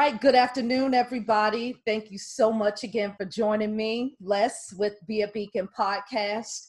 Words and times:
Right. 0.00 0.18
Good 0.18 0.34
afternoon, 0.34 0.94
everybody. 0.94 1.76
Thank 1.84 2.10
you 2.10 2.16
so 2.16 2.50
much 2.50 2.84
again 2.84 3.12
for 3.18 3.26
joining 3.26 3.76
me, 3.76 4.16
Les, 4.18 4.72
with 4.78 4.94
Be 5.06 5.20
a 5.20 5.28
Beacon 5.28 5.68
podcast. 5.78 6.64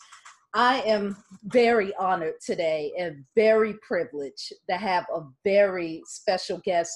I 0.53 0.81
am 0.81 1.15
very 1.45 1.95
honored 1.95 2.33
today 2.45 2.91
and 2.99 3.23
very 3.33 3.75
privileged 3.87 4.51
to 4.69 4.75
have 4.75 5.05
a 5.15 5.21
very 5.45 6.03
special 6.07 6.59
guest 6.65 6.91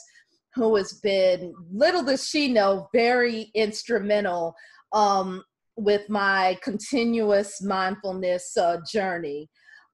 who 0.55 0.75
has 0.75 0.99
been, 1.02 1.53
little 1.71 2.03
does 2.03 2.27
she 2.27 2.52
know, 2.52 2.89
very 2.94 3.49
instrumental 3.55 4.55
um, 4.91 5.41
with 5.77 6.09
my 6.09 6.59
continuous 6.61 7.61
mindfulness 7.63 8.58
uh, 8.58 8.80
journey. 8.91 9.49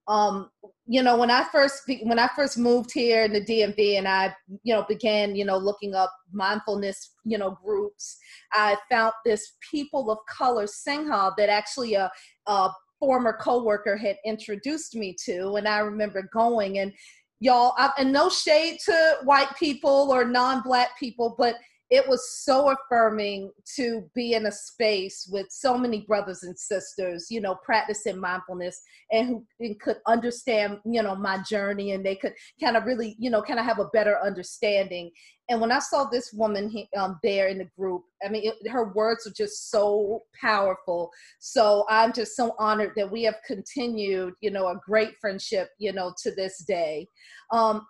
Um, 0.07 0.49
you 0.91 1.01
know, 1.01 1.15
when 1.15 1.31
I 1.31 1.45
first 1.53 1.89
when 2.03 2.19
I 2.19 2.27
first 2.35 2.57
moved 2.57 2.91
here 2.91 3.23
in 3.23 3.31
the 3.31 3.39
DMV, 3.39 3.97
and 3.97 4.05
I, 4.05 4.35
you 4.63 4.73
know, 4.73 4.83
began, 4.89 5.37
you 5.37 5.45
know, 5.45 5.57
looking 5.57 5.95
up 5.95 6.11
mindfulness, 6.33 7.13
you 7.23 7.37
know, 7.37 7.57
groups, 7.63 8.17
I 8.51 8.75
found 8.89 9.13
this 9.23 9.53
people 9.71 10.11
of 10.11 10.17
color 10.29 10.65
Sangha 10.65 11.31
that 11.37 11.47
actually 11.47 11.93
a, 11.93 12.11
a 12.47 12.69
former 12.99 13.37
coworker 13.39 13.95
had 13.95 14.17
introduced 14.25 14.93
me 14.93 15.15
to, 15.23 15.55
and 15.55 15.65
I 15.65 15.77
remember 15.77 16.29
going 16.33 16.79
and 16.79 16.91
y'all, 17.39 17.73
I, 17.77 17.91
and 17.97 18.11
no 18.11 18.29
shade 18.29 18.79
to 18.83 19.15
white 19.23 19.55
people 19.57 20.09
or 20.11 20.25
non-black 20.25 20.99
people, 20.99 21.35
but 21.37 21.55
it 21.91 22.07
was 22.07 22.37
so 22.39 22.71
affirming 22.71 23.51
to 23.75 24.09
be 24.15 24.33
in 24.33 24.45
a 24.45 24.51
space 24.51 25.29
with 25.29 25.47
so 25.49 25.77
many 25.77 26.01
brothers 26.07 26.43
and 26.43 26.57
sisters 26.57 27.27
you 27.29 27.41
know 27.41 27.55
practicing 27.63 28.19
mindfulness 28.19 28.81
and 29.11 29.27
who 29.27 29.45
and 29.59 29.79
could 29.79 29.97
understand 30.07 30.79
you 30.85 31.03
know 31.03 31.15
my 31.15 31.37
journey 31.47 31.91
and 31.91 32.05
they 32.05 32.15
could 32.15 32.33
kind 32.63 32.77
of 32.77 32.85
really 32.85 33.15
you 33.19 33.29
know 33.29 33.41
kind 33.41 33.59
of 33.59 33.65
have 33.65 33.79
a 33.79 33.89
better 33.93 34.17
understanding. 34.23 35.11
And 35.49 35.59
when 35.59 35.71
i 35.71 35.79
saw 35.79 36.05
this 36.05 36.31
woman 36.33 36.71
um, 36.95 37.19
there 37.23 37.49
in 37.49 37.57
the 37.57 37.67
group 37.77 38.03
i 38.23 38.29
mean 38.29 38.43
it, 38.45 38.69
her 38.69 38.93
words 38.93 39.27
are 39.27 39.33
just 39.33 39.69
so 39.69 40.21
powerful. 40.39 41.11
So 41.39 41.85
i'm 41.89 42.13
just 42.13 42.35
so 42.35 42.55
honored 42.57 42.93
that 42.95 43.11
we 43.11 43.23
have 43.23 43.35
continued 43.45 44.33
you 44.41 44.51
know 44.51 44.67
a 44.67 44.79
great 44.85 45.13
friendship 45.19 45.69
you 45.77 45.91
know 45.93 46.13
to 46.23 46.33
this 46.33 46.63
day. 46.65 47.07
Um, 47.51 47.85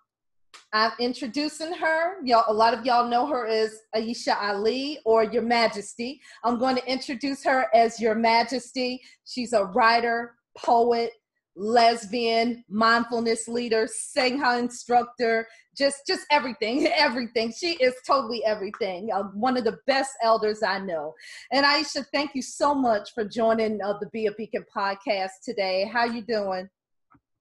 I'm 0.73 0.91
introducing 0.99 1.73
her. 1.73 2.23
Y'all, 2.23 2.45
a 2.47 2.53
lot 2.53 2.73
of 2.73 2.85
y'all 2.85 3.09
know 3.09 3.25
her 3.25 3.45
as 3.45 3.77
Ayesha 3.94 4.38
Ali 4.41 4.99
or 5.05 5.23
Your 5.23 5.41
Majesty. 5.41 6.21
I'm 6.43 6.58
going 6.58 6.77
to 6.77 6.85
introduce 6.89 7.43
her 7.43 7.67
as 7.73 7.99
Your 7.99 8.16
Majesty. 8.16 9.02
She's 9.25 9.52
a 9.53 9.66
writer, 9.66 10.35
poet, 10.58 11.11
lesbian, 11.58 12.63
mindfulness 12.69 13.49
leader, 13.49 13.85
Sangha 13.85 14.59
instructor, 14.59 15.45
just 15.77 16.08
just 16.08 16.25
everything, 16.31 16.88
everything. 16.95 17.52
She 17.52 17.73
is 17.73 17.93
totally 18.08 18.43
everything. 18.45 19.09
Uh, 19.13 19.23
one 19.33 19.58
of 19.58 19.65
the 19.65 19.77
best 19.87 20.11
elders 20.23 20.64
I 20.64 20.80
know. 20.80 21.14
And 21.52 21.65
Ayesha, 21.65 22.05
thank 22.14 22.31
you 22.33 22.42
so 22.42 22.73
much 22.73 23.14
for 23.14 23.26
joining 23.26 23.81
uh, 23.81 23.97
the 23.99 24.08
Be 24.08 24.27
a 24.27 24.31
Beacon 24.31 24.65
podcast 24.73 25.31
today. 25.43 25.89
How 25.92 26.05
you 26.05 26.21
doing? 26.21 26.70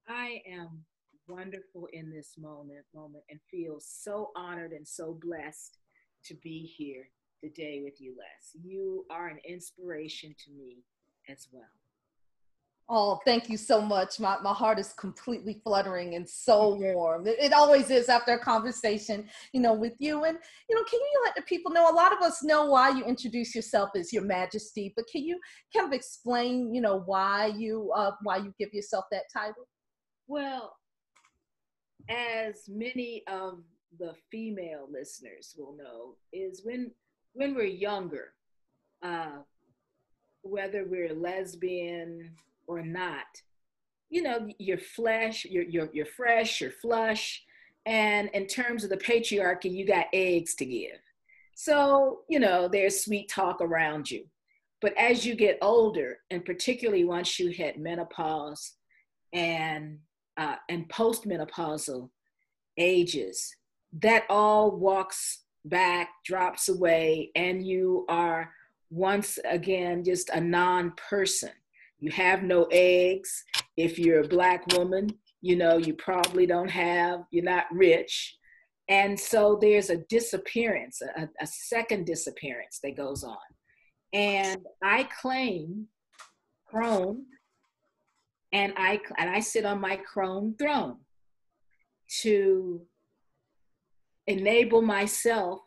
I 0.09 0.43
am 0.51 0.85
wonderful 1.31 1.89
in 1.93 2.11
this 2.11 2.35
moment, 2.39 2.85
moment 2.95 3.25
and 3.31 3.41
feel 3.51 3.79
so 3.81 4.31
honored 4.37 4.73
and 4.73 4.87
so 4.87 5.19
blessed 5.21 5.79
to 6.25 6.35
be 6.43 6.61
here 6.61 7.09
today 7.43 7.81
with 7.83 8.01
you, 8.01 8.15
Les. 8.19 8.63
You 8.63 9.07
are 9.11 9.29
an 9.29 9.39
inspiration 9.49 10.35
to 10.45 10.51
me 10.53 10.85
as 11.29 11.49
well. 11.53 11.63
Oh, 12.93 13.21
thank 13.25 13.49
you 13.49 13.57
so 13.57 13.81
much. 13.81 14.19
My, 14.19 14.39
my 14.43 14.53
heart 14.53 14.81
is 14.81 14.93
completely 14.95 15.61
fluttering 15.63 16.17
and 16.17 16.29
so 16.29 16.75
warm. 16.75 17.25
It, 17.25 17.37
it, 17.39 17.53
always 17.53 17.89
is 17.89 18.09
after 18.09 18.33
a 18.33 18.39
conversation, 18.41 19.29
you 19.53 19.61
know, 19.61 19.75
with 19.75 19.93
you. 20.01 20.25
And, 20.25 20.37
you 20.69 20.75
know, 20.75 20.83
can 20.83 20.99
you 20.99 21.23
let 21.25 21.37
the 21.37 21.43
people 21.43 21.71
know? 21.71 21.89
A 21.89 21.95
lot 21.95 22.13
of 22.13 22.19
us 22.19 22.43
know 22.43 22.65
why 22.65 22.89
you 22.89 23.05
introduce 23.05 23.55
yourself 23.55 23.91
as 23.95 24.13
Your 24.13 24.25
Majesty, 24.25 24.93
but 24.97 25.05
can 25.07 25.23
you 25.23 25.39
kind 25.75 25.87
of 25.87 25.93
explain, 25.93 26.75
you 26.75 26.81
know, 26.81 27.05
why 27.07 27.53
you 27.57 27.93
uh, 27.95 28.11
why 28.25 28.39
you 28.39 28.53
give 28.59 28.75
yourself 28.75 29.05
that 29.13 29.23
title? 29.33 29.69
Well, 30.27 30.73
as 32.11 32.69
many 32.69 33.23
of 33.27 33.61
the 33.99 34.15
female 34.31 34.87
listeners 34.91 35.55
will 35.57 35.77
know, 35.77 36.17
is 36.33 36.63
when 36.65 36.91
when 37.33 37.55
we're 37.55 37.65
younger, 37.65 38.33
uh, 39.03 39.39
whether 40.43 40.85
we're 40.85 41.15
lesbian 41.15 42.31
or 42.67 42.83
not, 42.83 43.27
you 44.09 44.23
know, 44.23 44.49
your 44.59 44.79
flesh, 44.79 45.45
you're, 45.45 45.65
you're, 45.65 45.89
you're 45.93 46.07
fresh, 46.07 46.61
you're 46.61 46.73
flush. 46.73 47.43
And 47.87 48.29
in 48.35 48.47
terms 48.47 48.85
of 48.85 48.91
the 48.91 48.97
patriarchy, 48.97 49.71
you 49.71 49.87
got 49.87 50.07
eggs 50.13 50.55
to 50.57 50.65
give. 50.65 50.99
So, 51.55 52.21
you 52.29 52.41
know, 52.41 52.69
there's 52.69 53.05
sweet 53.05 53.29
talk 53.29 53.61
around 53.61 54.11
you. 54.11 54.27
But 54.81 54.97
as 54.97 55.25
you 55.25 55.35
get 55.35 55.59
older, 55.63 56.19
and 56.31 56.45
particularly 56.45 57.05
once 57.05 57.39
you 57.39 57.51
hit 57.51 57.79
menopause 57.79 58.73
and 59.33 59.99
uh, 60.37 60.57
and 60.69 60.89
postmenopausal 60.89 62.11
ages. 62.79 63.55
That 64.03 64.25
all 64.31 64.77
walks 64.77 65.41
back, 65.65 66.11
drops 66.25 66.69
away, 66.69 67.31
and 67.35 67.67
you 67.67 68.07
are 68.09 68.53
once 68.91 69.39
again 69.45 70.05
just 70.05 70.31
a 70.31 70.41
non 70.41 70.93
person. 70.93 71.51
You 71.99 72.11
have 72.13 72.43
no 72.43 72.67
eggs. 72.71 73.45
If 73.77 73.99
you're 73.99 74.21
a 74.21 74.29
Black 74.29 74.65
woman, 74.73 75.11
you 75.43 75.57
know, 75.57 75.77
you 75.77 75.95
probably 75.95 76.47
don't 76.47 76.71
have, 76.71 77.21
you're 77.31 77.45
not 77.45 77.65
rich. 77.73 78.37
And 78.89 79.19
so 79.19 79.59
there's 79.61 79.91
a 79.91 79.99
disappearance, 80.09 81.01
a, 81.01 81.29
a 81.41 81.47
second 81.47 82.07
disappearance 82.07 82.81
that 82.83 82.97
goes 82.97 83.23
on. 83.23 83.37
And 84.13 84.61
I 84.83 85.09
claim 85.21 85.87
crone 86.67 87.25
and 88.53 88.73
I 88.77 89.01
and 89.17 89.31
I 89.31 89.41
sit 89.41 89.65
on 89.65 89.81
my 89.81 89.97
crone 89.97 90.55
throne 90.59 90.97
to 92.23 92.83
enable 94.27 94.83
myself 94.83 95.61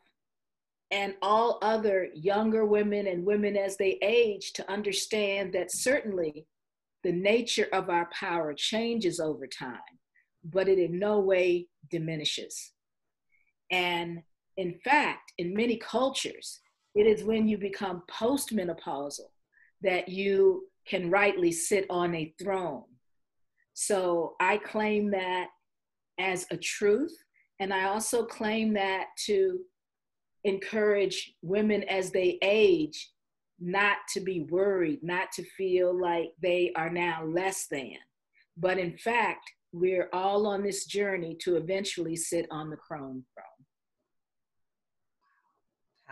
and 0.91 1.15
all 1.21 1.59
other 1.61 2.09
younger 2.13 2.65
women 2.65 3.07
and 3.07 3.25
women 3.25 3.57
as 3.57 3.77
they 3.77 3.97
age 4.01 4.53
to 4.53 4.71
understand 4.71 5.53
that 5.53 5.71
certainly 5.71 6.45
the 7.03 7.11
nature 7.11 7.67
of 7.73 7.89
our 7.89 8.09
power 8.13 8.53
changes 8.53 9.19
over 9.19 9.47
time, 9.47 9.79
but 10.43 10.67
it 10.67 10.77
in 10.77 10.99
no 10.99 11.19
way 11.19 11.67
diminishes. 11.89 12.73
And 13.71 14.21
in 14.57 14.75
fact, 14.83 15.33
in 15.37 15.53
many 15.53 15.77
cultures, 15.77 16.61
it 16.95 17.07
is 17.07 17.23
when 17.23 17.47
you 17.47 17.57
become 17.57 18.03
postmenopausal 18.09 19.31
that 19.81 20.07
you 20.09 20.67
can 20.87 21.09
rightly 21.09 21.51
sit 21.51 21.85
on 21.89 22.13
a 22.15 22.33
throne. 22.41 22.83
So 23.73 24.35
I 24.39 24.57
claim 24.57 25.11
that 25.11 25.47
as 26.19 26.45
a 26.51 26.57
truth. 26.57 27.15
And 27.59 27.73
I 27.73 27.85
also 27.85 28.25
claim 28.25 28.73
that 28.73 29.07
to 29.25 29.59
encourage 30.43 31.33
women 31.41 31.83
as 31.83 32.11
they 32.11 32.37
age 32.41 33.11
not 33.59 33.97
to 34.13 34.19
be 34.19 34.41
worried, 34.49 35.01
not 35.03 35.31
to 35.31 35.43
feel 35.43 35.97
like 35.97 36.31
they 36.41 36.71
are 36.75 36.89
now 36.89 37.23
less 37.23 37.67
than. 37.67 37.95
But 38.57 38.77
in 38.77 38.97
fact, 38.97 39.49
we're 39.71 40.09
all 40.11 40.45
on 40.45 40.63
this 40.63 40.85
journey 40.85 41.35
to 41.41 41.55
eventually 41.55 42.15
sit 42.15 42.45
on 42.51 42.69
the 42.69 42.75
crone 42.75 43.23
throne. 43.33 43.52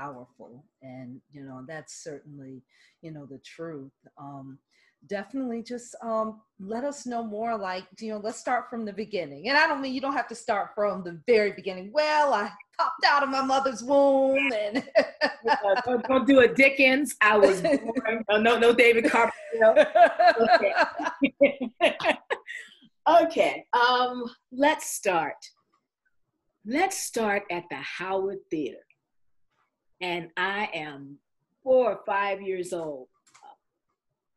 Powerful. 0.02 0.66
And, 0.82 1.22
you 1.32 1.44
know, 1.44 1.64
that's 1.68 2.04
certainly, 2.04 2.64
you 3.04 3.12
know, 3.12 3.28
the 3.28 3.40
truth. 3.40 3.92
Um, 4.18 4.58
definitely 5.08 5.64
just 5.64 5.96
um, 6.04 6.42
let 6.60 6.84
us 6.84 7.06
know 7.06 7.24
more 7.24 7.58
like 7.58 7.84
you 8.00 8.12
know 8.12 8.20
let's 8.20 8.40
start 8.40 8.70
from 8.70 8.86
the 8.86 8.94
beginning. 8.94 9.50
And 9.50 9.58
i 9.58 9.68
don't 9.68 9.82
mean 9.82 9.94
you 9.94 10.02
don't 10.02 10.14
have 10.14 10.28
to 10.28 10.36
start 10.36 10.70
from 10.76 11.04
the 11.04 11.20
very 11.28 11.52
beginning. 11.54 11.92
Well 11.94 12.34
i 12.34 12.52
popped 12.78 13.06
out 13.06 13.24
of 13.24 13.30
my 13.30 13.44
mother's 13.44 13.84
womb 13.84 14.52
and 14.52 14.84
don't, 15.86 16.08
don't, 16.08 16.28
do 16.28 16.40
a 16.40 16.48
dickens. 16.48 17.16
I 17.22 17.38
was 17.38 17.62
born. 17.62 18.24
No 18.30 18.38
no, 18.38 18.60
no 18.60 18.74
david 18.74 19.10
copperfield. 19.10 19.88
Okay. 20.42 21.70
okay 23.22 23.66
um 23.74 24.26
let's 24.52 24.92
start. 24.92 25.38
Let's 26.64 27.00
start 27.00 27.44
at 27.50 27.64
the 27.72 27.78
howard 27.78 28.38
theater 28.52 28.86
and 30.02 30.30
i 30.38 30.70
am 30.74 31.18
four 31.64 31.94
or 31.94 32.00
five 32.06 32.42
years 32.42 32.74
old 32.74 33.08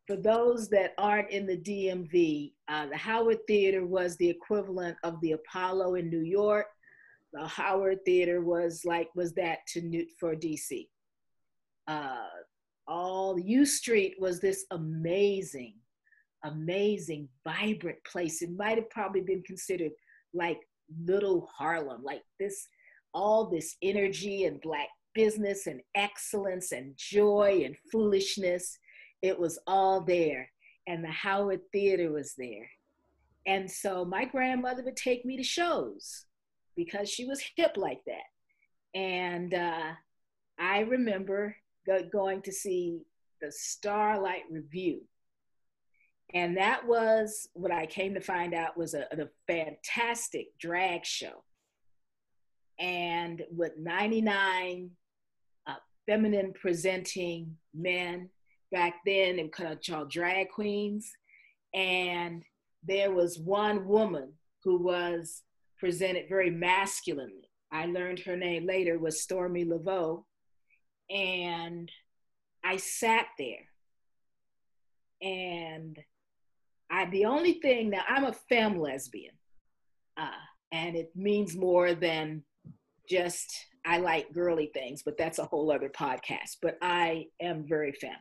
for 0.06 0.16
those 0.16 0.69
that 0.69 0.93
aren't 0.99 1.31
in 1.31 1.46
the 1.46 1.56
DMV, 1.56 2.52
uh, 2.69 2.87
the 2.87 2.96
Howard 2.96 3.38
Theater 3.46 3.87
was 3.87 4.16
the 4.16 4.28
equivalent 4.28 4.96
of 5.02 5.20
the 5.20 5.32
Apollo 5.32 5.94
in 5.94 6.11
New 6.11 6.20
York. 6.20 6.66
The 7.32 7.46
Howard 7.46 8.05
Theater 8.05 8.43
was 8.43 8.82
like 8.84 9.08
was 9.14 9.32
that 9.34 9.66
to 9.69 9.81
Newt 9.81 10.08
for 10.19 10.37
DC. 10.37 10.88
Uh, 11.88 12.26
all 12.87 13.38
U 13.38 13.64
Street 13.64 14.16
was 14.19 14.40
this 14.40 14.66
amazing, 14.70 15.75
amazing, 16.44 17.28
vibrant 17.43 17.99
place. 18.05 18.43
It 18.43 18.50
might 18.56 18.76
have 18.76 18.90
probably 18.90 19.22
been 19.22 19.43
considered 19.43 19.93
like 20.34 20.61
little 21.06 21.49
Harlem, 21.56 22.02
like 22.02 22.22
this 22.38 22.66
all 23.14 23.49
this 23.49 23.76
energy 23.81 24.44
and 24.44 24.61
black 24.61 24.88
business 25.14 25.66
and 25.66 25.81
excellence 25.94 26.72
and 26.72 26.94
joy 26.96 27.62
and 27.64 27.76
foolishness. 27.90 28.78
It 29.22 29.38
was 29.38 29.58
all 29.66 30.00
there. 30.00 30.50
And 30.87 31.02
the 31.02 31.11
Howard 31.11 31.61
Theater 31.72 32.12
was 32.12 32.34
there. 32.37 32.69
And 33.46 33.70
so 33.70 34.05
my 34.05 34.25
grandmother 34.25 34.82
would 34.84 34.96
take 34.96 35.25
me 35.25 35.37
to 35.37 35.43
shows 35.43 36.25
because 36.76 37.08
she 37.08 37.25
was 37.25 37.43
hip 37.56 37.76
like 37.76 38.00
that. 38.06 38.99
And 38.99 39.55
uh, 39.55 39.93
I 40.58 40.81
remember 40.81 41.56
go- 41.87 42.08
going 42.11 42.43
to 42.43 42.52
see 42.52 43.00
the 43.40 43.52
Starlight 43.52 44.44
Review. 44.50 45.02
And 46.32 46.56
that 46.56 46.87
was 46.87 47.49
what 47.52 47.70
I 47.70 47.87
came 47.87 48.14
to 48.14 48.20
find 48.20 48.55
out 48.55 48.76
was 48.76 48.94
a, 48.94 49.06
a 49.12 49.28
fantastic 49.46 50.58
drag 50.58 51.05
show. 51.05 51.44
And 52.78 53.43
with 53.50 53.72
99 53.78 54.90
uh, 54.90 55.03
feminine 56.06 56.52
presenting 56.52 57.56
men, 57.74 58.28
back 58.72 58.94
then 59.06 59.36
they 59.36 59.42
were 59.42 59.48
called 59.48 60.10
drag 60.10 60.50
queens. 60.50 61.10
And 61.74 62.42
there 62.86 63.12
was 63.12 63.38
one 63.38 63.86
woman 63.86 64.32
who 64.62 64.78
was 64.78 65.42
presented 65.78 66.28
very 66.28 66.50
masculinely. 66.50 67.50
I 67.72 67.86
learned 67.86 68.20
her 68.20 68.36
name 68.36 68.66
later 68.66 68.98
was 68.98 69.22
Stormy 69.22 69.64
Laveau. 69.64 70.24
And 71.10 71.90
I 72.64 72.76
sat 72.76 73.26
there. 73.38 73.68
And 75.20 75.98
I 76.90 77.06
the 77.06 77.24
only 77.24 77.54
thing 77.54 77.90
now 77.90 78.02
I'm 78.08 78.24
a 78.24 78.32
femme 78.32 78.78
lesbian. 78.78 79.34
Uh, 80.16 80.30
and 80.72 80.96
it 80.96 81.10
means 81.14 81.56
more 81.56 81.94
than 81.94 82.42
just 83.08 83.52
I 83.84 83.98
like 83.98 84.32
girly 84.32 84.70
things, 84.72 85.02
but 85.02 85.19
that's 85.19 85.38
a 85.38 85.44
whole 85.44 85.70
other 85.70 85.90
podcast. 85.90 86.58
But 86.62 86.78
I 86.82 87.26
am 87.40 87.66
very 87.66 87.92
femme. 87.92 88.12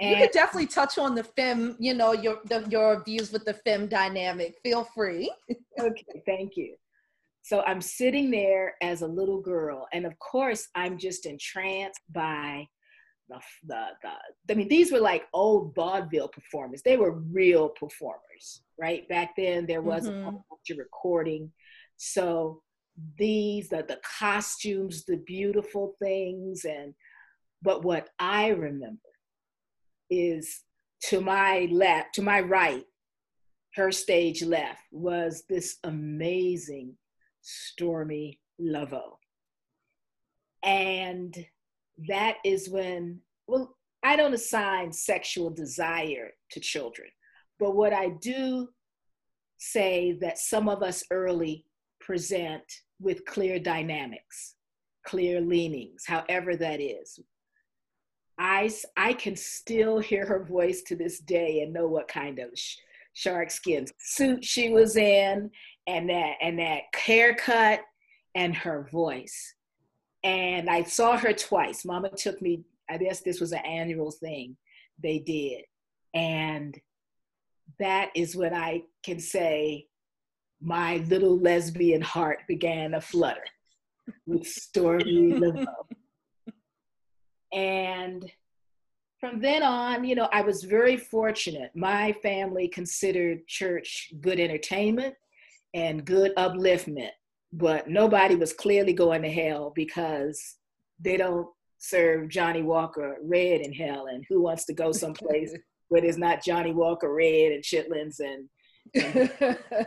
And 0.00 0.10
you 0.10 0.16
could 0.26 0.32
definitely 0.32 0.68
touch 0.68 0.96
on 0.98 1.14
the 1.14 1.24
fem, 1.24 1.76
you 1.80 1.92
know, 1.92 2.12
your 2.12 2.38
the, 2.44 2.64
your 2.70 3.02
views 3.02 3.32
with 3.32 3.44
the 3.44 3.54
fem 3.54 3.88
dynamic. 3.88 4.56
Feel 4.62 4.84
free. 4.84 5.32
okay, 5.80 6.22
thank 6.24 6.56
you. 6.56 6.76
So 7.42 7.62
I'm 7.62 7.80
sitting 7.80 8.30
there 8.30 8.74
as 8.82 9.02
a 9.02 9.06
little 9.06 9.40
girl, 9.40 9.88
and 9.92 10.06
of 10.06 10.16
course, 10.18 10.68
I'm 10.74 10.98
just 10.98 11.26
entranced 11.26 12.00
by 12.12 12.66
the, 13.28 13.40
the, 13.66 13.86
the 14.02 14.54
I 14.54 14.56
mean, 14.56 14.68
these 14.68 14.92
were 14.92 15.00
like 15.00 15.24
old 15.32 15.74
vaudeville 15.74 16.28
performers. 16.28 16.82
They 16.82 16.96
were 16.96 17.12
real 17.32 17.70
performers, 17.70 18.62
right? 18.78 19.08
Back 19.08 19.34
then, 19.36 19.66
there 19.66 19.82
wasn't 19.82 20.16
mm-hmm. 20.16 20.36
a 20.36 20.76
recording. 20.76 21.50
So 21.96 22.62
these, 23.16 23.68
the, 23.68 23.84
the 23.86 24.00
costumes, 24.18 25.04
the 25.04 25.18
beautiful 25.18 25.94
things, 26.00 26.64
and 26.64 26.94
but 27.62 27.84
what 27.84 28.08
I 28.18 28.48
remember 28.48 28.98
is 30.10 30.62
to 31.04 31.20
my 31.20 31.68
left, 31.70 32.14
to 32.14 32.22
my 32.22 32.40
right, 32.40 32.84
her 33.74 33.92
stage 33.92 34.42
left 34.42 34.80
was 34.90 35.44
this 35.48 35.76
amazing 35.84 36.96
Stormy 37.42 38.40
Laveau. 38.60 39.16
And 40.62 41.36
that 42.08 42.36
is 42.44 42.68
when, 42.68 43.20
well, 43.46 43.76
I 44.02 44.16
don't 44.16 44.34
assign 44.34 44.92
sexual 44.92 45.50
desire 45.50 46.30
to 46.50 46.60
children, 46.60 47.08
but 47.58 47.74
what 47.76 47.92
I 47.92 48.10
do 48.20 48.68
say 49.58 50.12
that 50.20 50.38
some 50.38 50.68
of 50.68 50.82
us 50.82 51.04
early 51.10 51.64
present 52.00 52.62
with 53.00 53.24
clear 53.24 53.58
dynamics, 53.58 54.54
clear 55.04 55.40
leanings, 55.40 56.04
however 56.06 56.56
that 56.56 56.80
is. 56.80 57.18
I, 58.38 58.70
I 58.96 59.14
can 59.14 59.34
still 59.34 59.98
hear 59.98 60.24
her 60.26 60.44
voice 60.44 60.82
to 60.82 60.96
this 60.96 61.18
day 61.18 61.62
and 61.62 61.72
know 61.72 61.88
what 61.88 62.06
kind 62.06 62.38
of 62.38 62.50
sh- 62.54 62.76
shark 63.12 63.50
skin 63.50 63.86
suit 63.98 64.44
she 64.44 64.70
was 64.70 64.96
in 64.96 65.50
and 65.88 66.08
that 66.08 66.34
and 66.40 66.58
that 66.60 66.82
haircut 66.94 67.80
and 68.36 68.54
her 68.54 68.88
voice. 68.92 69.54
And 70.22 70.70
I 70.70 70.84
saw 70.84 71.16
her 71.16 71.32
twice. 71.32 71.84
Mama 71.84 72.10
took 72.10 72.40
me, 72.40 72.62
I 72.88 72.96
guess 72.98 73.22
this 73.22 73.40
was 73.40 73.52
an 73.52 73.64
annual 73.64 74.12
thing 74.12 74.56
they 75.02 75.18
did. 75.18 75.62
And 76.14 76.78
that 77.80 78.10
is 78.14 78.36
what 78.36 78.52
I 78.52 78.82
can 79.02 79.18
say 79.18 79.87
my 80.60 80.98
little 81.08 81.38
lesbian 81.38 82.00
heart 82.00 82.38
began 82.48 82.92
to 82.92 83.00
flutter 83.00 83.44
with 84.26 84.46
Stormy 84.46 85.32
Laveau. 85.32 85.66
And 87.50 88.30
from 89.20 89.40
then 89.40 89.62
on, 89.62 90.04
you 90.04 90.14
know, 90.14 90.28
I 90.32 90.42
was 90.42 90.64
very 90.64 90.96
fortunate. 90.96 91.70
My 91.74 92.12
family 92.22 92.68
considered 92.68 93.46
church 93.46 94.12
good 94.20 94.38
entertainment 94.38 95.14
and 95.74 96.04
good 96.04 96.34
upliftment, 96.36 97.10
but 97.52 97.88
nobody 97.88 98.36
was 98.36 98.52
clearly 98.52 98.92
going 98.92 99.22
to 99.22 99.30
hell 99.30 99.72
because 99.74 100.56
they 101.00 101.16
don't 101.16 101.48
serve 101.78 102.28
Johnnie 102.28 102.62
Walker 102.62 103.16
red 103.22 103.60
in 103.60 103.72
hell. 103.72 104.06
And 104.06 104.24
who 104.28 104.42
wants 104.42 104.64
to 104.66 104.74
go 104.74 104.92
someplace 104.92 105.54
where 105.88 106.02
there's 106.02 106.18
not 106.18 106.44
Johnnie 106.44 106.74
Walker 106.74 107.12
red 107.12 107.52
and 107.52 107.64
chitlins 107.64 108.20
and, 108.20 108.48
and 108.94 109.58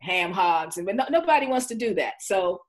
ham 0.00 0.32
hogs? 0.32 0.76
And 0.76 0.86
but 0.86 0.96
no, 0.96 1.04
nobody 1.10 1.46
wants 1.46 1.66
to 1.66 1.74
do 1.74 1.94
that. 1.94 2.14
So 2.20 2.60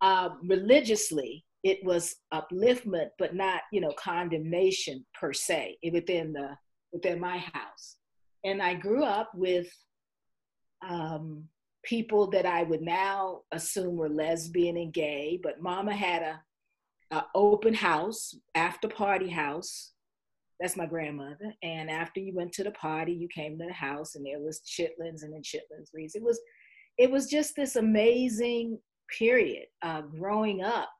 um, 0.00 0.40
religiously, 0.46 1.44
it 1.64 1.84
was 1.84 2.14
upliftment, 2.32 3.08
but 3.18 3.34
not, 3.34 3.62
you 3.72 3.80
know, 3.80 3.92
condemnation 3.98 5.04
per 5.18 5.32
se 5.32 5.78
within 5.92 6.32
the 6.32 6.56
within 6.92 7.18
my 7.18 7.38
house. 7.38 7.96
And 8.44 8.62
I 8.62 8.74
grew 8.74 9.04
up 9.04 9.30
with 9.34 9.68
um, 10.88 11.48
people 11.84 12.28
that 12.30 12.46
I 12.46 12.62
would 12.62 12.82
now 12.82 13.40
assume 13.52 13.96
were 13.96 14.08
lesbian 14.08 14.76
and 14.76 14.92
gay, 14.92 15.40
but 15.42 15.60
Mama 15.60 15.94
had 15.94 16.22
a, 16.22 16.40
a 17.16 17.24
open 17.34 17.74
house, 17.74 18.36
after 18.54 18.88
party 18.88 19.28
house. 19.28 19.92
That's 20.60 20.76
my 20.76 20.86
grandmother. 20.86 21.54
And 21.62 21.90
after 21.90 22.20
you 22.20 22.34
went 22.34 22.52
to 22.54 22.64
the 22.64 22.70
party, 22.72 23.12
you 23.12 23.28
came 23.28 23.58
to 23.58 23.66
the 23.66 23.72
house, 23.72 24.14
and 24.14 24.24
there 24.24 24.40
was 24.40 24.60
chitlins 24.60 25.22
and 25.22 25.32
then 25.32 25.42
chitlins. 25.42 25.90
It 26.14 26.22
was, 26.22 26.40
it 26.98 27.10
was 27.10 27.26
just 27.26 27.56
this 27.56 27.76
amazing 27.76 28.78
period 29.18 29.66
uh, 29.82 30.02
growing 30.02 30.62
up 30.62 30.90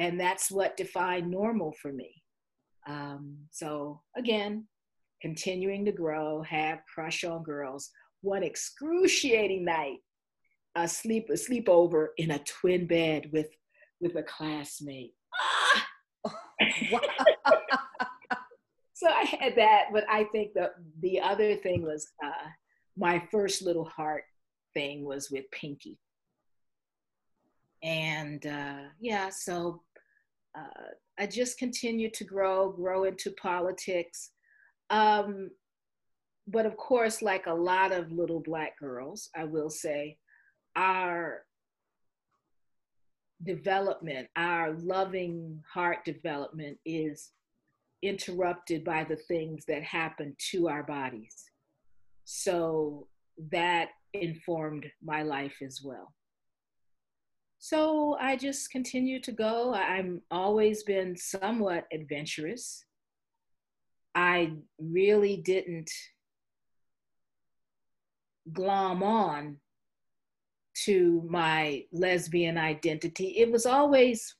and 0.00 0.18
that's 0.18 0.50
what 0.50 0.76
defined 0.78 1.30
normal 1.30 1.72
for 1.80 1.92
me. 1.92 2.22
Um, 2.88 3.36
so 3.50 4.00
again, 4.16 4.66
continuing 5.20 5.84
to 5.84 5.92
grow, 5.92 6.42
have 6.42 6.80
crush 6.92 7.22
on 7.22 7.42
girls. 7.42 7.90
One 8.22 8.42
excruciating 8.42 9.64
night, 9.64 9.98
a 10.74 10.88
sleep 10.88 11.28
a 11.28 11.34
sleepover 11.34 12.08
in 12.16 12.30
a 12.30 12.38
twin 12.40 12.86
bed 12.86 13.28
with 13.32 13.48
with 14.00 14.16
a 14.16 14.22
classmate. 14.22 15.12
Ah! 15.38 15.86
so 18.94 19.08
I 19.08 19.24
had 19.38 19.56
that, 19.56 19.88
but 19.92 20.04
I 20.08 20.24
think 20.32 20.54
the 20.54 20.70
the 21.00 21.20
other 21.20 21.56
thing 21.56 21.82
was 21.82 22.08
uh, 22.24 22.48
my 22.96 23.22
first 23.30 23.60
little 23.62 23.84
heart 23.84 24.24
thing 24.74 25.04
was 25.04 25.30
with 25.30 25.44
Pinky. 25.50 25.98
And 27.82 28.44
uh, 28.46 28.88
yeah, 29.00 29.30
so 29.30 29.82
uh, 30.56 30.90
I 31.18 31.26
just 31.26 31.58
continued 31.58 32.14
to 32.14 32.24
grow, 32.24 32.70
grow 32.70 33.04
into 33.04 33.30
politics. 33.32 34.30
Um, 34.90 35.50
but 36.46 36.66
of 36.66 36.76
course, 36.76 37.22
like 37.22 37.46
a 37.46 37.54
lot 37.54 37.92
of 37.92 38.12
little 38.12 38.40
Black 38.40 38.78
girls, 38.78 39.30
I 39.36 39.44
will 39.44 39.70
say, 39.70 40.18
our 40.76 41.44
development, 43.42 44.28
our 44.36 44.72
loving 44.72 45.62
heart 45.72 46.04
development 46.04 46.78
is 46.84 47.30
interrupted 48.02 48.84
by 48.84 49.04
the 49.04 49.16
things 49.16 49.64
that 49.68 49.82
happen 49.82 50.34
to 50.50 50.68
our 50.68 50.82
bodies. 50.82 51.44
So 52.24 53.06
that 53.50 53.90
informed 54.12 54.86
my 55.02 55.22
life 55.22 55.56
as 55.62 55.80
well. 55.82 56.14
So 57.58 58.16
I 58.18 58.36
just 58.36 58.70
continue 58.70 59.20
to 59.20 59.32
go. 59.32 59.74
I'm 59.74 60.22
always 60.30 60.82
been 60.82 61.16
somewhat 61.16 61.86
adventurous. 61.92 62.84
I 64.14 64.52
really 64.78 65.36
didn't 65.36 65.90
glom 68.52 69.02
on 69.02 69.58
to 70.84 71.22
my 71.28 71.84
lesbian 71.92 72.56
identity. 72.56 73.36
It 73.36 73.52
was 73.52 73.66
always, 73.66 74.34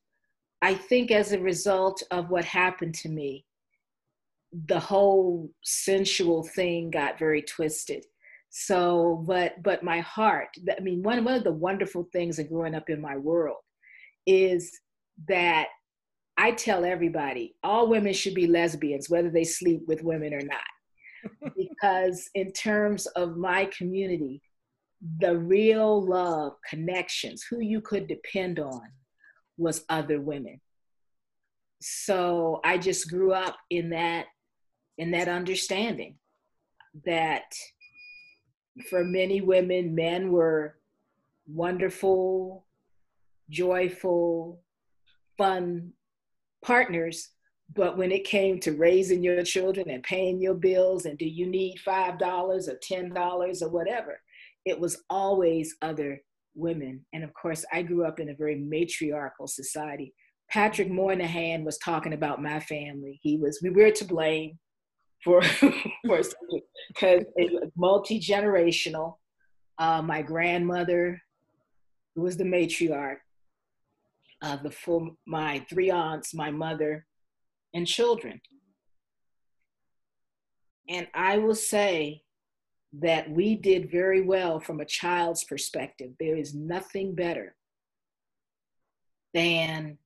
I 0.62 0.74
think, 0.74 1.10
as 1.10 1.32
a 1.32 1.40
result 1.40 2.02
of 2.10 2.30
what 2.30 2.44
happened 2.46 2.94
to 2.96 3.10
me, 3.10 3.44
the 4.66 4.80
whole 4.80 5.50
sensual 5.62 6.42
thing 6.42 6.90
got 6.90 7.18
very 7.18 7.42
twisted 7.42 8.06
so 8.50 9.25
but 9.26 9.62
but 9.62 9.83
my 9.83 10.00
heart 10.00 10.49
i 10.76 10.80
mean 10.80 11.02
one, 11.02 11.25
one 11.25 11.35
of 11.35 11.45
the 11.45 11.52
wonderful 11.52 12.09
things 12.12 12.38
of 12.38 12.49
growing 12.49 12.75
up 12.75 12.90
in 12.90 13.00
my 13.00 13.16
world 13.16 13.59
is 14.26 14.78
that 15.28 15.69
I 16.37 16.52
tell 16.52 16.87
everybody 16.87 17.54
all 17.62 17.88
women 17.88 18.14
should 18.14 18.35
be 18.35 18.47
lesbians, 18.47 19.11
whether 19.11 19.28
they 19.28 19.45
sleep 19.45 19.83
with 19.87 20.02
women 20.02 20.33
or 20.33 20.40
not. 20.40 21.52
because, 21.57 22.30
in 22.35 22.50
terms 22.52 23.07
of 23.09 23.37
my 23.37 23.69
community, 23.76 24.40
the 25.19 25.37
real 25.37 26.02
love, 26.02 26.54
connections, 26.69 27.45
who 27.49 27.61
you 27.61 27.83
could 27.83 28.07
depend 28.07 28.59
on 28.59 28.80
was 29.59 29.85
other 29.90 30.21
women. 30.21 30.59
So 31.83 32.61
I 32.64 32.78
just 32.78 33.11
grew 33.11 33.33
up 33.33 33.57
in 33.69 33.90
that 33.90 34.26
in 34.97 35.11
that 35.11 35.28
understanding 35.28 36.16
that 37.04 37.52
for 38.88 39.04
many 39.04 39.40
women, 39.40 39.94
men 39.94 40.30
were 40.30 40.76
wonderful, 41.46 42.66
joyful, 43.48 44.60
fun 45.36 45.92
partners. 46.64 47.30
But 47.74 47.96
when 47.96 48.10
it 48.10 48.24
came 48.24 48.58
to 48.60 48.72
raising 48.72 49.22
your 49.22 49.42
children 49.44 49.90
and 49.90 50.02
paying 50.02 50.40
your 50.40 50.54
bills, 50.54 51.04
and 51.04 51.16
do 51.18 51.24
you 51.24 51.46
need 51.46 51.78
$5 51.86 52.20
or 52.20 52.78
$10 52.92 53.62
or 53.62 53.68
whatever, 53.68 54.20
it 54.64 54.78
was 54.78 55.02
always 55.08 55.76
other 55.80 56.20
women. 56.54 57.04
And 57.12 57.22
of 57.22 57.32
course, 57.34 57.64
I 57.72 57.82
grew 57.82 58.04
up 58.04 58.18
in 58.18 58.30
a 58.30 58.34
very 58.34 58.56
matriarchal 58.56 59.46
society. 59.46 60.12
Patrick 60.50 60.90
Moynihan 60.90 61.64
was 61.64 61.78
talking 61.78 62.12
about 62.12 62.42
my 62.42 62.58
family. 62.58 63.20
He 63.22 63.36
was, 63.36 63.60
we 63.62 63.70
were 63.70 63.92
to 63.92 64.04
blame 64.04 64.58
for, 65.22 65.42
for 66.06 66.22
because 66.88 67.24
it 67.36 67.52
was 67.52 67.70
multi 67.76 68.20
generational. 68.20 69.16
Uh, 69.78 70.02
my 70.02 70.20
grandmother, 70.20 71.20
was 72.14 72.36
the 72.36 72.44
matriarch, 72.44 73.18
the 74.62 74.70
full, 74.70 75.16
my 75.26 75.64
three 75.68 75.90
aunts, 75.90 76.34
my 76.34 76.50
mother, 76.50 77.06
and 77.74 77.86
children. 77.86 78.40
And 80.88 81.06
I 81.14 81.38
will 81.38 81.54
say 81.54 82.22
that 82.98 83.30
we 83.30 83.54
did 83.54 83.90
very 83.90 84.22
well 84.22 84.58
from 84.58 84.80
a 84.80 84.84
child's 84.84 85.44
perspective. 85.44 86.10
There 86.18 86.36
is 86.36 86.54
nothing 86.54 87.14
better 87.14 87.54
than 89.32 89.98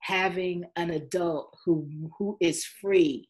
having 0.00 0.64
an 0.74 0.90
adult 0.90 1.56
who, 1.64 1.88
who 2.18 2.36
is 2.40 2.64
free, 2.64 3.28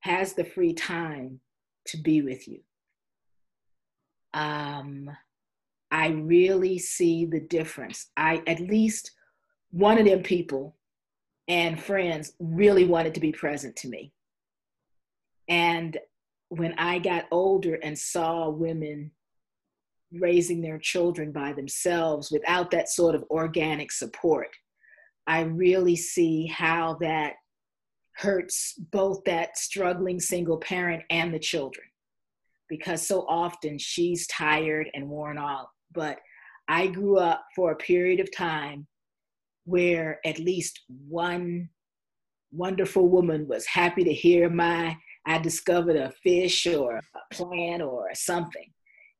has 0.00 0.34
the 0.34 0.44
free 0.44 0.72
time 0.72 1.40
to 1.86 1.96
be 1.96 2.22
with 2.22 2.48
you. 2.48 2.60
Um, 4.32 5.10
I 5.90 6.08
really 6.08 6.78
see 6.78 7.26
the 7.26 7.40
difference. 7.40 8.10
I, 8.16 8.42
at 8.46 8.60
least 8.60 9.12
one 9.70 9.98
of 9.98 10.06
them 10.06 10.22
people 10.22 10.76
and 11.48 11.80
friends 11.80 12.32
really 12.38 12.84
wanted 12.84 13.14
to 13.14 13.20
be 13.20 13.32
present 13.32 13.74
to 13.76 13.88
me. 13.88 14.12
And 15.48 15.98
when 16.48 16.74
I 16.78 17.00
got 17.00 17.26
older 17.30 17.74
and 17.74 17.98
saw 17.98 18.48
women 18.48 19.10
raising 20.12 20.60
their 20.60 20.78
children 20.78 21.32
by 21.32 21.52
themselves 21.52 22.30
without 22.30 22.70
that 22.70 22.88
sort 22.88 23.14
of 23.14 23.24
organic 23.30 23.90
support, 23.90 24.48
I 25.26 25.42
really 25.42 25.96
see 25.96 26.46
how 26.46 26.98
that 27.00 27.34
hurts 28.16 28.74
both 28.90 29.22
that 29.24 29.56
struggling 29.56 30.20
single 30.20 30.58
parent 30.58 31.02
and 31.10 31.32
the 31.32 31.38
children. 31.38 31.86
Because 32.68 33.06
so 33.06 33.26
often 33.28 33.78
she's 33.78 34.26
tired 34.28 34.88
and 34.94 35.08
worn 35.08 35.38
out. 35.38 35.68
But 35.92 36.18
I 36.68 36.86
grew 36.86 37.18
up 37.18 37.44
for 37.56 37.72
a 37.72 37.76
period 37.76 38.20
of 38.20 38.34
time 38.34 38.86
where 39.64 40.20
at 40.24 40.38
least 40.38 40.80
one 40.88 41.68
wonderful 42.52 43.08
woman 43.08 43.46
was 43.48 43.66
happy 43.66 44.04
to 44.04 44.12
hear 44.12 44.48
my 44.48 44.96
I 45.26 45.38
discovered 45.38 45.96
a 45.96 46.12
fish 46.22 46.66
or 46.66 46.96
a 46.96 47.34
plant 47.34 47.82
or 47.82 48.08
something. 48.14 48.70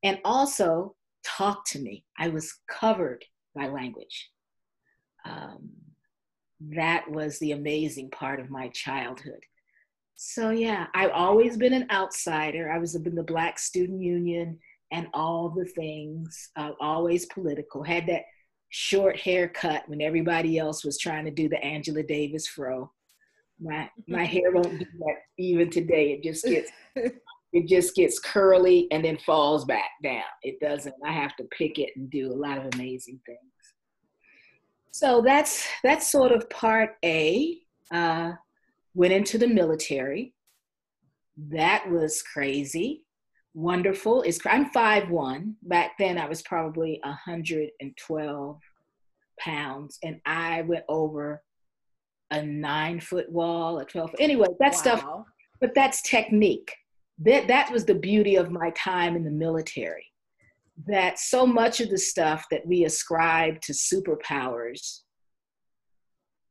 And 0.03 0.19
also 0.25 0.95
talk 1.25 1.67
to 1.67 1.79
me. 1.79 2.05
I 2.19 2.29
was 2.29 2.59
covered 2.69 3.25
by 3.55 3.69
language. 3.69 4.31
Um, 5.25 5.71
that 6.69 7.11
was 7.11 7.39
the 7.39 7.53
amazing 7.53 8.11
part 8.11 8.41
of 8.41 8.51
my 8.51 8.69
childhood. 8.69 9.43
So, 10.17 10.51
yeah, 10.51 10.87
I've 10.95 11.13
always 11.13 11.57
been 11.57 11.73
an 11.73 11.87
outsider. 11.91 12.71
I 12.71 12.79
was 12.79 12.95
in 12.95 13.15
the 13.15 13.23
Black 13.23 13.59
Student 13.59 14.03
Union 14.03 14.59
and 14.93 15.09
all 15.15 15.49
the 15.49 15.65
things, 15.65 16.51
uh, 16.57 16.73
always 16.81 17.25
political. 17.27 17.83
Had 17.83 18.07
that 18.09 18.25
short 18.71 19.19
haircut 19.19 19.89
when 19.89 20.01
everybody 20.01 20.59
else 20.59 20.85
was 20.85 20.99
trying 20.99 21.25
to 21.25 21.31
do 21.31 21.49
the 21.49 21.63
Angela 21.65 22.03
Davis 22.03 22.47
fro. 22.47 22.91
My 23.61 23.91
my 24.09 24.25
hair 24.25 24.51
won't 24.53 24.79
do 24.79 24.87
that 24.99 25.17
even 25.39 25.71
today. 25.71 26.13
It 26.13 26.23
just 26.23 26.45
gets 26.45 26.71
it 27.53 27.67
just 27.67 27.95
gets 27.95 28.19
curly 28.19 28.87
and 28.91 29.05
then 29.05 29.19
falls 29.19 29.65
back 29.65 29.91
down. 30.03 30.23
It 30.43 30.61
doesn't. 30.61 30.95
I 31.05 31.13
have 31.13 31.37
to 31.37 31.45
pick 31.57 31.79
it 31.79 31.91
and 31.97 32.11
do 32.11 32.33
a 32.33 32.35
lot 32.35 32.59
of 32.59 32.75
amazing 32.75 33.21
things. 33.27 33.41
So 34.93 35.23
that's 35.25 35.67
that's 35.83 36.11
sort 36.11 36.33
of 36.33 36.49
part 36.51 36.97
A. 37.05 37.59
Uh, 37.93 38.33
went 38.95 39.13
into 39.13 39.39
the 39.39 39.47
military. 39.47 40.35
That 41.37 41.89
was 41.91 42.23
crazy. 42.23 43.05
Wonderful. 43.55 44.23
Is 44.23 44.41
I'm 44.47 44.67
five 44.71 45.11
one. 45.11 45.57
Back 45.63 45.93
then 45.99 46.19
I 46.19 46.27
was 46.27 46.43
probably 46.43 47.01
112 47.05 48.61
pounds, 49.39 49.99
and 50.03 50.21
I 50.27 50.63
went 50.63 50.85
over 50.89 51.43
a 52.31 52.43
nine 52.43 53.01
foot 53.01 53.31
wall, 53.31 53.79
a 53.79 53.85
12. 53.85 54.11
Foot. 54.11 54.21
Anyway, 54.21 54.47
that 54.61 54.73
wow. 54.73 54.79
stuff, 54.79 55.05
but 55.61 55.75
that's 55.75 56.03
technique. 56.03 56.75
That, 57.19 57.49
that 57.49 57.71
was 57.71 57.85
the 57.85 57.95
beauty 57.95 58.37
of 58.37 58.51
my 58.51 58.71
time 58.71 59.17
in 59.17 59.25
the 59.25 59.31
military. 59.31 60.10
That 60.87 61.19
so 61.19 61.47
much 61.47 61.81
of 61.81 61.91
the 61.91 61.99
stuff 61.99 62.47
that 62.51 62.67
we 62.67 62.85
ascribe 62.85 63.61
to 63.63 63.73
superpowers 63.73 65.01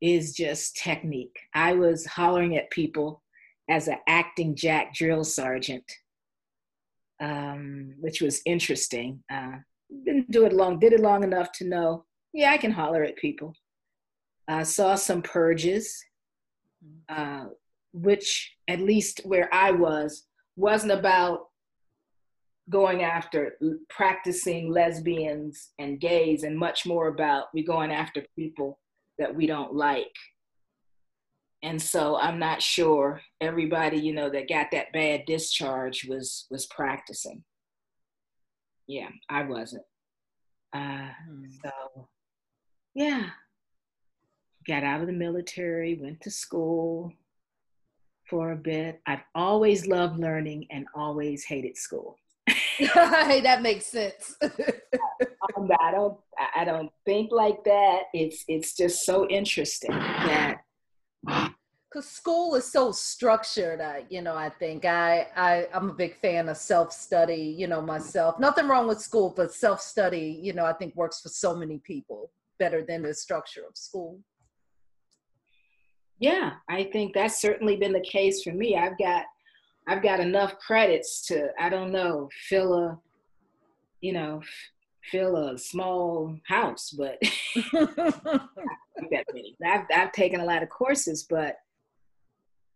is 0.02 0.34
just 0.34 0.76
technique. 0.76 1.36
I 1.54 1.74
was 1.74 2.06
hollering 2.06 2.56
at 2.58 2.70
people 2.70 3.24
as 3.70 3.88
an 3.88 3.98
acting 4.08 4.56
jack 4.56 4.94
drill 4.94 5.24
sergeant, 5.24 5.84
um, 7.20 7.94
which 8.00 8.22
was 8.22 8.42
interesting. 8.46 9.24
Uh, 9.32 9.58
didn't 10.06 10.32
do 10.32 10.46
it 10.46 10.54
long, 10.54 10.80
did 10.80 10.94
it 10.94 11.00
long 11.00 11.24
enough 11.24 11.52
to 11.54 11.66
know, 11.66 12.06
yeah, 12.34 12.52
I 12.52 12.58
can 12.58 12.72
holler 12.72 13.04
at 13.04 13.18
people. 13.18 13.54
I 14.48 14.64
saw 14.64 14.96
some 14.96 15.22
purges, 15.22 16.04
uh, 17.08 17.46
which 17.94 18.56
at 18.68 18.80
least 18.80 19.22
where 19.24 19.50
I 19.54 19.72
was, 19.72 20.26
wasn't 20.56 20.92
about 20.92 21.49
going 22.70 23.04
after 23.04 23.58
practicing 23.90 24.72
lesbians 24.72 25.70
and 25.80 26.00
gays 26.00 26.44
and 26.44 26.58
much 26.58 26.86
more 26.86 27.08
about 27.08 27.46
we 27.54 27.64
going 27.64 27.92
after 27.92 28.26
people 28.38 28.80
that 29.18 29.34
we 29.34 29.48
don't 29.48 29.74
like. 29.74 30.16
And 31.62 31.82
so 31.82 32.18
I'm 32.18 32.40
not 32.40 32.62
sure 32.62 33.22
everybody, 33.42 33.98
you 33.98 34.14
know, 34.14 34.30
that 34.30 34.48
got 34.48 34.68
that 34.72 34.94
bad 34.94 35.26
discharge 35.26 36.06
was 36.08 36.46
was 36.50 36.66
practicing. 36.68 37.44
Yeah, 38.88 39.10
I 39.30 39.44
wasn't. 39.44 39.84
Uh, 40.74 41.10
hmm. 41.28 41.46
So, 41.64 42.08
yeah, 42.96 43.30
got 44.68 44.84
out 44.84 45.02
of 45.02 45.08
the 45.08 45.14
military, 45.14 46.00
went 46.02 46.22
to 46.22 46.32
school 46.32 47.12
for 48.30 48.52
a 48.52 48.56
bit. 48.56 49.02
I've 49.06 49.24
always 49.36 49.88
loved 49.88 50.20
learning 50.20 50.68
and 50.72 50.86
always 50.96 51.44
hated 51.44 51.76
school. 51.76 52.18
Hey, 52.88 53.42
that 53.44 53.62
makes 53.62 53.86
sense. 53.86 54.36
um, 54.42 55.70
I 55.80 55.92
don't 55.92 56.18
I 56.56 56.66
don't 56.66 56.92
think 57.06 57.32
like 57.32 57.64
that. 57.66 58.04
It's 58.14 58.44
it's 58.48 58.76
just 58.76 59.06
so 59.06 59.28
interesting 59.28 59.92
that 59.92 60.58
because 61.92 62.08
school 62.08 62.56
is 62.56 62.72
so 62.72 62.92
structured 62.92 63.82
I, 63.82 64.06
you 64.10 64.22
know 64.22 64.36
i 64.36 64.48
think 64.48 64.86
I, 64.86 65.28
I 65.36 65.68
i'm 65.74 65.90
a 65.90 65.94
big 65.94 66.16
fan 66.22 66.48
of 66.48 66.56
self-study 66.56 67.56
you 67.58 67.66
know 67.66 67.82
myself 67.82 68.40
nothing 68.40 68.68
wrong 68.68 68.88
with 68.88 69.02
school 69.02 69.34
but 69.36 69.52
self-study 69.52 70.40
you 70.40 70.54
know 70.54 70.66
i 70.66 70.74
think 70.74 70.96
works 70.96 71.20
for 71.20 71.30
so 71.30 71.56
many 71.56 71.80
people 71.80 72.32
better 72.60 72.86
than 72.88 73.02
the 73.02 73.14
structure 73.16 73.64
of 73.68 73.76
school 73.76 74.20
yeah, 76.20 76.56
I 76.68 76.84
think 76.84 77.14
that's 77.14 77.42
certainly 77.42 77.78
been 77.78 77.94
the 77.94 78.02
case 78.02 78.44
for 78.44 78.52
me. 78.52 78.76
I've 78.78 78.98
got 78.98 79.26
I've 79.90 80.04
got 80.04 80.20
enough 80.20 80.60
credits 80.60 81.26
to 81.28 81.50
I 81.60 81.70
don't 81.70 81.92
know 81.92 82.30
fill 82.48 82.74
a 82.76 83.00
you 84.02 84.14
know 84.14 84.42
fill 85.12 85.36
a 85.36 85.58
small 85.58 86.38
house, 86.48 86.92
but. 86.92 87.18
I've 89.66 89.86
I've 89.94 90.12
taken 90.12 90.42
a 90.42 90.46
lot 90.46 90.62
of 90.62 90.70
courses, 90.70 91.26
but 91.30 91.56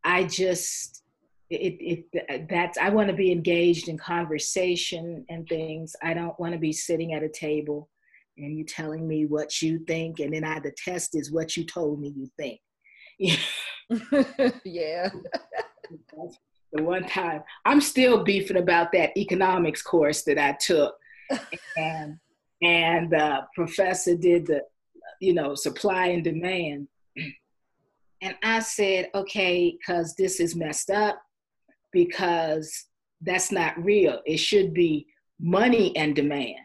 I 0.04 0.24
just 0.24 1.04
it, 1.50 2.06
it 2.22 2.50
that's 2.50 2.78
I 2.78 2.90
want 2.90 3.10
to 3.10 3.16
be 3.16 3.32
engaged 3.32 3.90
in 3.90 3.98
conversation 3.98 5.26
and 5.30 5.48
things. 5.48 5.96
I 6.02 6.14
don't 6.14 6.40
want 6.40 6.54
to 6.54 6.60
be 6.60 6.72
sitting 6.72 7.14
at 7.14 7.24
a 7.24 7.30
table 7.30 7.90
and 8.38 8.58
you 8.58 8.66
telling 8.66 9.08
me 9.08 9.26
what 9.26 9.62
you 9.62 9.80
think, 9.86 10.20
and 10.20 10.34
then 10.34 10.44
I 10.44 10.60
the 10.60 10.74
test 10.84 11.16
is 11.16 11.32
what 11.32 11.56
you 11.56 11.66
told 11.66 12.00
me 12.00 12.14
you 12.16 12.28
think. 12.38 12.60
yeah. 14.66 15.10
The 16.74 16.84
one 16.84 17.06
time 17.06 17.44
I'm 17.66 17.80
still 17.80 18.24
beefing 18.24 18.58
about 18.58 18.92
that 18.94 19.16
economics 19.18 19.82
course 19.82 20.24
that 20.24 20.38
I 20.38 20.54
took, 20.54 20.96
and 21.78 22.18
and 22.62 23.12
the 23.12 23.42
professor 23.56 24.16
did 24.16 24.48
the, 24.48 24.64
you 25.20 25.34
know, 25.34 25.56
supply 25.56 26.08
and 26.08 26.24
demand, 26.24 26.88
and 28.22 28.36
I 28.42 28.60
said, 28.60 29.10
okay, 29.14 29.78
because 29.78 30.16
this 30.16 30.40
is 30.40 30.56
messed 30.56 30.90
up, 30.90 31.22
because 31.92 32.86
that's 33.22 33.52
not 33.52 33.82
real. 33.84 34.22
It 34.26 34.38
should 34.38 34.74
be 34.74 35.08
money 35.40 35.96
and 35.98 36.16
demand, 36.16 36.60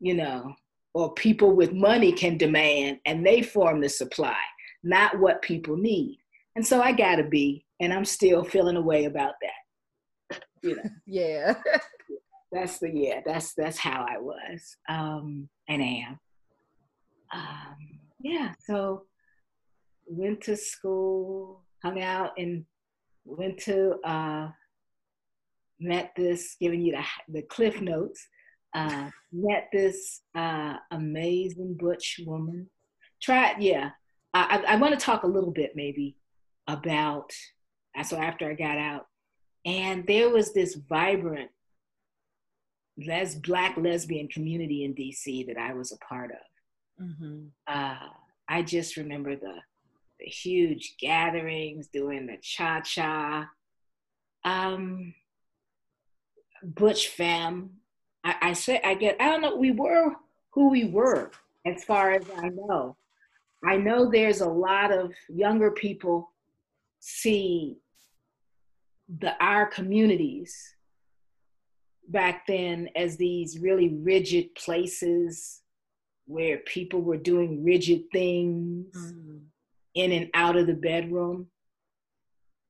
you 0.00 0.14
know, 0.14 0.54
or 0.94 1.12
people 1.14 1.54
with 1.54 1.72
money 1.72 2.12
can 2.12 2.38
demand 2.38 2.98
and 3.06 3.26
they 3.26 3.42
form 3.42 3.80
the 3.80 3.88
supply, 3.88 4.38
not 4.82 5.18
what 5.18 5.42
people 5.42 5.76
need. 5.76 6.18
And 6.54 6.66
so 6.66 6.80
I 6.80 6.92
gotta 6.92 7.24
be, 7.24 7.64
and 7.80 7.92
I'm 7.92 8.04
still 8.04 8.44
feeling 8.44 8.76
a 8.76 8.80
way 8.80 9.04
about 9.04 9.34
that. 9.42 10.40
You 10.62 10.76
know. 10.76 10.82
yeah. 11.06 11.54
that's 12.52 12.78
the 12.78 12.90
yeah, 12.92 13.20
that's 13.24 13.54
that's 13.54 13.78
how 13.78 14.06
I 14.08 14.18
was. 14.18 14.76
Um 14.88 15.48
and 15.68 15.82
am. 15.82 16.18
Um 17.32 17.76
yeah, 18.20 18.52
so 18.60 19.04
went 20.06 20.40
to 20.42 20.56
school, 20.56 21.64
hung 21.82 22.00
out 22.00 22.32
and 22.38 22.64
went 23.24 23.58
to 23.58 23.96
uh 24.04 24.48
met 25.80 26.12
this, 26.16 26.56
giving 26.60 26.80
you 26.80 26.92
the, 26.92 27.04
the 27.28 27.42
cliff 27.42 27.80
notes, 27.80 28.26
uh, 28.74 29.10
met 29.32 29.68
this 29.72 30.22
uh, 30.34 30.74
amazing 30.90 31.76
butch 31.78 32.20
woman. 32.26 32.68
Tried, 33.22 33.56
yeah. 33.60 33.90
I, 34.34 34.62
I, 34.66 34.74
I 34.74 34.76
want 34.76 34.98
to 34.98 35.04
talk 35.04 35.22
a 35.22 35.28
little 35.28 35.50
bit 35.50 35.72
maybe 35.74 36.16
about, 36.66 37.30
so 38.02 38.16
after 38.16 38.50
I 38.50 38.54
got 38.54 38.78
out, 38.78 39.06
and 39.64 40.06
there 40.06 40.30
was 40.30 40.52
this 40.52 40.74
vibrant 40.74 41.50
les- 42.96 43.34
black 43.36 43.76
lesbian 43.76 44.28
community 44.28 44.84
in 44.84 44.94
DC 44.94 45.46
that 45.46 45.58
I 45.58 45.74
was 45.74 45.92
a 45.92 45.98
part 45.98 46.30
of. 46.30 47.04
Mm-hmm. 47.06 47.46
Uh, 47.66 48.08
I 48.48 48.62
just 48.62 48.96
remember 48.96 49.36
the, 49.36 49.54
the 50.18 50.26
huge 50.26 50.96
gatherings, 50.98 51.88
doing 51.88 52.26
the 52.26 52.38
cha 52.40 52.80
cha. 52.80 53.48
Um, 54.44 55.14
Butch 56.62 57.08
fam. 57.08 57.70
I, 58.24 58.34
I 58.42 58.52
say 58.52 58.80
I 58.82 58.94
get 58.94 59.16
I 59.20 59.26
don't 59.26 59.42
know, 59.42 59.56
we 59.56 59.70
were 59.70 60.12
who 60.50 60.70
we 60.70 60.86
were 60.86 61.30
as 61.66 61.84
far 61.84 62.12
as 62.12 62.24
I 62.36 62.48
know. 62.48 62.96
I 63.64 63.76
know 63.76 64.10
there's 64.10 64.40
a 64.40 64.48
lot 64.48 64.92
of 64.92 65.12
younger 65.28 65.70
people 65.70 66.32
see 67.00 67.76
the 69.08 69.34
our 69.42 69.66
communities 69.66 70.74
back 72.08 72.46
then 72.46 72.88
as 72.96 73.16
these 73.16 73.58
really 73.58 73.88
rigid 73.88 74.54
places 74.54 75.60
where 76.26 76.58
people 76.58 77.00
were 77.00 77.16
doing 77.16 77.64
rigid 77.64 78.02
things 78.12 78.94
mm-hmm. 78.96 79.38
in 79.94 80.12
and 80.12 80.30
out 80.34 80.56
of 80.56 80.66
the 80.66 80.74
bedroom 80.74 81.48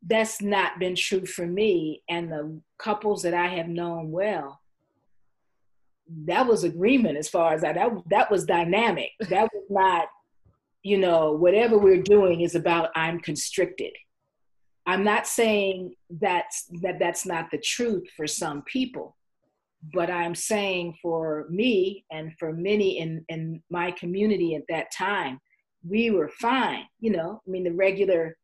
that's 0.06 0.40
not 0.40 0.78
been 0.78 0.94
true 0.94 1.26
for 1.26 1.46
me 1.46 2.02
and 2.08 2.30
the 2.30 2.60
couples 2.78 3.22
that 3.22 3.34
I 3.34 3.48
have 3.48 3.68
known 3.68 4.10
well. 4.10 4.60
That 6.26 6.46
was 6.46 6.64
agreement 6.64 7.18
as 7.18 7.28
far 7.28 7.52
as 7.52 7.62
that 7.62 7.74
that, 7.74 7.90
that 8.08 8.30
was 8.30 8.44
dynamic. 8.44 9.10
That 9.28 9.48
was 9.52 9.64
not, 9.70 10.06
you 10.82 10.98
know, 10.98 11.32
whatever 11.32 11.76
we're 11.76 12.02
doing 12.02 12.40
is 12.40 12.54
about 12.54 12.90
I'm 12.94 13.20
constricted. 13.20 13.92
I'm 14.88 15.04
not 15.04 15.26
saying 15.26 15.94
that's 16.08 16.66
that 16.80 16.98
that's 16.98 17.26
not 17.26 17.50
the 17.50 17.58
truth 17.58 18.08
for 18.16 18.26
some 18.26 18.62
people, 18.62 19.18
but 19.92 20.08
I'm 20.08 20.34
saying 20.34 20.96
for 21.02 21.46
me 21.50 22.06
and 22.10 22.32
for 22.38 22.54
many 22.54 22.98
in, 22.98 23.22
in 23.28 23.62
my 23.68 23.90
community 23.90 24.54
at 24.54 24.62
that 24.70 24.90
time, 24.90 25.40
we 25.86 26.10
were 26.10 26.30
fine. 26.40 26.84
You 27.00 27.12
know, 27.12 27.42
I 27.46 27.50
mean 27.50 27.64
the 27.64 27.74
regular 27.74 28.38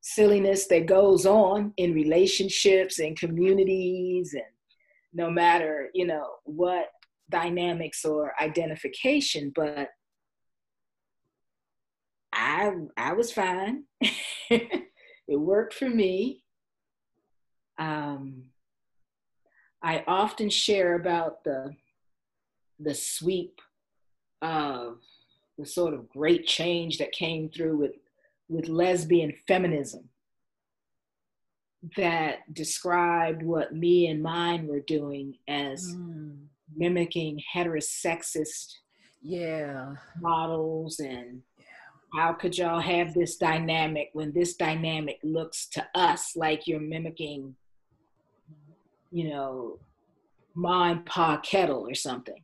silliness 0.00 0.66
that 0.66 0.86
goes 0.86 1.24
on 1.24 1.72
in 1.76 1.94
relationships 1.94 2.98
and 2.98 3.16
communities 3.16 4.34
and 4.34 4.42
no 5.12 5.30
matter 5.30 5.90
you 5.94 6.06
know 6.06 6.26
what 6.44 6.86
dynamics 7.30 8.04
or 8.04 8.32
identification 8.40 9.52
but 9.56 9.88
i 12.32 12.70
i 12.96 13.12
was 13.12 13.32
fine 13.32 13.82
it 15.28 15.36
worked 15.36 15.74
for 15.74 15.88
me 15.88 16.42
um, 17.78 18.42
i 19.82 20.02
often 20.06 20.50
share 20.50 20.94
about 20.94 21.44
the 21.44 21.74
the 22.80 22.94
sweep 22.94 23.60
of 24.42 24.98
the 25.58 25.66
sort 25.66 25.94
of 25.94 26.08
great 26.08 26.46
change 26.46 26.98
that 26.98 27.12
came 27.12 27.48
through 27.48 27.76
with 27.76 27.92
with 28.48 28.68
lesbian 28.68 29.32
feminism 29.46 30.08
that 31.96 32.38
described 32.52 33.42
what 33.42 33.74
me 33.74 34.08
and 34.08 34.20
mine 34.20 34.66
were 34.66 34.80
doing 34.80 35.36
as 35.46 35.94
mm. 35.94 36.36
mimicking 36.74 37.40
heterosexist 37.54 38.72
yeah 39.22 39.94
models 40.20 41.00
and. 41.00 41.42
How 42.14 42.32
could 42.32 42.56
y'all 42.56 42.80
have 42.80 43.14
this 43.14 43.36
dynamic 43.36 44.10
when 44.12 44.32
this 44.32 44.54
dynamic 44.54 45.18
looks 45.22 45.66
to 45.66 45.86
us 45.94 46.36
like 46.36 46.66
you're 46.66 46.80
mimicking 46.80 47.54
you 49.10 49.28
know 49.28 49.78
ma 50.54 50.90
and 50.90 51.04
pa 51.06 51.38
kettle 51.38 51.86
or 51.86 51.94
something 51.94 52.42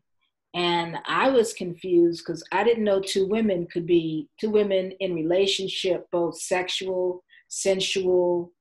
and 0.55 0.99
I 1.05 1.31
was 1.31 1.53
confused 1.53 2.25
because 2.25 2.45
I 2.53 2.63
didn't 2.63 2.85
know 2.85 3.01
two 3.01 3.27
women 3.27 3.67
could 3.67 3.87
be 3.87 4.29
two 4.41 4.51
women 4.51 4.93
in 5.01 5.13
relationship, 5.13 6.07
both 6.13 6.41
sexual, 6.41 7.25
sensual, 7.49 8.53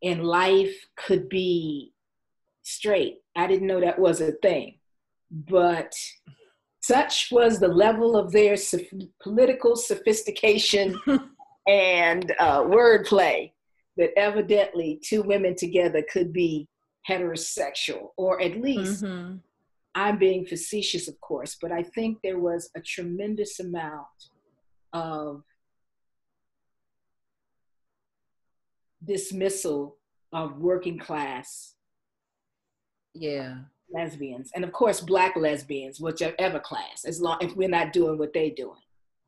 in 0.00 0.22
life 0.22 0.74
could 0.96 1.28
be 1.28 1.92
straight. 2.62 3.18
I 3.34 3.48
didn't 3.48 3.66
know 3.66 3.80
that 3.80 3.98
was 3.98 4.20
a 4.20 4.32
thing. 4.32 4.78
But 5.28 5.92
such 6.86 7.28
was 7.30 7.58
the 7.58 7.68
level 7.68 8.16
of 8.16 8.32
their 8.32 8.56
political 9.22 9.76
sophistication 9.76 10.98
and 11.68 12.32
uh, 12.38 12.62
wordplay 12.62 13.50
that 13.96 14.10
evidently 14.16 15.00
two 15.02 15.22
women 15.22 15.54
together 15.56 16.02
could 16.12 16.32
be 16.32 16.68
heterosexual 17.08 18.10
or 18.16 18.40
at 18.40 18.60
least 18.60 19.04
mm-hmm. 19.04 19.36
I'm 19.94 20.18
being 20.18 20.44
facetious, 20.44 21.08
of 21.08 21.18
course, 21.22 21.56
but 21.60 21.72
I 21.72 21.82
think 21.82 22.18
there 22.22 22.38
was 22.38 22.68
a 22.76 22.80
tremendous 22.80 23.60
amount 23.60 24.06
of 24.92 25.42
dismissal 29.04 29.96
of 30.32 30.58
working 30.58 30.98
class 30.98 31.74
yeah 33.14 33.54
lesbians 33.92 34.50
and 34.54 34.64
of 34.64 34.72
course 34.72 35.00
black 35.00 35.36
lesbians 35.36 36.00
whichever 36.00 36.58
class 36.58 37.04
as 37.06 37.20
long 37.20 37.38
if 37.40 37.54
we're 37.54 37.68
not 37.68 37.92
doing 37.92 38.18
what 38.18 38.32
they're 38.32 38.50
doing 38.50 38.80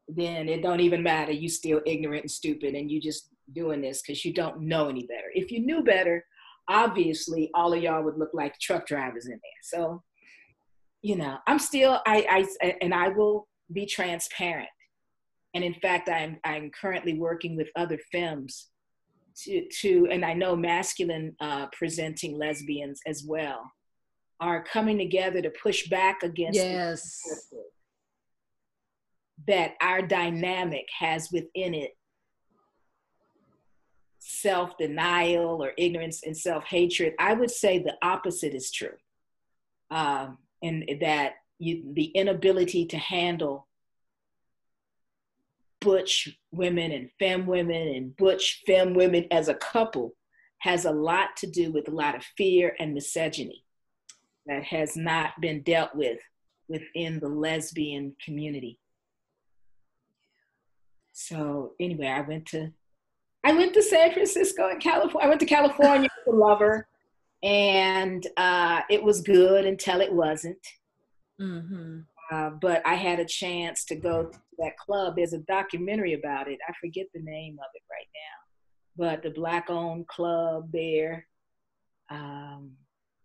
then 0.08 0.48
it 0.48 0.62
don't 0.62 0.80
even 0.80 1.02
matter. 1.02 1.32
You 1.32 1.48
still 1.48 1.80
ignorant 1.84 2.22
and 2.24 2.30
stupid 2.30 2.74
and 2.74 2.90
you 2.90 3.00
just 3.00 3.28
doing 3.52 3.82
this 3.82 4.02
because 4.02 4.24
you 4.24 4.32
don't 4.32 4.60
know 4.60 4.88
any 4.88 5.06
better. 5.06 5.30
If 5.34 5.50
you 5.50 5.60
knew 5.64 5.82
better 5.82 6.24
obviously 6.70 7.50
all 7.54 7.72
of 7.72 7.82
y'all 7.82 8.02
would 8.02 8.18
look 8.18 8.30
like 8.34 8.58
truck 8.58 8.86
drivers 8.86 9.26
in 9.26 9.32
there. 9.32 9.62
So 9.62 10.02
you 11.02 11.16
know, 11.16 11.38
I'm 11.46 11.58
still 11.58 12.00
I 12.06 12.46
I 12.62 12.74
and 12.80 12.94
I 12.94 13.08
will 13.08 13.46
be 13.72 13.86
transparent. 13.86 14.68
And 15.54 15.62
in 15.62 15.74
fact, 15.74 16.08
I'm 16.08 16.38
I'm 16.44 16.70
currently 16.70 17.14
working 17.14 17.56
with 17.56 17.68
other 17.76 17.98
femmes 18.10 18.68
to 19.44 19.66
to 19.80 20.08
and 20.10 20.24
I 20.24 20.34
know 20.34 20.56
masculine 20.56 21.36
uh, 21.40 21.66
presenting 21.72 22.36
lesbians 22.36 23.00
as 23.06 23.24
well 23.26 23.70
are 24.40 24.62
coming 24.62 24.98
together 24.98 25.42
to 25.42 25.50
push 25.50 25.88
back 25.88 26.22
against 26.22 26.58
yes 26.58 27.20
that 29.46 29.74
our 29.80 30.02
dynamic 30.02 30.86
has 30.98 31.30
within 31.32 31.74
it 31.74 31.92
self 34.18 34.76
denial 34.76 35.62
or 35.62 35.72
ignorance 35.78 36.22
and 36.24 36.36
self 36.36 36.64
hatred. 36.64 37.14
I 37.18 37.34
would 37.34 37.50
say 37.50 37.78
the 37.78 37.96
opposite 38.02 38.54
is 38.54 38.70
true. 38.70 38.96
Um, 39.90 40.38
and 40.62 40.84
that 41.00 41.34
you, 41.58 41.82
the 41.94 42.06
inability 42.06 42.86
to 42.86 42.98
handle 42.98 43.66
butch 45.80 46.36
women 46.50 46.90
and 46.90 47.08
femme 47.18 47.46
women 47.46 47.88
and 47.88 48.16
butch 48.16 48.62
femme 48.66 48.94
women 48.94 49.26
as 49.30 49.48
a 49.48 49.54
couple 49.54 50.12
has 50.58 50.84
a 50.84 50.90
lot 50.90 51.36
to 51.36 51.46
do 51.46 51.70
with 51.70 51.86
a 51.88 51.92
lot 51.92 52.16
of 52.16 52.24
fear 52.36 52.74
and 52.80 52.92
misogyny 52.92 53.64
that 54.48 54.64
has 54.64 54.96
not 54.96 55.40
been 55.40 55.62
dealt 55.62 55.94
with 55.94 56.18
within 56.68 57.20
the 57.20 57.28
lesbian 57.28 58.14
community. 58.24 58.78
So 61.12 61.72
anyway, 61.80 62.08
I 62.08 62.20
went 62.22 62.46
to 62.46 62.72
I 63.44 63.52
went 63.52 63.74
to 63.74 63.82
San 63.82 64.12
Francisco 64.12 64.68
and 64.68 64.80
California. 64.80 65.26
I 65.26 65.28
went 65.28 65.40
to 65.40 65.46
California 65.46 66.08
with 66.26 66.34
a 66.34 66.36
lover, 66.36 66.88
and 67.42 68.26
uh, 68.36 68.80
it 68.90 69.02
was 69.02 69.20
good 69.20 69.64
until 69.64 70.00
it 70.00 70.12
wasn't. 70.12 70.66
Mm-hmm. 71.40 72.00
Uh, 72.30 72.50
but 72.60 72.82
I 72.84 72.94
had 72.94 73.20
a 73.20 73.24
chance 73.24 73.84
to 73.86 73.96
go 73.96 74.24
to 74.24 74.38
that 74.58 74.76
club. 74.76 75.14
There's 75.16 75.32
a 75.32 75.38
documentary 75.38 76.14
about 76.14 76.48
it. 76.48 76.58
I 76.68 76.72
forget 76.80 77.06
the 77.14 77.22
name 77.22 77.58
of 77.60 77.66
it 77.74 77.82
right 77.90 78.08
now, 78.14 79.06
but 79.06 79.22
the 79.22 79.30
black-owned 79.30 80.08
club 80.08 80.70
there. 80.72 81.26
Um, 82.10 82.72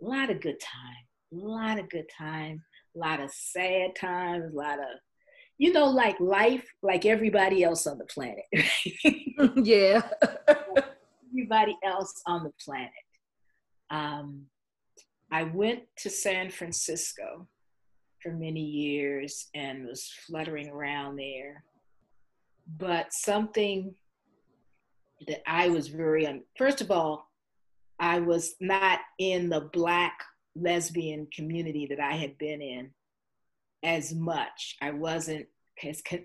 a 0.01 0.05
lot 0.05 0.29
of 0.29 0.41
good 0.41 0.59
time. 0.59 1.05
A 1.33 1.35
lot 1.35 1.79
of 1.79 1.89
good 1.89 2.09
times, 2.15 2.61
A 2.95 2.99
lot 2.99 3.19
of 3.19 3.31
sad 3.31 3.95
times. 3.95 4.53
A 4.53 4.55
lot 4.55 4.79
of 4.79 4.85
you 5.57 5.71
know, 5.71 5.85
like 5.85 6.19
life, 6.19 6.65
like 6.81 7.05
everybody 7.05 7.63
else 7.63 7.87
on 7.87 7.97
the 7.97 8.05
planet. 8.05 8.43
yeah. 9.65 10.01
everybody 11.31 11.77
else 11.83 12.21
on 12.25 12.43
the 12.43 12.51
planet. 12.63 12.91
Um, 13.89 14.45
I 15.31 15.43
went 15.43 15.83
to 15.97 16.09
San 16.09 16.49
Francisco 16.49 17.47
for 18.21 18.31
many 18.31 18.61
years 18.61 19.47
and 19.53 19.85
was 19.85 20.11
fluttering 20.27 20.69
around 20.69 21.17
there. 21.17 21.63
But 22.77 23.13
something 23.13 23.93
that 25.27 25.41
I 25.47 25.69
was 25.69 25.87
very, 25.87 26.25
un- 26.25 26.43
first 26.57 26.81
of 26.81 26.91
all, 26.91 27.29
I 27.99 28.19
was 28.19 28.55
not 28.59 28.99
in 29.19 29.49
the 29.49 29.69
Black 29.73 30.13
lesbian 30.55 31.27
community 31.33 31.87
that 31.87 31.99
I 31.99 32.13
had 32.13 32.37
been 32.37 32.61
in 32.61 32.91
as 33.83 34.13
much. 34.13 34.77
I 34.81 34.91
wasn't 34.91 35.47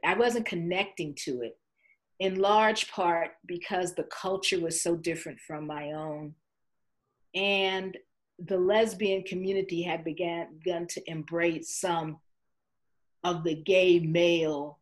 I 0.05 0.15
wasn't 0.15 0.47
connecting 0.47 1.15
to 1.25 1.41
it 1.41 1.59
in 2.21 2.39
large 2.39 2.91
part 2.91 3.31
because 3.47 3.95
the 3.95 4.05
culture 4.05 4.61
was 4.61 4.83
so 4.83 4.95
different 4.95 5.41
from 5.41 5.67
my 5.67 5.93
own. 5.93 6.35
And 7.35 7.97
the 8.39 8.59
lesbian 8.59 9.23
community 9.23 9.83
had 9.83 10.05
began, 10.05 10.59
begun 10.63 10.87
to 10.89 11.11
embrace 11.11 11.75
some 11.81 12.19
of 13.25 13.43
the 13.43 13.55
gay 13.55 13.99
male 13.99 14.79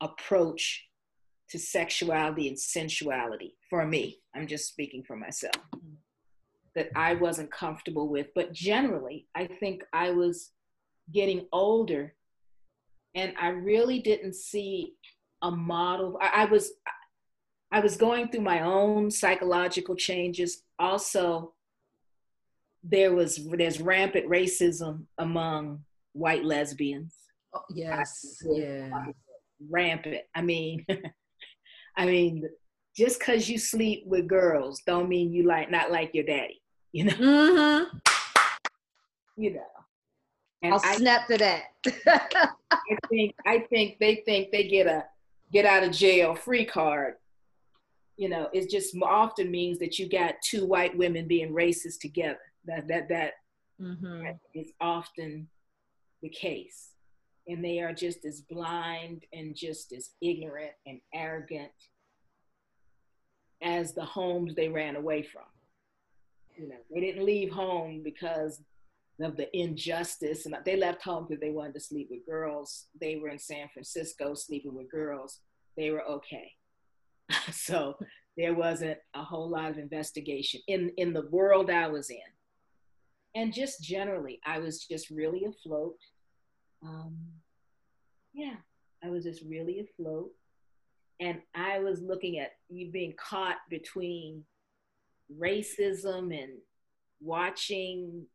approach 0.00 0.88
to 1.50 1.58
sexuality 1.58 2.48
and 2.48 2.58
sensuality 2.58 3.54
for 3.70 3.86
me. 3.86 4.18
I'm 4.34 4.46
just 4.46 4.68
speaking 4.68 5.04
for 5.04 5.16
myself 5.16 5.54
that 6.76 6.90
I 6.94 7.14
wasn't 7.14 7.50
comfortable 7.50 8.08
with. 8.08 8.28
But 8.34 8.52
generally, 8.52 9.26
I 9.34 9.46
think 9.46 9.82
I 9.92 10.12
was 10.12 10.50
getting 11.12 11.46
older 11.52 12.14
and 13.16 13.32
I 13.40 13.48
really 13.48 13.98
didn't 13.98 14.36
see 14.36 14.92
a 15.42 15.50
model. 15.50 16.18
I, 16.20 16.42
I 16.42 16.44
was 16.44 16.72
I 17.72 17.80
was 17.80 17.96
going 17.96 18.28
through 18.28 18.42
my 18.42 18.60
own 18.60 19.10
psychological 19.10 19.96
changes. 19.96 20.62
Also, 20.78 21.54
there 22.84 23.12
was 23.14 23.40
there's 23.48 23.80
rampant 23.80 24.28
racism 24.28 25.06
among 25.18 25.80
white 26.12 26.44
lesbians. 26.44 27.14
Oh, 27.54 27.62
yes, 27.74 28.38
yeah, 28.44 29.06
rampant. 29.68 30.18
I 30.34 30.42
mean, 30.42 30.86
I 31.96 32.06
mean, 32.06 32.44
just 32.96 33.18
because 33.18 33.48
you 33.48 33.58
sleep 33.58 34.04
with 34.06 34.28
girls 34.28 34.82
don't 34.86 35.08
mean 35.08 35.32
you 35.32 35.44
like 35.44 35.70
not 35.70 35.90
like 35.90 36.10
your 36.12 36.24
daddy. 36.24 36.60
You 36.96 37.04
know. 37.04 37.12
Mm-hmm. 37.12 37.98
You 39.36 39.52
know. 39.52 39.60
And 40.62 40.72
I'll 40.72 40.80
I, 40.82 40.96
snap 40.96 41.26
to 41.28 41.36
that. 41.36 41.64
I 42.70 42.96
think 43.10 43.34
I 43.44 43.58
think 43.68 43.98
they 43.98 44.22
think 44.24 44.50
they 44.50 44.66
get 44.66 44.86
a 44.86 45.04
get 45.52 45.66
out 45.66 45.82
of 45.82 45.92
jail 45.92 46.34
free 46.34 46.64
card. 46.64 47.16
You 48.16 48.30
know, 48.30 48.48
it 48.54 48.70
just 48.70 48.96
often 49.02 49.50
means 49.50 49.78
that 49.80 49.98
you 49.98 50.08
got 50.08 50.36
two 50.42 50.64
white 50.64 50.96
women 50.96 51.28
being 51.28 51.52
racist 51.52 52.00
together. 52.00 52.38
That 52.64 52.88
that 52.88 53.10
that, 53.10 53.32
mm-hmm. 53.78 54.24
that 54.24 54.38
is 54.54 54.72
often 54.80 55.48
the 56.22 56.30
case, 56.30 56.92
and 57.46 57.62
they 57.62 57.80
are 57.80 57.92
just 57.92 58.24
as 58.24 58.40
blind 58.40 59.26
and 59.34 59.54
just 59.54 59.92
as 59.92 60.12
ignorant 60.22 60.72
and 60.86 61.02
arrogant 61.12 61.72
as 63.60 63.92
the 63.92 64.06
homes 64.06 64.54
they 64.54 64.70
ran 64.70 64.96
away 64.96 65.22
from. 65.22 65.42
You 66.58 66.68
know, 66.68 66.76
they 66.92 67.00
didn't 67.00 67.24
leave 67.24 67.50
home 67.50 68.02
because 68.02 68.62
of 69.20 69.36
the 69.36 69.54
injustice. 69.56 70.46
And 70.46 70.56
they 70.64 70.76
left 70.76 71.02
home 71.02 71.26
because 71.28 71.40
they 71.40 71.50
wanted 71.50 71.74
to 71.74 71.80
sleep 71.80 72.08
with 72.10 72.26
girls. 72.26 72.86
They 73.00 73.16
were 73.16 73.28
in 73.28 73.38
San 73.38 73.68
Francisco 73.72 74.34
sleeping 74.34 74.74
with 74.74 74.90
girls. 74.90 75.40
They 75.76 75.90
were 75.90 76.04
okay. 76.04 76.52
so 77.52 77.96
there 78.36 78.54
wasn't 78.54 78.98
a 79.14 79.22
whole 79.22 79.48
lot 79.48 79.70
of 79.70 79.78
investigation 79.78 80.60
in, 80.68 80.92
in 80.96 81.12
the 81.12 81.26
world 81.30 81.70
I 81.70 81.88
was 81.88 82.10
in. 82.10 82.18
And 83.34 83.52
just 83.52 83.82
generally, 83.82 84.40
I 84.46 84.58
was 84.58 84.84
just 84.84 85.10
really 85.10 85.44
afloat. 85.44 85.96
Um, 86.82 87.16
yeah, 88.32 88.54
I 89.04 89.10
was 89.10 89.24
just 89.24 89.42
really 89.46 89.80
afloat. 89.80 90.30
And 91.20 91.40
I 91.54 91.78
was 91.80 92.00
looking 92.00 92.38
at 92.38 92.52
you 92.68 92.90
being 92.90 93.14
caught 93.18 93.56
between 93.70 94.44
racism 95.32 96.36
and 96.36 96.52
watching 97.20 98.26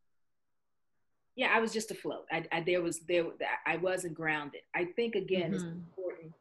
yeah, 1.37 1.53
I 1.55 1.61
was 1.61 1.71
just 1.71 1.91
afloat. 1.91 2.25
I, 2.31 2.43
I 2.51 2.61
there 2.61 2.81
was 2.81 2.99
there 3.07 3.25
I 3.65 3.77
wasn't 3.77 4.13
grounded. 4.13 4.61
I 4.75 4.85
think 4.95 5.15
again 5.15 5.51
mm-hmm. 5.51 5.53
it's 5.53 5.63
important 5.63 6.33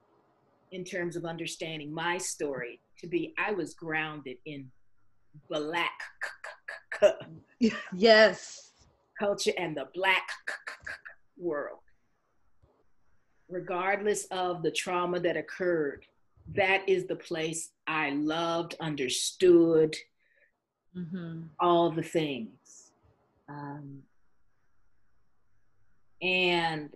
in 0.72 0.84
terms 0.84 1.16
of 1.16 1.24
understanding 1.24 1.92
my 1.92 2.18
story 2.18 2.80
to 2.98 3.06
be 3.06 3.32
I 3.38 3.52
was 3.52 3.74
grounded 3.74 4.36
in 4.46 4.70
black 5.48 5.98
yes 7.94 8.70
culture 9.18 9.52
and 9.58 9.76
the 9.76 9.86
black 9.94 10.28
world. 11.36 11.78
Regardless 13.48 14.24
of 14.26 14.62
the 14.62 14.70
trauma 14.70 15.20
that 15.20 15.36
occurred, 15.36 16.04
that 16.54 16.88
is 16.88 17.06
the 17.06 17.16
place 17.16 17.72
I 17.86 18.10
loved, 18.10 18.74
understood, 18.80 19.94
mm-hmm. 20.96 21.42
all 21.58 21.90
the 21.90 22.02
things. 22.02 22.92
Um, 23.48 24.02
and 26.22 26.90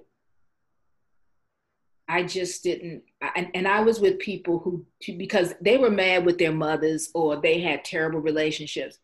I 2.08 2.22
just 2.22 2.62
didn't, 2.62 3.02
and, 3.34 3.48
and 3.54 3.66
I 3.66 3.80
was 3.80 3.98
with 4.00 4.18
people 4.18 4.58
who, 4.58 4.84
because 5.16 5.54
they 5.60 5.78
were 5.78 5.90
mad 5.90 6.24
with 6.24 6.38
their 6.38 6.52
mothers 6.52 7.10
or 7.14 7.36
they 7.36 7.60
had 7.60 7.84
terrible 7.84 8.20
relationships. 8.20 8.98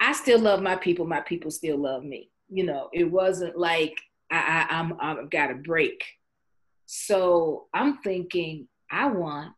I 0.00 0.12
still 0.12 0.40
love 0.40 0.62
my 0.62 0.76
people. 0.76 1.06
My 1.06 1.20
people 1.20 1.50
still 1.50 1.78
love 1.78 2.04
me. 2.04 2.30
You 2.48 2.64
know, 2.64 2.88
it 2.92 3.04
wasn't 3.04 3.56
like 3.56 3.98
I, 4.30 4.66
I, 4.70 4.78
I'm, 4.78 4.94
I've 5.00 5.30
got 5.30 5.50
a 5.50 5.54
break. 5.54 6.02
So 6.86 7.66
I'm 7.74 7.98
thinking, 7.98 8.68
I 8.90 9.06
want 9.08 9.52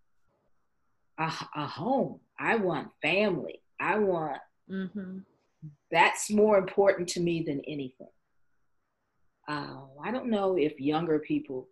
a, 1.19 1.31
a 1.57 1.67
home. 1.67 2.21
I 2.39 2.57
want 2.57 2.89
family. 3.03 3.61
I 3.81 3.99
want, 3.99 4.39
mm-hmm. 4.71 5.19
that's 5.91 6.31
more 6.31 6.59
important 6.59 7.09
to 7.11 7.21
me 7.21 7.43
than 7.43 7.61
anything. 7.67 8.09
Uh, 9.49 9.79
I 10.05 10.11
don't 10.11 10.31
know 10.31 10.57
if 10.57 10.79
younger 10.79 11.19
people 11.19 11.69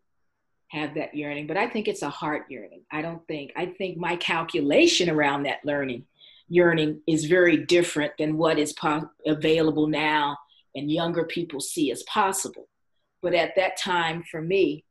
have 0.68 0.94
that 0.94 1.14
yearning, 1.14 1.46
but 1.46 1.56
I 1.56 1.68
think 1.68 1.88
it's 1.88 2.02
a 2.02 2.10
heart 2.10 2.46
yearning. 2.48 2.82
I 2.90 3.02
don't 3.02 3.24
think, 3.26 3.52
I 3.56 3.66
think 3.66 3.98
my 3.98 4.16
calculation 4.16 5.10
around 5.10 5.44
that 5.44 5.64
learning, 5.64 6.04
yearning 6.48 7.02
is 7.06 7.26
very 7.26 7.58
different 7.58 8.12
than 8.18 8.36
what 8.36 8.58
is 8.58 8.72
po- 8.72 9.10
available 9.26 9.86
now 9.86 10.36
and 10.74 10.90
younger 10.90 11.24
people 11.24 11.60
see 11.60 11.90
as 11.92 12.02
possible. 12.04 12.68
But 13.22 13.34
at 13.34 13.56
that 13.56 13.76
time, 13.76 14.24
for 14.30 14.40
me, 14.40 14.84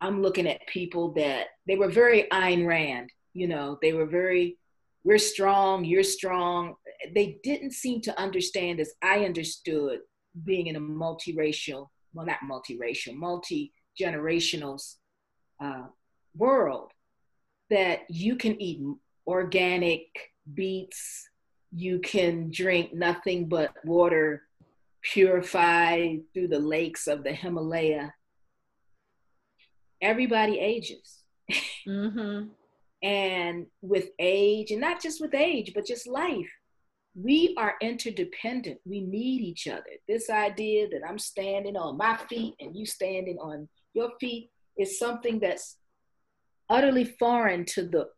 I'm 0.00 0.22
looking 0.22 0.46
at 0.46 0.66
people 0.66 1.12
that 1.14 1.46
they 1.66 1.76
were 1.76 1.88
very 1.88 2.24
Ayn 2.30 2.66
Rand, 2.66 3.10
you 3.34 3.48
know, 3.48 3.78
they 3.82 3.92
were 3.92 4.06
very, 4.06 4.56
we're 5.02 5.18
strong, 5.18 5.84
you're 5.84 6.02
strong. 6.02 6.74
They 7.14 7.38
didn't 7.42 7.72
seem 7.72 8.00
to 8.02 8.18
understand 8.18 8.80
as 8.80 8.92
I 9.02 9.24
understood 9.24 10.00
being 10.44 10.68
in 10.68 10.76
a 10.76 10.80
multiracial, 10.80 11.88
well, 12.14 12.26
not 12.26 12.38
multiracial, 12.48 13.14
multi 13.14 13.72
generational 14.00 14.82
uh, 15.62 15.86
world, 16.36 16.92
that 17.70 18.00
you 18.08 18.36
can 18.36 18.60
eat 18.60 18.80
organic 19.26 20.06
beets, 20.54 21.28
you 21.72 21.98
can 21.98 22.50
drink 22.50 22.94
nothing 22.94 23.48
but 23.48 23.72
water 23.84 24.42
purified 25.02 26.20
through 26.32 26.48
the 26.48 26.58
lakes 26.58 27.06
of 27.06 27.24
the 27.24 27.32
Himalaya. 27.32 28.14
Everybody 30.00 30.58
ages. 30.58 31.22
Mm-hmm. 31.86 32.48
And 33.04 33.66
with 33.82 34.08
age, 34.18 34.70
and 34.70 34.80
not 34.80 35.00
just 35.00 35.20
with 35.20 35.34
age, 35.34 35.72
but 35.74 35.86
just 35.86 36.08
life, 36.08 36.50
we 37.14 37.54
are 37.58 37.74
interdependent. 37.82 38.80
We 38.86 39.02
need 39.02 39.42
each 39.42 39.68
other. 39.68 39.84
This 40.08 40.30
idea 40.30 40.88
that 40.88 41.02
I'm 41.06 41.18
standing 41.18 41.76
on 41.76 41.98
my 41.98 42.16
feet 42.28 42.54
and 42.58 42.74
you 42.74 42.86
standing 42.86 43.36
on 43.38 43.68
your 43.92 44.10
feet 44.18 44.50
is 44.78 44.98
something 44.98 45.38
that's 45.38 45.76
utterly 46.70 47.04
foreign 47.04 47.66
to 47.66 47.82
the 47.82 48.08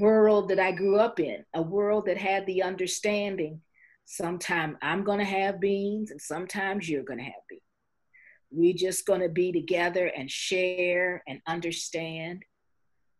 world 0.00 0.48
that 0.48 0.58
I 0.58 0.72
grew 0.72 0.98
up 0.98 1.20
in, 1.20 1.44
a 1.54 1.62
world 1.62 2.06
that 2.06 2.18
had 2.18 2.44
the 2.44 2.64
understanding 2.64 3.62
sometime 4.04 4.76
I'm 4.82 5.04
going 5.04 5.20
to 5.20 5.24
have 5.24 5.60
beans 5.60 6.10
and 6.10 6.20
sometimes 6.20 6.88
you're 6.88 7.04
going 7.04 7.20
to 7.20 7.24
have 7.24 7.34
beans. 7.48 7.62
We're 8.50 8.74
just 8.74 9.06
going 9.06 9.20
to 9.20 9.28
be 9.28 9.52
together 9.52 10.06
and 10.06 10.28
share 10.28 11.22
and 11.28 11.40
understand. 11.46 12.42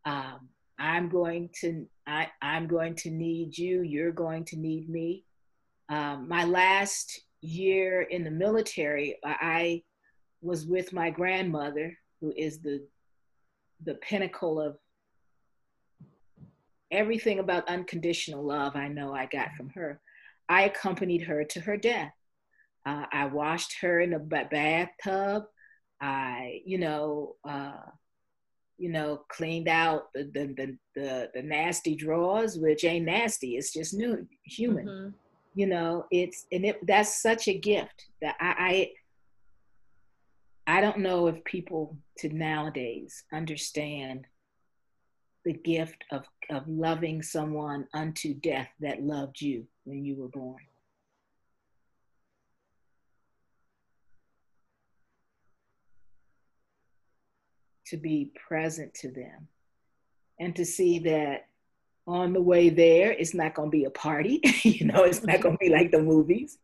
Um, 0.04 0.48
I'm 0.78 1.08
going 1.08 1.50
to 1.60 1.86
I, 2.06 2.28
I'm 2.40 2.66
going 2.66 2.94
to 2.96 3.10
need 3.10 3.56
you. 3.58 3.82
You're 3.82 4.12
going 4.12 4.44
to 4.46 4.56
need 4.56 4.88
me. 4.88 5.24
Um, 5.88 6.28
my 6.28 6.44
last 6.44 7.20
year 7.40 8.02
in 8.02 8.24
the 8.24 8.30
military, 8.30 9.18
I 9.24 9.82
was 10.40 10.66
with 10.66 10.92
my 10.92 11.10
grandmother, 11.10 11.96
who 12.20 12.32
is 12.36 12.60
the 12.60 12.86
the 13.84 13.94
pinnacle 13.94 14.60
of 14.60 14.76
everything 16.90 17.38
about 17.38 17.68
unconditional 17.68 18.42
love 18.42 18.74
I 18.74 18.88
know 18.88 19.12
I 19.12 19.26
got 19.26 19.54
from 19.56 19.70
her. 19.70 20.00
I 20.48 20.64
accompanied 20.64 21.22
her 21.22 21.44
to 21.44 21.60
her 21.60 21.76
death. 21.76 22.12
Uh, 22.86 23.04
I 23.12 23.26
washed 23.26 23.76
her 23.82 24.00
in 24.00 24.14
a 24.14 24.18
bathtub. 24.18 25.44
I, 26.00 26.62
you 26.64 26.78
know, 26.78 27.36
uh, 27.46 27.74
you 28.78 28.90
know, 28.90 29.22
cleaned 29.28 29.68
out 29.68 30.12
the, 30.14 30.24
the 30.24 30.54
the, 30.56 30.78
the 30.94 31.30
the 31.34 31.42
nasty 31.42 31.94
drawers, 31.94 32.58
which 32.58 32.84
ain't 32.84 33.06
nasty. 33.06 33.56
It's 33.56 33.72
just 33.72 33.94
new, 33.94 34.26
human. 34.44 34.86
Mm-hmm. 34.86 35.08
You 35.54 35.66
know, 35.66 36.06
it's 36.10 36.46
and 36.52 36.64
it 36.64 36.86
that's 36.86 37.20
such 37.20 37.48
a 37.48 37.58
gift 37.58 38.06
that 38.22 38.36
I, 38.40 38.90
I 40.68 40.76
I 40.78 40.80
don't 40.80 40.98
know 40.98 41.26
if 41.26 41.42
people 41.44 41.96
to 42.18 42.28
nowadays 42.28 43.24
understand 43.32 44.26
the 45.44 45.54
gift 45.54 46.04
of, 46.12 46.26
of 46.50 46.68
loving 46.68 47.22
someone 47.22 47.86
unto 47.94 48.34
death 48.34 48.68
that 48.80 49.02
loved 49.02 49.40
you 49.40 49.66
when 49.84 50.04
you 50.04 50.14
were 50.16 50.28
born. 50.28 50.58
To 57.90 57.96
be 57.96 58.32
present 58.48 58.92
to 58.94 59.10
them 59.10 59.48
and 60.38 60.54
to 60.56 60.64
see 60.64 60.98
that 61.00 61.46
on 62.06 62.32
the 62.32 62.40
way 62.40 62.70
there, 62.70 63.12
it's 63.12 63.34
not 63.34 63.54
going 63.54 63.70
to 63.70 63.76
be 63.76 63.84
a 63.84 63.90
party. 63.90 64.40
you 64.62 64.86
know, 64.86 65.04
it's 65.04 65.22
not 65.22 65.40
going 65.40 65.56
to 65.56 65.58
be 65.58 65.68
like 65.68 65.90
the 65.90 66.02
movies. 66.02 66.58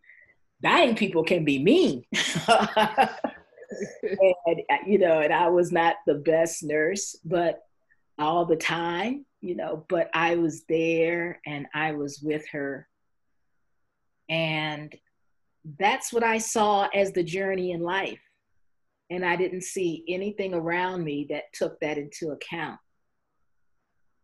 Dying 0.63 0.97
people 0.97 1.25
can 1.25 1.45
be 1.45 1.59
mean. 1.59 2.05
and, 2.43 3.09
uh, 4.71 4.77
you 4.87 4.99
know, 4.99 5.21
and 5.21 5.33
I 5.33 5.49
was 5.49 5.71
not 5.71 5.97
the 6.07 6.15
best 6.15 6.63
nurse, 6.63 7.17
but 7.25 7.63
all 8.19 8.47
the 8.47 8.57
time, 8.57 9.27
you 9.41 9.55
know, 9.55 9.85
but 9.89 10.09
I 10.15 10.37
was 10.37 10.65
there 10.69 11.41
and 11.47 11.67
I 11.75 11.93
was 11.93 12.21
with 12.21 12.45
her. 12.53 12.89
And 14.29 14.95
that's 15.79 16.13
what 16.13 16.23
I 16.23 16.39
saw 16.39 16.89
as 16.95 17.13
the 17.13 17.23
journey 17.23 17.73
in 17.73 17.81
life. 17.81 18.21
And 19.11 19.23
I 19.25 19.37
didn't 19.37 19.64
see 19.64 20.05
anything 20.09 20.55
around 20.55 21.05
me 21.05 21.27
that 21.31 21.53
took 21.53 21.79
that 21.81 21.99
into 21.99 22.31
account. 22.31 22.79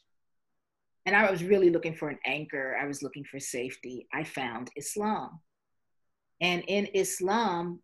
and 1.07 1.17
I 1.17 1.31
was 1.31 1.43
really 1.43 1.71
looking 1.71 1.95
for 1.95 2.09
an 2.09 2.19
anchor. 2.27 2.77
I 2.81 2.87
was 2.87 3.03
looking 3.03 3.25
for 3.25 3.41
safety. 3.41 4.07
I 4.13 4.25
found 4.25 4.71
Islam. 4.77 5.41
And 6.41 6.63
in 6.67 6.87
Islam, 6.95 7.81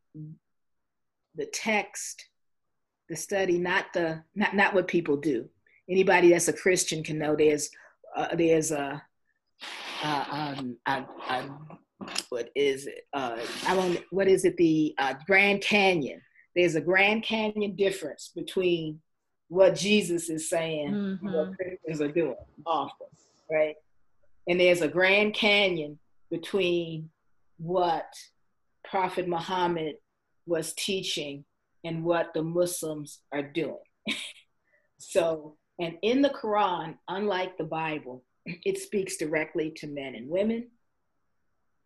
the 1.34 1.46
text, 1.46 2.26
the 3.08 3.16
study, 3.16 3.58
not 3.58 3.86
the 3.94 4.22
not 4.34 4.54
not 4.54 4.74
what 4.74 4.88
people 4.88 5.16
do. 5.16 5.48
Anybody 5.88 6.30
that's 6.30 6.48
a 6.48 6.52
Christian 6.52 7.02
can 7.02 7.18
know 7.18 7.36
there's 7.36 7.70
uh, 8.16 8.34
there's 8.34 8.72
a, 8.72 9.02
uh, 10.02 10.24
um, 10.30 11.78
what 12.28 12.50
is 12.54 12.86
it? 12.86 13.06
Uh, 13.12 13.36
I 13.66 13.74
don't 13.74 13.98
what 14.10 14.28
is 14.28 14.44
it? 14.44 14.56
The 14.56 14.94
uh, 14.98 15.14
Grand 15.26 15.60
Canyon. 15.62 16.20
There's 16.54 16.74
a 16.74 16.80
Grand 16.80 17.22
Canyon 17.22 17.76
difference 17.76 18.32
between 18.34 19.00
what 19.48 19.76
Jesus 19.76 20.28
is 20.28 20.48
saying, 20.48 20.90
mm-hmm. 20.90 21.32
what 21.32 21.56
Christians 21.56 22.00
are 22.00 22.12
doing 22.12 22.36
often, 22.66 23.06
right? 23.50 23.76
And 24.48 24.58
there's 24.58 24.80
a 24.80 24.88
Grand 24.88 25.34
Canyon 25.34 25.98
between 26.30 27.10
what 27.58 28.06
Prophet 28.84 29.28
Muhammad 29.28 29.96
was 30.46 30.72
teaching 30.74 31.44
and 31.84 32.04
what 32.04 32.32
the 32.34 32.42
Muslims 32.42 33.20
are 33.32 33.42
doing. 33.42 33.76
so, 34.98 35.56
and 35.78 35.96
in 36.02 36.22
the 36.22 36.30
Quran, 36.30 36.96
unlike 37.08 37.58
the 37.58 37.64
Bible, 37.64 38.24
it 38.46 38.78
speaks 38.78 39.16
directly 39.16 39.70
to 39.76 39.86
men 39.86 40.14
and 40.14 40.28
women. 40.28 40.68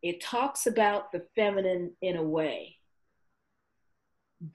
It 0.03 0.21
talks 0.21 0.67
about 0.67 1.13
the 1.13 1.27
feminine 1.37 1.93
in 2.01 2.17
a 2.17 2.23
way 2.23 2.77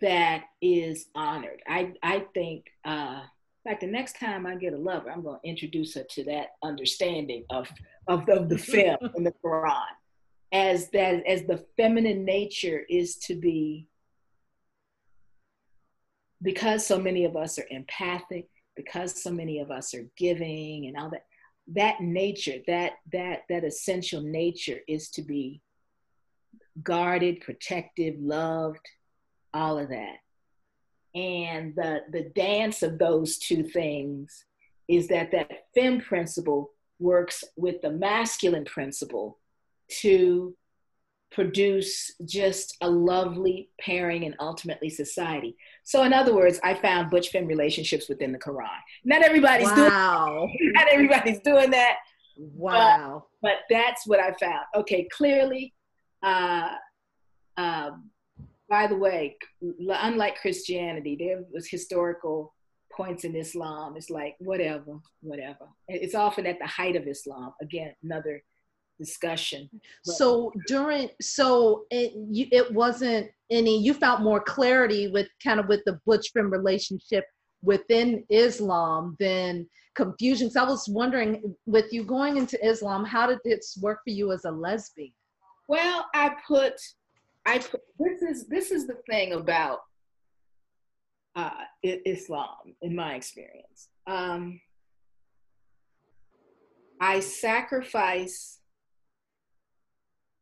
that 0.02 0.46
is 0.62 1.08
honored. 1.14 1.62
I, 1.68 1.94
I 2.02 2.26
think, 2.34 2.66
uh, 2.84 3.22
in 3.64 3.72
fact, 3.72 3.82
the 3.82 3.88
next 3.88 4.20
time 4.20 4.48
I 4.48 4.56
get 4.56 4.74
a 4.74 4.78
lover, 4.78 5.12
I'm 5.12 5.22
going 5.22 5.40
to 5.44 5.48
introduce 5.48 5.94
her 5.94 6.06
to 6.12 6.24
that 6.26 6.54
understanding 6.64 7.46
of, 7.52 7.70
of, 8.08 8.28
of 8.30 8.50
the 8.50 8.58
film 8.58 8.98
in 9.16 9.24
the 9.24 9.34
Quran 9.44 9.84
as 10.52 10.90
that 10.92 11.26
as 11.28 11.44
the 11.44 11.66
feminine 11.76 12.24
nature 12.24 12.86
is 12.90 13.18
to 13.18 13.36
be 13.36 13.88
because 16.42 16.86
so 16.86 16.98
many 16.98 17.26
of 17.26 17.36
us 17.36 17.60
are 17.60 17.66
empathic 17.72 18.48
because 18.76 19.22
so 19.22 19.32
many 19.32 19.60
of 19.60 19.72
us 19.72 19.94
are 19.94 20.08
giving 20.18 20.88
and 20.88 20.98
all 20.98 21.10
that 21.10 21.26
that 21.68 22.00
nature 22.00 22.58
that 22.68 22.94
that 23.12 23.44
that 23.50 23.64
essential 23.64 24.22
nature 24.22 24.80
is 24.88 25.10
to 25.10 25.24
be 25.24 25.62
guarded 26.84 27.42
protective 27.42 28.16
loved 28.20 28.86
all 29.54 29.80
of 29.80 29.90
that. 29.90 30.18
And 31.16 31.74
the, 31.76 32.02
the 32.12 32.30
dance 32.36 32.84
of 32.84 33.00
those 33.00 33.38
two 33.38 33.64
things 33.64 34.46
is 34.88 35.08
that 35.08 35.32
that 35.32 35.50
fem 35.74 36.02
principle 36.02 36.72
works 37.00 37.44
with 37.56 37.82
the 37.82 37.90
masculine 37.90 38.66
principle 38.66 39.40
to 40.02 40.56
produce 41.36 42.12
just 42.24 42.78
a 42.80 42.90
lovely 42.90 43.70
pairing 43.80 44.24
and 44.24 44.34
ultimately 44.40 44.90
society. 44.90 45.56
So 45.84 46.04
in 46.04 46.14
other 46.14 46.34
words, 46.34 46.60
I 46.64 46.74
found 46.74 47.12
butch 47.12 47.30
femme 47.30 47.46
relationships 47.46 48.08
within 48.08 48.32
the 48.32 48.40
Quran. 48.40 48.80
Not 49.04 49.22
everybody's 49.22 49.68
wow. 49.68 50.48
doing 50.48 50.74
not 50.74 50.88
everybody's 50.90 51.40
doing 51.42 51.72
that. 51.72 51.98
Wow. 52.38 53.26
But, 53.42 53.50
but 53.70 53.76
that's 53.76 54.08
what 54.08 54.22
I 54.22 54.34
found. 54.40 54.66
Okay, 54.76 55.08
clearly 55.12 55.74
uh, 56.24 56.70
um, 57.58 58.10
by 58.70 58.88
the 58.88 58.96
way, 58.96 59.38
unlike 59.62 60.40
Christianity, 60.42 61.18
there 61.20 61.44
was 61.54 61.68
historical 61.68 62.54
points 62.92 63.26
in 63.26 63.36
Islam. 63.36 63.96
It's 63.98 64.10
like 64.10 64.36
whatever, 64.40 65.00
whatever. 65.22 65.68
It's 65.88 66.16
often 66.16 66.48
at 66.48 66.60
the 66.60 66.66
height 66.66 66.96
of 66.96 67.08
Islam. 67.08 67.54
Again, 67.62 67.94
another 68.04 68.42
discussion. 69.00 69.70
But, 70.06 70.16
so 70.16 70.52
during, 70.68 71.10
so 71.22 71.86
it 71.92 72.14
you, 72.16 72.48
it 72.52 72.74
wasn't 72.74 73.30
any. 73.50 73.82
You 73.82 73.94
felt 73.94 74.22
more 74.22 74.40
clarity 74.40 75.08
with 75.08 75.28
kind 75.44 75.60
of 75.60 75.68
with 75.68 75.82
the 75.86 76.00
butch 76.06 76.32
femme 76.34 76.50
relationship 76.50 77.26
within 77.62 78.24
Islam 78.30 79.16
than 79.20 79.68
confusion. 79.96 80.50
So 80.52 80.62
I 80.62 80.68
was 80.68 80.88
wondering, 80.88 81.56
with 81.66 81.92
you 81.92 82.04
going 82.04 82.38
into 82.38 82.64
Islam, 82.66 83.06
how 83.06 83.28
did 83.28 83.40
this 83.44 83.78
work 83.82 84.00
for 84.06 84.12
you 84.12 84.32
as 84.32 84.46
a 84.46 84.52
lesbian? 84.52 85.12
Well, 85.68 86.06
I 86.14 86.36
put, 86.48 86.74
I 87.46 87.58
put. 87.60 87.82
This 87.98 88.22
is 88.22 88.48
this 88.48 88.72
is 88.72 88.86
the 88.88 88.98
thing 89.10 89.34
about 89.34 89.80
uh, 91.36 91.50
Islam, 91.84 92.76
in 92.82 92.96
my 92.96 93.16
experience. 93.16 93.90
Um, 94.06 94.62
I 97.02 97.20
sacrifice. 97.20 98.60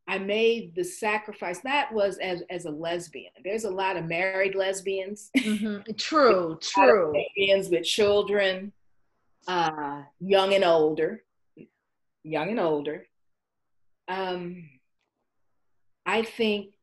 I 0.07 0.17
made 0.17 0.75
the 0.75 0.83
sacrifice. 0.83 1.59
That 1.59 1.93
was 1.93 2.17
as 2.17 2.43
as 2.49 2.65
a 2.65 2.71
lesbian. 2.71 3.31
There's 3.43 3.63
a 3.63 3.69
lot 3.69 3.95
of 3.95 4.05
married 4.05 4.55
lesbians. 4.55 5.29
Mm-hmm. 5.37 5.93
True, 5.97 6.57
true. 6.61 7.13
lesbians 7.13 7.69
with 7.69 7.83
children, 7.83 8.73
uh, 9.47 10.03
young 10.19 10.53
and 10.53 10.63
older, 10.63 11.23
young 12.23 12.49
and 12.49 12.59
older. 12.59 13.07
Um, 14.07 14.69
I 16.05 16.23
think 16.23 16.73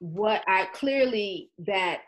what 0.00 0.42
I 0.48 0.66
clearly 0.72 1.50
that 1.58 2.00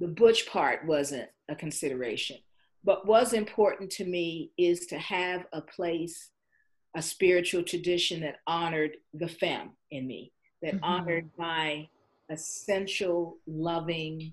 the 0.00 0.08
butch 0.08 0.48
part 0.48 0.84
wasn't 0.86 1.28
a 1.48 1.54
consideration. 1.54 2.38
But 2.82 3.06
was 3.06 3.32
important 3.32 3.90
to 3.92 4.04
me 4.04 4.50
is 4.58 4.86
to 4.86 4.98
have 4.98 5.46
a 5.52 5.60
place, 5.62 6.30
a 6.96 7.02
spiritual 7.02 7.62
tradition 7.62 8.20
that 8.20 8.36
honored 8.46 8.92
the 9.12 9.28
femme 9.28 9.70
in 9.90 10.06
me, 10.06 10.32
that 10.62 10.74
mm-hmm. 10.74 10.84
honored 10.84 11.30
my 11.38 11.88
essential, 12.30 13.38
loving 13.46 14.32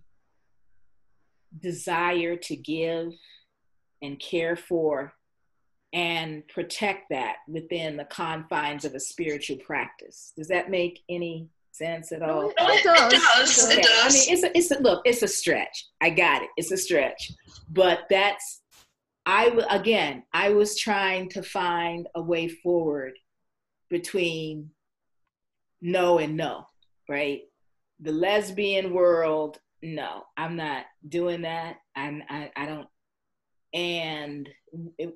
desire 1.59 2.35
to 2.37 2.55
give 2.55 3.13
and 4.01 4.19
care 4.19 4.55
for 4.55 5.13
and 5.93 6.47
protect 6.47 7.09
that 7.09 7.37
within 7.47 7.97
the 7.97 8.05
confines 8.05 8.85
of 8.85 8.95
a 8.95 8.99
spiritual 8.99 9.57
practice. 9.57 10.31
Does 10.37 10.47
that 10.47 10.69
make 10.69 11.01
any 11.09 11.49
sense 11.71 12.11
at 12.11 12.21
all? 12.21 12.49
it, 12.49 12.55
it, 12.57 12.83
does. 12.83 13.13
It 13.13 13.19
does. 13.19 13.65
Okay. 13.65 13.81
It 13.81 13.83
does. 13.83 14.15
I 14.15 14.17
mean, 14.17 14.33
it's 14.33 14.43
a, 14.43 14.57
it's 14.57 14.71
a, 14.71 14.79
look. 14.79 15.01
It's 15.05 15.21
a 15.21 15.27
stretch. 15.27 15.87
I 15.99 16.09
got 16.09 16.43
it. 16.43 16.49
It's 16.55 16.71
a 16.71 16.77
stretch, 16.77 17.31
but 17.69 18.01
that's 18.09 18.61
I 19.25 19.47
again. 19.69 20.23
I 20.33 20.49
was 20.49 20.77
trying 20.77 21.29
to 21.29 21.43
find 21.43 22.07
a 22.15 22.21
way 22.21 22.47
forward 22.47 23.13
between 23.89 24.71
no 25.81 26.17
and 26.17 26.35
no, 26.35 26.65
right? 27.09 27.41
The 27.99 28.11
lesbian 28.11 28.93
world, 28.93 29.59
no, 29.83 30.23
I'm 30.37 30.55
not 30.55 30.85
doing 31.07 31.41
that. 31.43 31.77
I'm, 31.95 32.23
I, 32.29 32.51
I 32.55 32.65
don't. 32.65 32.87
And 33.73 34.49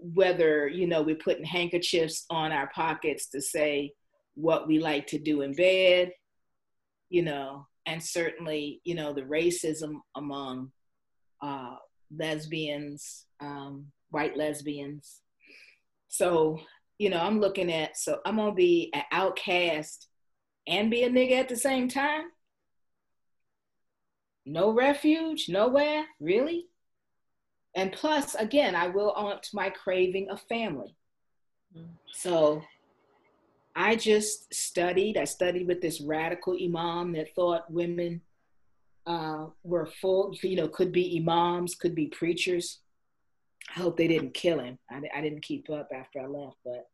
whether 0.02 0.68
you 0.68 0.88
know 0.88 1.02
we're 1.02 1.16
putting 1.16 1.44
handkerchiefs 1.44 2.26
on 2.30 2.52
our 2.52 2.70
pockets 2.74 3.30
to 3.30 3.42
say 3.42 3.92
what 4.36 4.68
we 4.68 4.80
like 4.80 5.08
to 5.08 5.20
do 5.20 5.42
in 5.42 5.54
bed 5.54 6.12
you 7.10 7.22
know, 7.22 7.68
and 7.86 8.02
certainly, 8.02 8.82
you 8.84 8.96
know, 8.96 9.14
the 9.14 9.22
racism 9.22 10.00
among 10.16 10.72
uh, 11.42 11.76
lesbians, 12.16 13.26
um, 13.40 13.88
white 14.10 14.38
lesbians. 14.38 15.22
So, 16.08 16.60
you 16.98 17.10
know, 17.10 17.20
I'm 17.20 17.40
looking 17.40 17.72
at, 17.72 17.98
so 17.98 18.20
I'm 18.26 18.38
gonna 18.38 18.54
be 18.54 18.92
an 18.94 19.04
outcast 19.12 20.08
and 20.68 20.90
be 20.90 21.04
a 21.04 21.10
nigga 21.10 21.34
at 21.34 21.50
the 21.50 21.58
same 21.58 21.88
time? 21.88 22.26
No 24.46 24.72
refuge, 24.72 25.50
nowhere, 25.50 26.06
really? 26.20 26.68
And 27.76 27.92
plus, 27.92 28.36
again, 28.36 28.76
I 28.76 28.88
will 28.88 29.12
on 29.12 29.42
to 29.42 29.50
my 29.54 29.70
craving 29.70 30.30
of 30.30 30.42
family. 30.44 30.96
Mm. 31.78 31.88
So 32.14 32.62
I 33.76 33.96
just 33.96 34.54
studied. 34.54 35.18
I 35.18 35.26
studied 35.26 35.68
with 35.68 35.82
this 35.82 36.00
radical 36.00 36.56
imam 36.62 37.12
that 37.14 37.36
thought 37.36 37.70
women 37.70 38.22
uh, 39.06 39.48
were 39.64 39.86
full, 39.86 40.34
you 40.42 40.56
know, 40.56 40.70
could 40.70 40.92
be 40.92 41.20
imams, 41.20 41.76
could 41.76 41.94
be 41.94 42.08
preachers. 42.08 42.80
I 43.76 43.80
hope 43.80 43.98
they 43.98 44.08
didn't 44.08 44.34
kill 44.34 44.60
him. 44.60 44.78
I, 44.90 45.02
I 45.16 45.22
didn't 45.22 45.42
keep 45.42 45.70
up 45.70 45.90
after 45.94 46.20
I 46.20 46.28
left, 46.28 46.58
but 46.64 46.88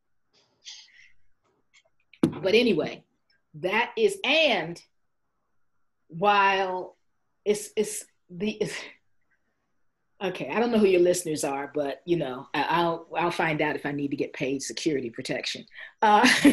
but 2.42 2.54
anyway, 2.56 3.04
that 3.56 3.92
is 3.98 4.18
and 4.24 4.82
while 6.08 6.96
it's 7.46 7.70
it's 7.76 8.06
the 8.30 8.52
it's, 8.52 8.76
Okay, 10.24 10.50
I 10.50 10.60
don't 10.60 10.72
know 10.72 10.78
who 10.78 10.86
your 10.86 11.02
listeners 11.02 11.44
are, 11.44 11.72
but 11.74 12.04
you 12.06 12.16
know, 12.16 12.48
I'll 12.54 13.08
I'll 13.18 13.32
find 13.32 13.60
out 13.60 13.76
if 13.76 13.88
I 13.88 13.92
need 13.92 14.12
to 14.12 14.16
get 14.16 14.34
paid 14.34 14.62
security 14.62 15.10
protection. 15.10 15.66
Uh, 16.04 16.22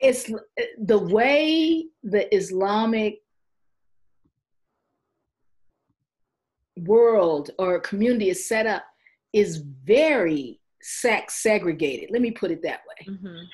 it's 0.00 0.28
the 0.78 0.98
way 0.98 1.86
the 2.02 2.34
Islamic 2.34 3.22
world 6.76 7.50
or 7.58 7.80
community 7.80 8.30
is 8.30 8.48
set 8.48 8.66
up 8.66 8.84
is 9.32 9.58
very 9.84 10.60
sex 10.82 11.42
segregated. 11.42 12.10
Let 12.10 12.22
me 12.22 12.30
put 12.30 12.50
it 12.50 12.62
that 12.62 12.80
way. 12.88 13.14
Mm-hmm. 13.14 13.44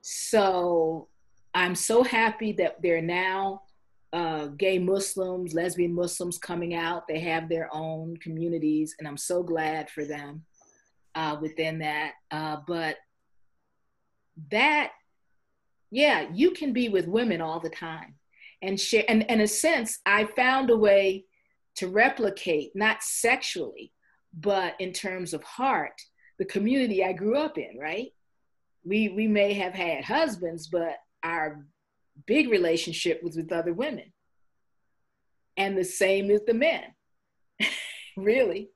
So 0.00 1.08
I'm 1.54 1.74
so 1.74 2.02
happy 2.02 2.52
that 2.52 2.80
there 2.82 2.98
are 2.98 3.02
now 3.02 3.62
uh, 4.12 4.46
gay 4.46 4.78
Muslims, 4.78 5.54
lesbian 5.54 5.94
Muslims 5.94 6.38
coming 6.38 6.74
out. 6.74 7.06
They 7.06 7.20
have 7.20 7.48
their 7.48 7.68
own 7.72 8.16
communities, 8.16 8.96
and 8.98 9.06
I'm 9.06 9.16
so 9.16 9.42
glad 9.42 9.90
for 9.90 10.04
them 10.04 10.44
uh, 11.14 11.36
within 11.40 11.78
that. 11.80 12.12
Uh, 12.30 12.58
but 12.66 12.96
that, 14.50 14.92
yeah, 15.90 16.26
you 16.32 16.52
can 16.52 16.72
be 16.72 16.88
with 16.88 17.06
women 17.06 17.40
all 17.40 17.60
the 17.60 17.70
time 17.70 18.14
and 18.62 18.80
share. 18.80 19.04
And, 19.08 19.22
and 19.22 19.40
in 19.40 19.44
a 19.44 19.48
sense, 19.48 20.00
I 20.06 20.24
found 20.24 20.70
a 20.70 20.76
way 20.76 21.24
to 21.76 21.88
replicate, 21.88 22.72
not 22.74 23.02
sexually, 23.02 23.92
but 24.32 24.74
in 24.80 24.92
terms 24.92 25.34
of 25.34 25.42
heart, 25.42 26.00
the 26.38 26.44
community 26.44 27.04
I 27.04 27.12
grew 27.12 27.36
up 27.36 27.58
in, 27.58 27.78
right? 27.78 28.12
We, 28.84 29.08
we 29.08 29.28
may 29.28 29.52
have 29.54 29.74
had 29.74 30.04
husbands, 30.04 30.68
but 30.68 30.96
our 31.22 31.66
big 32.26 32.50
relationship 32.50 33.22
was 33.22 33.36
with 33.36 33.52
other 33.52 33.72
women. 33.72 34.12
And 35.56 35.76
the 35.76 35.84
same 35.84 36.30
is 36.30 36.40
the 36.46 36.54
men, 36.54 36.84
really, 38.16 38.70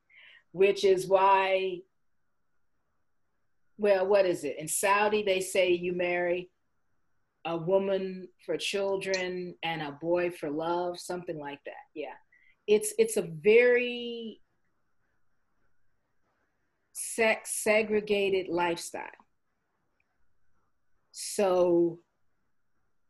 which 0.53 0.84
is 0.84 1.07
why, 1.07 1.78
well, 3.78 4.07
what 4.07 4.26
is 4.26 4.45
it? 4.45 4.57
In 4.59 4.68
Saudi, 4.68 5.22
they 5.22 5.40
say 5.40 5.70
you 5.70 5.95
marry 5.95 6.51
a 7.47 7.57
woman 7.57 8.28
for 8.45 8.57
children 8.57 9.55
and 9.62 9.82
a 9.82 9.92
boy 9.92 10.30
for 10.30 10.51
love, 10.51 10.99
something 10.99 11.38
like 11.38 11.61
that. 11.64 11.72
Yeah. 11.95 12.14
It's 12.67 12.95
it's 12.99 13.17
a 13.17 13.23
very 13.23 14.41
sex 16.93 17.51
segregated 17.62 18.49
lifestyle. 18.49 19.05
So 21.12 21.99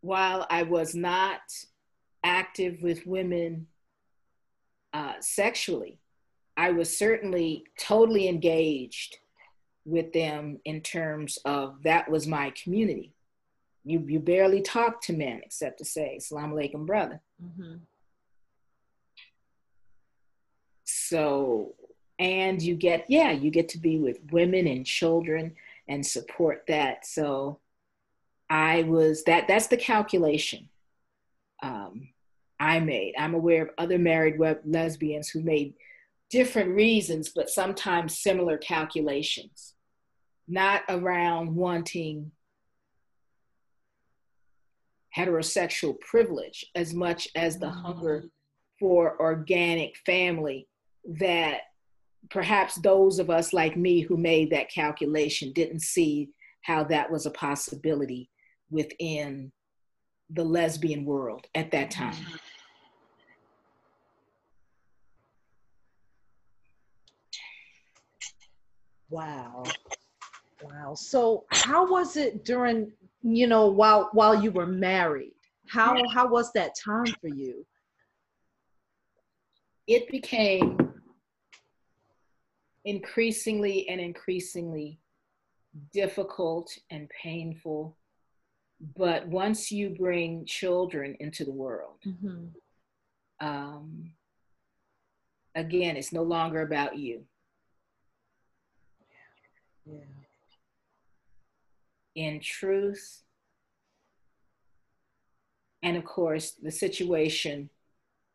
while 0.00 0.46
I 0.50 0.62
was 0.64 0.94
not 0.94 1.40
active 2.22 2.82
with 2.82 3.06
women 3.06 3.66
uh, 4.92 5.14
sexually, 5.20 5.98
I 6.56 6.70
was 6.70 6.96
certainly 6.96 7.64
totally 7.78 8.28
engaged 8.28 9.16
with 9.84 10.12
them 10.12 10.60
in 10.64 10.80
terms 10.80 11.38
of 11.44 11.82
that 11.82 12.10
was 12.10 12.26
my 12.26 12.50
community. 12.62 13.12
You, 13.84 14.02
you 14.06 14.20
barely 14.20 14.62
talk 14.62 15.02
to 15.02 15.12
men 15.12 15.40
except 15.44 15.78
to 15.78 15.84
say, 15.84 16.18
Salam 16.18 16.52
alaikum, 16.52 16.86
brother. 16.86 17.20
Mm-hmm. 17.42 17.74
So, 21.14 21.76
and 22.18 22.60
you 22.60 22.74
get, 22.74 23.04
yeah, 23.08 23.30
you 23.30 23.52
get 23.52 23.68
to 23.68 23.78
be 23.78 23.98
with 24.00 24.18
women 24.32 24.66
and 24.66 24.84
children 24.84 25.54
and 25.86 26.04
support 26.04 26.64
that. 26.66 27.06
So, 27.06 27.60
I 28.50 28.82
was 28.82 29.22
that 29.24 29.46
that's 29.46 29.68
the 29.68 29.76
calculation 29.76 30.68
um, 31.62 32.08
I 32.58 32.80
made. 32.80 33.14
I'm 33.16 33.34
aware 33.34 33.62
of 33.62 33.70
other 33.78 33.96
married 33.96 34.40
web 34.40 34.58
lesbians 34.64 35.28
who 35.28 35.40
made 35.40 35.74
different 36.30 36.74
reasons, 36.74 37.28
but 37.28 37.48
sometimes 37.48 38.18
similar 38.18 38.58
calculations, 38.58 39.74
not 40.48 40.82
around 40.88 41.54
wanting 41.54 42.32
heterosexual 45.16 45.94
privilege 46.00 46.66
as 46.74 46.92
much 46.92 47.28
as 47.36 47.60
the 47.60 47.66
mm-hmm. 47.66 47.82
hunger 47.82 48.24
for 48.80 49.16
organic 49.20 49.96
family 50.04 50.66
that 51.18 51.60
perhaps 52.30 52.76
those 52.76 53.18
of 53.18 53.30
us 53.30 53.52
like 53.52 53.76
me 53.76 54.00
who 54.00 54.16
made 54.16 54.50
that 54.50 54.70
calculation 54.70 55.52
didn't 55.52 55.82
see 55.82 56.30
how 56.62 56.84
that 56.84 57.10
was 57.10 57.26
a 57.26 57.30
possibility 57.30 58.30
within 58.70 59.52
the 60.30 60.44
lesbian 60.44 61.04
world 61.04 61.46
at 61.54 61.70
that 61.70 61.90
time. 61.90 62.16
Wow. 69.10 69.64
Wow. 70.62 70.94
So 70.94 71.44
how 71.50 71.90
was 71.90 72.16
it 72.16 72.44
during, 72.44 72.90
you 73.22 73.46
know, 73.46 73.66
while 73.66 74.08
while 74.12 74.42
you 74.42 74.50
were 74.50 74.66
married? 74.66 75.34
How 75.68 75.96
how 76.12 76.26
was 76.28 76.52
that 76.54 76.72
time 76.82 77.14
for 77.20 77.28
you? 77.28 77.66
It 79.86 80.08
became 80.10 80.83
increasingly 82.84 83.88
and 83.88 84.00
increasingly 84.00 84.98
difficult 85.92 86.76
and 86.90 87.08
painful. 87.22 87.96
But 88.96 89.26
once 89.28 89.72
you 89.72 89.90
bring 89.90 90.44
children 90.46 91.16
into 91.20 91.44
the 91.44 91.52
world, 91.52 91.98
mm-hmm. 92.06 93.46
um, 93.46 94.12
again, 95.54 95.96
it's 95.96 96.12
no 96.12 96.22
longer 96.22 96.60
about 96.62 96.98
you. 96.98 97.24
Yeah. 99.86 100.00
In 102.14 102.40
truth, 102.40 103.22
and 105.82 105.96
of 105.96 106.04
course, 106.04 106.52
the 106.52 106.70
situation 106.70 107.70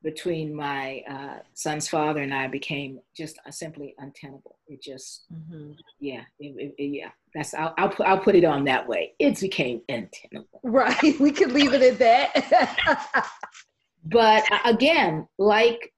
between 0.02 0.54
my 0.56 1.04
uh, 1.10 1.39
son's 1.54 1.89
father 1.89 2.22
and 2.22 2.34
I 2.34 2.47
became 2.47 3.00
just 3.16 3.38
uh, 3.45 3.52
simply 3.52 3.95
untenable. 3.97 4.58
It 4.68 4.82
just, 4.82 5.26
mm-hmm. 5.34 5.72
yeah, 6.00 6.22
it, 6.39 6.74
it, 6.78 6.84
yeah. 6.84 7.10
That's 7.36 7.54
I'll, 7.54 7.74
I'll 7.78 7.89
put 7.89 8.08
I'll 8.08 8.20
put 8.20 8.36
it 8.36 8.43
on 8.43 8.64
that 8.66 8.88
way. 8.88 9.14
It 9.20 9.39
became 9.39 9.82
untenable. 9.89 10.62
Right. 10.64 10.97
We 11.20 11.32
could 11.32 11.52
leave 11.52 11.74
it 11.74 11.82
at 11.82 12.00
that. 12.00 13.28
but 14.06 14.52
uh, 14.52 14.60
again, 14.66 15.28
like 15.38 15.93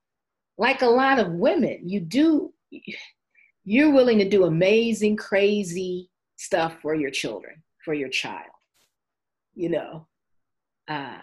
like 0.58 0.82
a 0.82 0.86
lot 0.86 1.18
of 1.18 1.32
women, 1.32 1.88
you 1.88 2.00
do 2.00 2.52
you're 3.64 3.92
willing 3.92 4.18
to 4.18 4.28
do 4.28 4.44
amazing, 4.44 5.16
crazy 5.16 6.10
stuff 6.36 6.74
for 6.82 6.94
your 6.94 7.10
children, 7.10 7.62
for 7.84 7.94
your 7.94 8.08
child. 8.08 8.50
You 9.54 9.70
know. 9.70 10.06
Uh, 10.88 11.18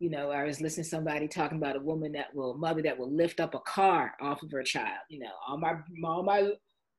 you 0.00 0.08
know, 0.08 0.30
I 0.30 0.44
was 0.44 0.62
listening 0.62 0.84
to 0.84 0.90
somebody 0.90 1.28
talking 1.28 1.58
about 1.58 1.76
a 1.76 1.80
woman 1.80 2.12
that 2.12 2.34
will, 2.34 2.54
mother 2.54 2.80
that 2.82 2.98
will 2.98 3.12
lift 3.12 3.38
up 3.38 3.54
a 3.54 3.60
car 3.60 4.14
off 4.20 4.42
of 4.42 4.50
her 4.50 4.62
child. 4.62 5.00
You 5.10 5.20
know, 5.20 5.32
all 5.46 5.58
my, 5.58 5.74
all 6.02 6.22
my, 6.22 6.52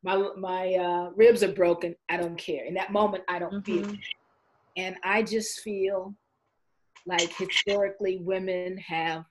my, 0.03 0.29
my 0.37 0.73
uh, 0.75 1.09
ribs 1.15 1.41
are 1.41 1.51
broken. 1.51 1.95
I 2.09 2.17
don't 2.17 2.37
care. 2.37 2.63
In 2.63 2.75
that 2.75 2.91
moment, 2.91 3.23
I 3.27 3.39
don't 3.39 3.65
mm-hmm. 3.65 3.89
feel. 3.89 3.97
And 4.77 4.95
I 5.03 5.23
just 5.23 5.61
feel 5.61 6.13
like 7.07 7.35
historically 7.35 8.19
women 8.19 8.77
have, 8.77 9.25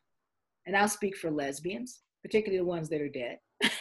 and 0.66 0.76
I'll 0.76 0.88
speak 0.88 1.16
for 1.16 1.30
lesbians, 1.30 2.02
particularly 2.22 2.58
the 2.58 2.64
ones 2.64 2.88
that 2.88 3.00
are 3.00 3.08
dead, 3.08 3.38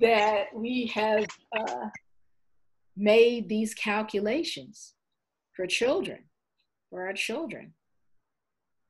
that 0.00 0.46
we 0.54 0.86
have 0.94 1.26
uh, 1.56 1.88
made 2.96 3.50
these 3.50 3.74
calculations 3.74 4.94
for 5.54 5.66
children, 5.66 6.24
for 6.88 7.06
our 7.06 7.12
children 7.12 7.74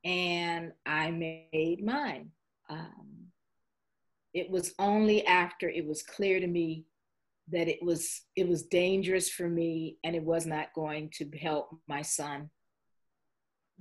and 0.05 0.73
I 0.85 1.11
made 1.11 1.83
mine. 1.85 2.31
Um, 2.69 3.29
it 4.33 4.51
was 4.51 4.75
only 4.79 5.27
after 5.27 5.69
it 5.69 5.87
was 5.87 6.03
clear 6.03 6.41
to 6.41 6.47
me 6.47 6.85
that 7.51 7.69
it 7.69 7.83
was 7.83 8.23
it 8.37 8.49
was 8.49 8.63
dangerous 8.65 9.29
for 9.31 9.49
me 9.49 9.99
and 10.03 10.17
it 10.17 10.23
was 10.23 10.47
not 10.47 10.73
going 10.75 11.11
to 11.15 11.29
help 11.39 11.69
my 11.87 12.03
son 12.03 12.51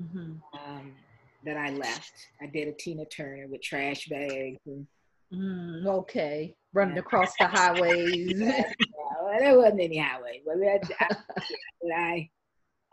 mm-hmm. 0.01 0.33
um, 0.53 0.93
that 1.45 1.57
I 1.57 1.71
left. 1.71 2.13
I 2.41 2.47
did 2.47 2.67
a 2.67 2.73
Tina 2.73 3.05
Turner 3.05 3.47
with 3.47 3.61
trash 3.61 4.07
bags 4.07 4.59
and 4.65 4.87
mm, 5.33 5.85
okay, 5.85 6.55
running 6.73 6.97
across 6.97 7.33
the 7.39 7.47
highways. 7.47 8.33
yeah, 8.35 8.73
well, 9.21 9.39
there 9.39 9.57
wasn't 9.57 9.81
any 9.81 9.97
highway, 9.97 10.41
but 10.45 10.55
I, 10.55 10.79
I, 10.99 11.15
but 11.81 11.91
I 11.95 12.29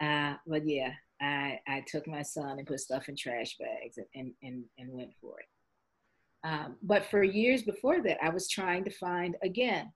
uh, 0.00 0.36
but 0.46 0.66
yeah, 0.66 0.92
I, 1.20 1.60
I 1.68 1.84
took 1.86 2.06
my 2.06 2.22
son 2.22 2.58
and 2.58 2.66
put 2.66 2.80
stuff 2.80 3.08
in 3.08 3.16
trash 3.16 3.56
bags 3.58 3.98
and, 4.14 4.32
and, 4.42 4.64
and, 4.78 4.92
went 4.92 5.10
for 5.20 5.34
it. 5.40 6.48
Um, 6.48 6.76
but 6.82 7.04
for 7.04 7.22
years 7.22 7.62
before 7.62 8.02
that, 8.02 8.22
I 8.24 8.30
was 8.30 8.48
trying 8.48 8.84
to 8.84 8.90
find, 8.90 9.36
again, 9.42 9.92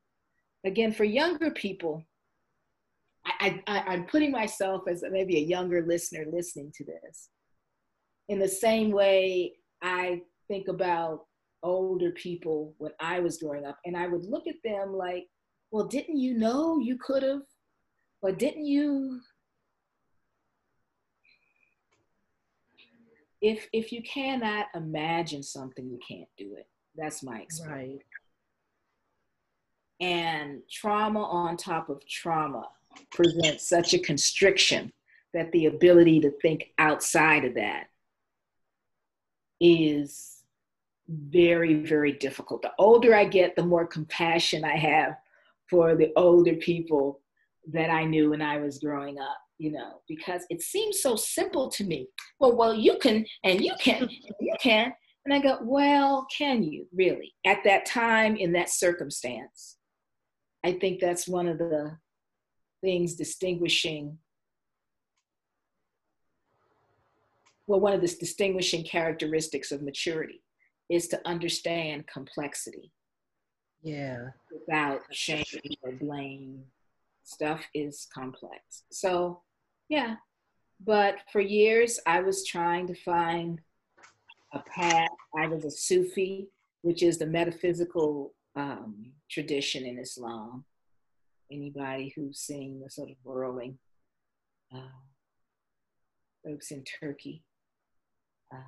again, 0.67 0.93
for 0.93 1.05
younger 1.05 1.51
people, 1.51 2.05
I, 3.27 3.63
I, 3.67 3.79
I'm 3.87 4.05
putting 4.05 4.31
myself 4.31 4.83
as 4.87 5.03
maybe 5.11 5.39
a 5.39 5.47
younger 5.47 5.85
listener 5.87 6.27
listening 6.31 6.73
to 6.77 6.85
this. 6.85 7.31
In 8.29 8.39
the 8.39 8.49
same 8.49 8.91
way, 8.91 9.55
I 9.83 10.21
think 10.49 10.69
about 10.69 11.21
older 11.63 12.11
people 12.11 12.75
when 12.77 12.93
I 13.01 13.21
was 13.21 13.39
growing 13.39 13.65
up, 13.65 13.79
and 13.87 13.97
I 13.97 14.09
would 14.09 14.25
look 14.25 14.47
at 14.47 14.57
them 14.63 14.93
like, 14.95 15.25
well, 15.71 15.87
didn't 15.87 16.19
you 16.19 16.35
know 16.35 16.79
you 16.79 16.99
could 16.99 17.23
have? 17.23 17.41
Or 18.21 18.33
didn't 18.33 18.67
you 18.67 19.21
if 23.45 23.69
if 23.75 23.93
you 23.93 24.03
cannot 24.03 24.69
imagine 24.75 25.43
something, 25.43 25.87
you 25.87 25.99
can't 26.07 26.29
do 26.39 26.55
it. 26.57 26.67
That's 26.97 27.23
my 27.23 27.41
experience. 27.41 28.03
Right. 30.01 30.09
And 30.09 30.63
trauma 30.71 31.23
on 31.23 31.59
top 31.59 31.91
of 31.91 32.07
trauma 32.09 32.71
presents 33.13 33.69
such 33.69 33.93
a 33.93 33.99
constriction 33.99 34.91
that 35.35 35.53
the 35.53 35.67
ability 35.67 36.21
to 36.21 36.31
think 36.41 36.73
outside 36.79 37.45
of 37.45 37.55
that 37.55 37.89
is 39.61 40.43
very, 41.09 41.75
very 41.75 42.13
difficult. 42.13 42.63
The 42.63 42.73
older 42.79 43.15
I 43.15 43.27
get, 43.27 43.57
the 43.57 43.67
more 43.67 43.87
compassion 43.87 44.65
I 44.65 44.77
have 44.77 45.17
for 45.69 45.95
the 45.97 46.13
older 46.17 46.55
people 46.55 47.21
that 47.73 47.91
I 47.91 48.05
knew 48.05 48.31
when 48.31 48.41
I 48.41 48.57
was 48.57 48.79
growing 48.79 49.19
up 49.19 49.44
you 49.59 49.71
know, 49.71 50.01
because 50.09 50.43
it 50.51 50.63
seems 50.63 51.01
so 51.01 51.17
simple 51.17 51.69
to 51.71 51.85
me. 51.85 52.09
Well, 52.41 52.57
well, 52.57 52.75
you 52.75 52.99
can, 52.99 53.25
and 53.45 53.61
you 53.61 53.73
can, 53.81 54.03
and 54.03 54.11
you 54.41 54.55
can. 54.61 54.93
And 55.25 55.33
I 55.33 55.41
go, 55.41 55.59
well, 55.63 56.27
can 56.37 56.63
you 56.63 56.87
really? 56.95 57.33
At 57.47 57.65
that 57.65 57.87
time, 57.87 58.37
in 58.37 58.53
that 58.53 58.69
circumstance, 58.69 59.77
I 60.65 60.73
think 60.73 61.01
that's 61.01 61.29
one 61.29 61.49
of 61.49 61.59
the 61.59 61.97
things 62.83 63.15
distinguishing, 63.15 64.19
well, 67.67 67.81
one 67.81 67.95
of 67.95 68.03
the 68.03 68.09
distinguishing 68.09 68.85
characteristics 68.85 69.73
of 69.73 69.83
maturity 69.83 70.43
is 70.91 71.09
to 71.09 71.21
understand 71.27 72.07
complexity. 72.07 72.93
Yeah. 73.83 74.29
Without 74.53 75.01
shame 75.11 75.45
or 75.83 75.93
blame 75.93 76.65
stuff 77.25 77.63
is 77.75 78.07
complex. 78.15 78.85
So, 78.91 79.43
yeah. 79.89 80.17
But 80.85 81.17
for 81.33 81.41
years, 81.41 81.99
I 82.07 82.21
was 82.21 82.45
trying 82.45 82.87
to 82.89 82.95
find 82.95 83.61
a 84.53 84.61
path. 84.61 85.09
I 85.37 85.47
was 85.47 85.65
a 85.65 85.71
Sufi, 85.71 86.49
which 86.83 87.03
is 87.03 87.19
the 87.19 87.27
metaphysical 87.27 88.35
um, 88.57 89.13
tradition 89.31 89.85
in 89.85 89.99
Islam. 89.99 90.65
Anybody 91.51 92.13
who's 92.15 92.39
seen 92.39 92.81
the 92.81 92.91
sort 92.91 93.11
of 93.11 93.17
whirling 93.23 93.79
uh, 94.75 94.79
folks 96.45 96.71
in 96.71 96.85
Turkey. 97.01 97.43
Uh, 98.53 98.59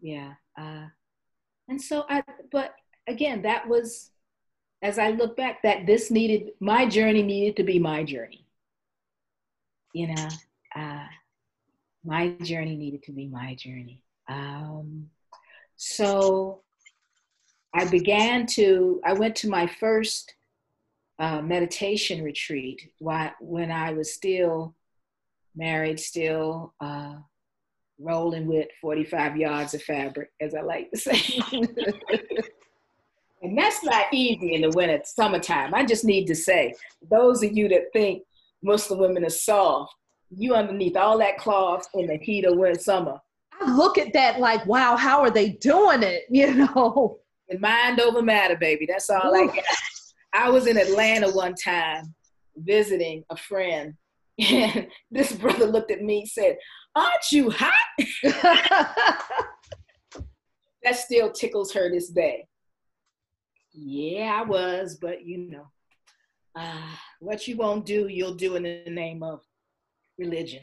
yeah. 0.00 0.34
Uh, 0.58 0.86
and 1.68 1.80
so 1.80 2.04
I, 2.08 2.22
but 2.52 2.74
again, 3.08 3.42
that 3.42 3.66
was 3.66 4.10
as 4.82 4.98
I 4.98 5.10
look 5.10 5.36
back, 5.36 5.62
that 5.62 5.86
this 5.86 6.10
needed, 6.10 6.52
my 6.60 6.86
journey 6.86 7.22
needed 7.22 7.56
to 7.56 7.62
be 7.62 7.78
my 7.78 8.04
journey. 8.04 8.46
You 9.92 10.14
know, 10.14 10.28
uh, 10.74 11.06
my 12.04 12.30
journey 12.42 12.76
needed 12.76 13.02
to 13.04 13.12
be 13.12 13.26
my 13.26 13.54
journey. 13.54 14.02
Um, 14.28 15.10
so 15.76 16.62
I 17.74 17.86
began 17.86 18.46
to, 18.48 19.00
I 19.04 19.14
went 19.14 19.36
to 19.36 19.48
my 19.48 19.66
first 19.66 20.34
uh, 21.18 21.40
meditation 21.40 22.22
retreat 22.22 22.90
when 23.00 23.70
I 23.70 23.92
was 23.92 24.12
still 24.12 24.74
married, 25.54 25.98
still 25.98 26.74
uh, 26.80 27.14
rolling 27.98 28.46
with 28.46 28.68
45 28.80 29.36
yards 29.36 29.74
of 29.74 29.82
fabric, 29.82 30.30
as 30.40 30.54
I 30.54 30.60
like 30.60 30.90
to 30.90 30.98
say. 30.98 31.40
And 33.42 33.56
that's 33.56 33.84
not 33.84 34.06
easy 34.12 34.54
in 34.54 34.62
the 34.62 34.70
winter, 34.70 35.00
summertime. 35.04 35.74
I 35.74 35.84
just 35.84 36.04
need 36.04 36.26
to 36.26 36.34
say, 36.34 36.74
those 37.10 37.42
of 37.42 37.56
you 37.56 37.68
that 37.68 37.92
think 37.92 38.22
Muslim 38.62 38.98
women 39.00 39.24
are 39.24 39.30
soft, 39.30 39.94
you 40.30 40.54
underneath 40.54 40.96
all 40.96 41.18
that 41.18 41.38
cloth 41.38 41.86
in 41.94 42.06
the 42.06 42.16
heat 42.16 42.44
of 42.44 42.56
winter 42.56 42.80
summer. 42.80 43.18
I 43.60 43.72
look 43.74 43.98
at 43.98 44.12
that 44.12 44.40
like, 44.40 44.64
wow, 44.66 44.96
how 44.96 45.20
are 45.20 45.30
they 45.30 45.50
doing 45.50 46.02
it? 46.02 46.24
You 46.30 46.54
know. 46.54 47.18
And 47.48 47.60
mind 47.60 48.00
over 48.00 48.22
matter, 48.22 48.56
baby. 48.56 48.86
That's 48.88 49.08
all 49.08 49.32
Ooh. 49.32 49.42
I 49.42 49.46
got. 49.46 49.64
I 50.32 50.50
was 50.50 50.66
in 50.66 50.76
Atlanta 50.76 51.30
one 51.30 51.54
time 51.54 52.14
visiting 52.56 53.24
a 53.30 53.36
friend, 53.36 53.94
and 54.38 54.88
this 55.10 55.32
brother 55.32 55.66
looked 55.66 55.90
at 55.90 56.02
me 56.02 56.20
and 56.20 56.28
said, 56.28 56.56
Aren't 56.94 57.30
you 57.30 57.50
hot? 57.50 57.72
that 60.82 60.96
still 60.96 61.30
tickles 61.30 61.72
her 61.72 61.90
this 61.90 62.08
day. 62.08 62.46
Yeah, 63.76 64.40
I 64.40 64.48
was, 64.48 64.96
but 65.00 65.26
you 65.26 65.50
know, 65.50 65.66
uh, 66.58 66.90
what 67.20 67.46
you 67.46 67.56
won't 67.58 67.84
do, 67.84 68.08
you'll 68.08 68.34
do 68.34 68.56
in 68.56 68.62
the 68.62 68.90
name 68.90 69.22
of 69.22 69.42
religion. 70.18 70.62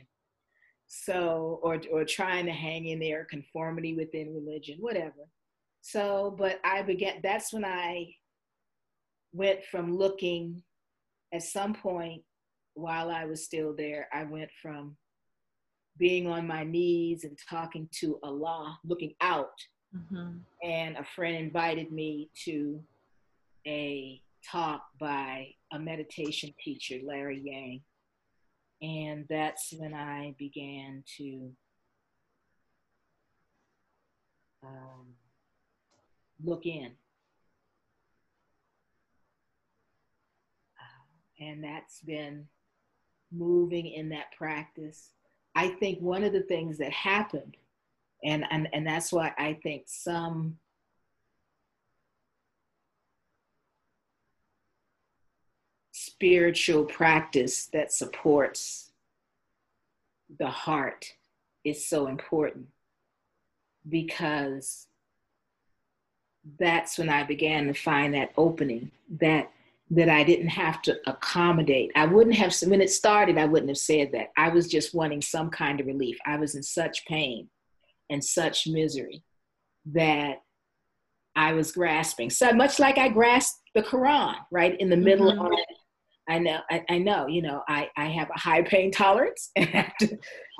So, 0.87 1.59
or 1.63 1.79
or 1.91 2.05
trying 2.05 2.45
to 2.47 2.51
hang 2.51 2.87
in 2.87 2.99
there, 2.99 3.25
conformity 3.25 3.93
within 3.93 4.33
religion, 4.33 4.77
whatever. 4.79 5.29
So, 5.81 6.35
but 6.37 6.59
I 6.63 6.81
began. 6.81 7.19
That's 7.21 7.53
when 7.53 7.65
I 7.65 8.15
went 9.31 9.63
from 9.65 9.95
looking. 9.95 10.63
At 11.31 11.41
some 11.43 11.73
point, 11.73 12.21
while 12.75 13.09
I 13.09 13.25
was 13.25 13.43
still 13.43 13.75
there, 13.75 14.07
I 14.13 14.23
went 14.23 14.49
from 14.61 14.95
being 15.97 16.27
on 16.27 16.47
my 16.47 16.63
knees 16.63 17.23
and 17.23 17.37
talking 17.49 17.89
to 17.99 18.19
Allah, 18.23 18.79
looking 18.85 19.13
out. 19.21 19.59
Mm-hmm. 19.95 20.37
And 20.63 20.97
a 20.97 21.05
friend 21.15 21.35
invited 21.35 21.91
me 21.91 22.29
to 22.45 22.79
a 23.67 24.21
talk 24.49 24.81
by 24.99 25.47
a 25.71 25.79
meditation 25.79 26.53
teacher, 26.63 26.97
Larry 27.03 27.41
Yang. 27.43 27.81
And 28.81 29.25
that's 29.29 29.73
when 29.77 29.93
I 29.93 30.35
began 30.37 31.03
to 31.17 31.51
um, 34.63 35.13
look 36.43 36.65
in. 36.65 36.91
Uh, 40.79 41.45
and 41.45 41.63
that's 41.63 42.01
been 42.01 42.47
moving 43.31 43.87
in 43.87 44.09
that 44.09 44.31
practice. 44.37 45.11
I 45.55 45.69
think 45.69 45.99
one 45.99 46.23
of 46.23 46.33
the 46.33 46.43
things 46.43 46.77
that 46.79 46.91
happened, 46.91 47.55
and, 48.23 48.45
and, 48.51 48.67
and 48.73 48.85
that's 48.85 49.13
why 49.13 49.31
I 49.37 49.59
think 49.63 49.83
some 49.85 50.57
spiritual 56.13 56.85
practice 56.85 57.67
that 57.73 57.91
supports 57.91 58.91
the 60.39 60.47
heart 60.47 61.05
is 61.63 61.87
so 61.87 62.07
important 62.07 62.67
because 63.89 64.87
that's 66.59 66.97
when 66.97 67.09
I 67.09 67.23
began 67.23 67.67
to 67.67 67.73
find 67.73 68.13
that 68.13 68.31
opening 68.37 68.91
that 69.19 69.49
that 69.89 70.09
I 70.09 70.23
didn't 70.23 70.47
have 70.47 70.81
to 70.83 70.97
accommodate. 71.05 71.91
I 71.95 72.05
wouldn't 72.05 72.35
have 72.35 72.55
when 72.65 72.81
it 72.81 72.89
started 72.89 73.37
I 73.37 73.45
wouldn't 73.45 73.69
have 73.69 73.77
said 73.77 74.11
that. 74.13 74.31
I 74.37 74.49
was 74.49 74.67
just 74.67 74.93
wanting 74.93 75.21
some 75.21 75.49
kind 75.49 75.79
of 75.79 75.87
relief. 75.87 76.17
I 76.25 76.37
was 76.37 76.55
in 76.55 76.63
such 76.63 77.05
pain 77.05 77.49
and 78.09 78.23
such 78.23 78.67
misery 78.67 79.23
that 79.85 80.41
I 81.35 81.53
was 81.53 81.71
grasping. 81.71 82.29
So 82.29 82.53
much 82.53 82.79
like 82.79 82.97
I 82.97 83.09
grasped 83.09 83.61
the 83.73 83.81
Quran, 83.81 84.35
right 84.51 84.79
in 84.79 84.89
the 84.89 84.97
middle 84.97 85.31
mm-hmm. 85.31 85.45
of 85.45 85.51
I 86.27 86.39
know, 86.39 86.59
I, 86.69 86.83
I, 86.89 86.97
know, 86.99 87.27
you 87.27 87.41
know, 87.41 87.63
I, 87.67 87.89
I 87.97 88.05
have 88.05 88.29
a 88.29 88.39
high 88.39 88.61
pain 88.61 88.91
tolerance 88.91 89.51
and 89.55 89.73
after, 89.73 90.07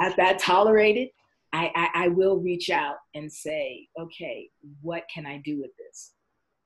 after 0.02 0.22
I 0.22 0.34
tolerate 0.34 0.98
it, 0.98 1.12
I, 1.54 1.72
I, 1.76 2.06
I 2.06 2.08
will 2.10 2.38
reach 2.38 2.70
out 2.70 2.96
and 3.14 3.32
say, 3.32 3.88
okay, 4.00 4.50
what 4.82 5.04
can 5.14 5.26
I 5.26 5.42
do 5.46 5.62
with 5.62 5.72
this? 5.78 6.14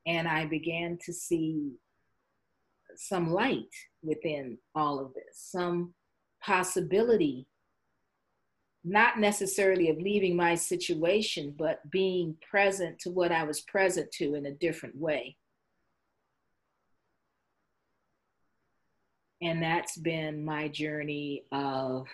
And 0.08 0.28
I 0.28 0.45
began 0.45 0.98
to 1.06 1.14
see 1.14 1.74
some 2.95 3.32
light 3.32 3.64
within 4.02 4.58
all 4.74 5.00
of 5.00 5.14
this, 5.14 5.50
some 5.52 5.93
possibility, 6.41 7.45
not 8.84 9.20
necessarily 9.20 9.89
of 9.89 9.98
leaving 9.98 10.36
my 10.36 10.56
situation, 10.56 11.54
but 11.58 11.80
being 11.91 12.36
present 12.50 12.98
to 13.00 13.10
what 13.10 13.32
I 13.32 13.43
was 13.43 13.62
present 13.62 14.10
to 14.14 14.36
in 14.36 14.45
a 14.45 14.54
different 14.54 14.95
way. 14.95 15.36
And 19.41 19.61
that's 19.61 19.97
been 19.97 20.43
my 20.43 20.67
journey 20.67 21.43
of 21.51 22.07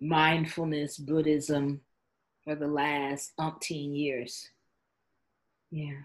mindfulness 0.00 0.98
Buddhism 0.98 1.80
for 2.44 2.54
the 2.54 2.66
last 2.66 3.32
umpteen 3.38 3.96
years. 3.96 4.50
Yeah. 5.70 6.02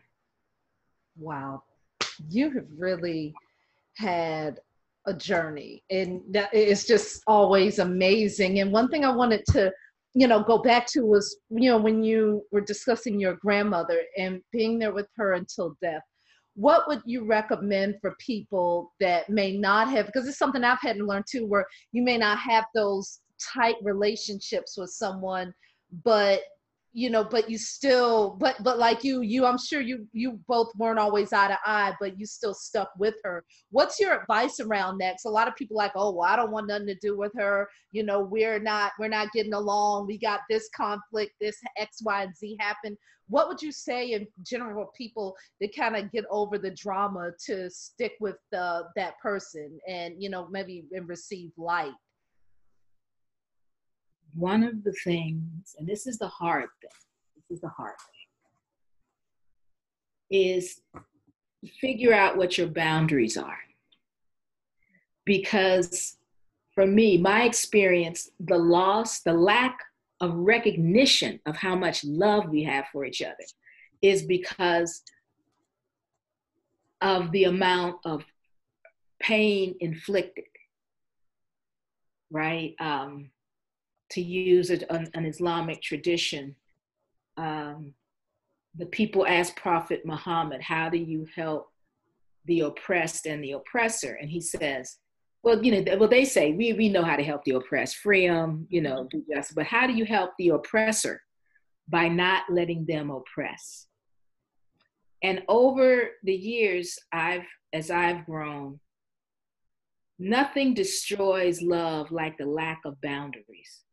Wow. 1.18 1.64
You 2.30 2.52
have 2.52 2.68
really 2.78 3.34
had 3.98 4.60
a 5.08 5.14
journey 5.14 5.84
and 5.90 6.22
it's 6.52 6.86
just 6.86 7.22
always 7.28 7.80
amazing. 7.80 8.60
And 8.60 8.72
one 8.72 8.90
thing 8.90 9.06
I 9.06 9.14
wanted 9.14 9.44
to, 9.52 9.72
you 10.14 10.28
know, 10.28 10.42
go 10.42 10.58
back 10.58 10.88
to 10.88 11.02
was, 11.06 11.38
you 11.50 11.70
know, 11.70 11.78
when 11.78 12.04
you 12.04 12.44
were 12.52 12.62
discussing 12.62 13.20
your 13.20 13.36
grandmother 13.36 14.02
and 14.18 14.42
being 14.52 14.80
there 14.80 14.94
with 14.94 15.08
her 15.18 15.34
until 15.34 15.78
death 15.82 16.04
what 16.56 16.88
would 16.88 17.02
you 17.06 17.26
recommend 17.26 17.96
for 18.02 18.16
people 18.20 18.94
that 19.00 19.30
may 19.30 19.58
not 19.58 19.90
have 19.90 20.06
because 20.06 20.28
it's 20.28 20.38
something 20.38 20.64
i've 20.64 20.80
had 20.82 20.98
to 20.98 21.06
learn 21.06 21.24
too 21.30 21.46
where 21.46 21.66
you 21.92 22.02
may 22.04 22.18
not 22.18 22.38
have 22.38 22.66
those 22.74 23.20
tight 23.54 23.76
relationships 23.84 24.78
with 24.78 24.90
someone 24.90 25.54
but 26.04 26.42
you 26.96 27.10
know 27.10 27.26
but 27.26 27.50
you 27.50 27.58
still 27.58 28.38
but 28.40 28.56
but 28.64 28.80
like 28.80 29.04
you 29.04 29.22
you 29.22 29.46
i'm 29.46 29.58
sure 29.58 29.82
you 29.82 30.08
you 30.14 30.40
both 30.48 30.72
weren't 30.78 30.98
always 30.98 31.34
eye 31.34 31.50
to 31.50 31.60
eye 31.66 31.94
but 32.00 32.18
you 32.18 32.26
still 32.26 32.54
stuck 32.54 32.90
with 32.98 33.16
her. 33.26 33.44
What's 33.70 34.00
your 34.00 34.18
advice 34.18 34.62
around 34.62 35.00
that? 35.00 35.16
Because 35.16 35.26
a 35.26 35.30
lot 35.30 35.50
of 35.50 35.58
people 35.58 35.76
like 35.76 35.92
oh 35.96 36.12
well 36.12 36.32
i 36.32 36.38
don't 36.38 36.52
want 36.52 36.68
nothing 36.68 36.88
to 36.88 36.96
do 36.96 37.18
with 37.18 37.34
her. 37.38 37.68
You 37.92 38.04
know 38.04 38.22
we're 38.22 38.60
not 38.60 38.94
we're 38.98 39.10
not 39.10 39.34
getting 39.34 39.54
along. 39.54 40.08
We 40.08 40.18
got 40.18 40.40
this 40.50 40.70
conflict 40.74 41.34
this 41.42 41.58
x 41.78 41.98
y 42.02 42.24
and 42.24 42.36
z 42.36 42.56
happened 42.62 42.96
what 43.28 43.48
would 43.48 43.62
you 43.62 43.72
say 43.72 44.12
in 44.12 44.28
general 44.44 44.92
people 44.98 45.36
that 45.60 45.76
kind 45.76 45.96
of 45.96 46.12
get 46.12 46.26
over 46.30 46.58
the 46.58 46.72
drama 46.72 47.32
to 47.46 47.70
stick 47.70 48.14
with 48.20 48.36
the 48.52 48.84
that 48.96 49.20
person 49.20 49.80
and 49.88 50.16
you 50.22 50.30
know 50.30 50.48
maybe 50.52 50.86
and 50.92 51.10
receive 51.10 51.52
light 51.58 51.94
one 54.36 54.64
of 54.64 54.84
the 54.84 54.92
things, 54.92 55.76
and 55.80 55.88
this 55.88 56.06
is 56.06 56.18
the 56.18 56.28
hard 56.28 56.68
thing, 56.82 56.90
this 57.36 57.56
is 57.56 57.62
the 57.62 57.70
hard 57.70 57.96
thing, 60.30 60.42
is 60.42 60.82
figure 61.80 62.14
out 62.14 62.38
what 62.38 62.58
your 62.58 62.68
boundaries 62.68 63.38
are. 63.38 63.58
Because 65.26 66.18
for 66.74 66.86
me, 66.86 67.18
my 67.18 67.44
experience, 67.44 68.30
the 68.40 68.58
loss, 68.58 69.22
the 69.22 69.34
lack 69.34 69.80
of 70.22 70.34
recognition 70.34 71.40
of 71.46 71.56
how 71.56 71.76
much 71.76 72.04
love 72.04 72.50
we 72.50 72.64
have 72.64 72.86
for 72.92 73.06
each 73.06 73.22
other 73.22 73.36
is 74.02 74.24
because 74.24 75.02
of 77.02 77.32
the 77.32 77.46
amount 77.46 77.98
of 78.06 78.24
pain 79.20 79.76
inflicted, 79.80 80.46
right? 82.32 82.76
Um, 82.80 83.32
to 84.12 84.22
use 84.22 84.70
an, 84.70 85.10
an 85.14 85.26
Islamic 85.26 85.82
tradition, 85.82 86.56
um, 87.38 87.94
the 88.78 88.86
people 88.86 89.26
asked 89.26 89.56
Prophet 89.56 90.06
Muhammad, 90.06 90.62
How 90.62 90.90
do 90.90 90.98
you 90.98 91.28
help 91.36 91.72
the 92.46 92.62
oppressed 92.62 93.26
and 93.26 93.44
the 93.44 93.54
oppressor? 93.54 94.18
And 94.20 94.30
he 94.30 94.42
says, 94.42 94.98
well, 95.46 95.64
you 95.64 95.72
know, 95.72 95.98
well, 95.98 96.10
they 96.10 96.26
say 96.26 96.54
we, 96.54 96.74
we 96.74 96.90
know 96.90 97.04
how 97.04 97.16
to 97.16 97.24
help 97.24 97.44
the 97.46 97.52
oppressed, 97.52 97.98
free 97.98 98.28
them, 98.28 98.68
you 98.70 98.82
know, 98.82 99.04
mm-hmm. 99.04 99.20
do 99.20 99.26
justice. 99.34 99.54
But 99.56 99.68
how 99.68 99.88
do 99.88 99.94
you 99.94 100.04
help 100.04 100.32
the 100.38 100.50
oppressor? 100.50 101.22
By 101.88 102.08
not 102.08 102.44
letting 102.50 102.88
them 102.88 103.12
oppress. 103.12 103.86
And 105.22 105.44
over 105.48 106.10
the 106.24 106.34
years, 106.34 106.98
I've, 107.14 107.46
as 107.74 107.92
I've 107.92 108.26
grown, 108.26 108.80
nothing 110.18 110.74
destroys 110.74 111.62
love 111.62 112.12
like 112.12 112.40
the 112.40 112.48
lack 112.48 112.82
of 112.86 113.00
boundaries 113.02 113.86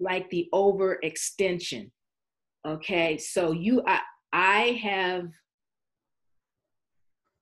like 0.00 0.30
the 0.30 0.48
overextension. 0.54 1.90
Okay, 2.66 3.18
so 3.18 3.52
you, 3.52 3.82
I, 3.86 4.00
I 4.32 4.80
have, 4.82 5.28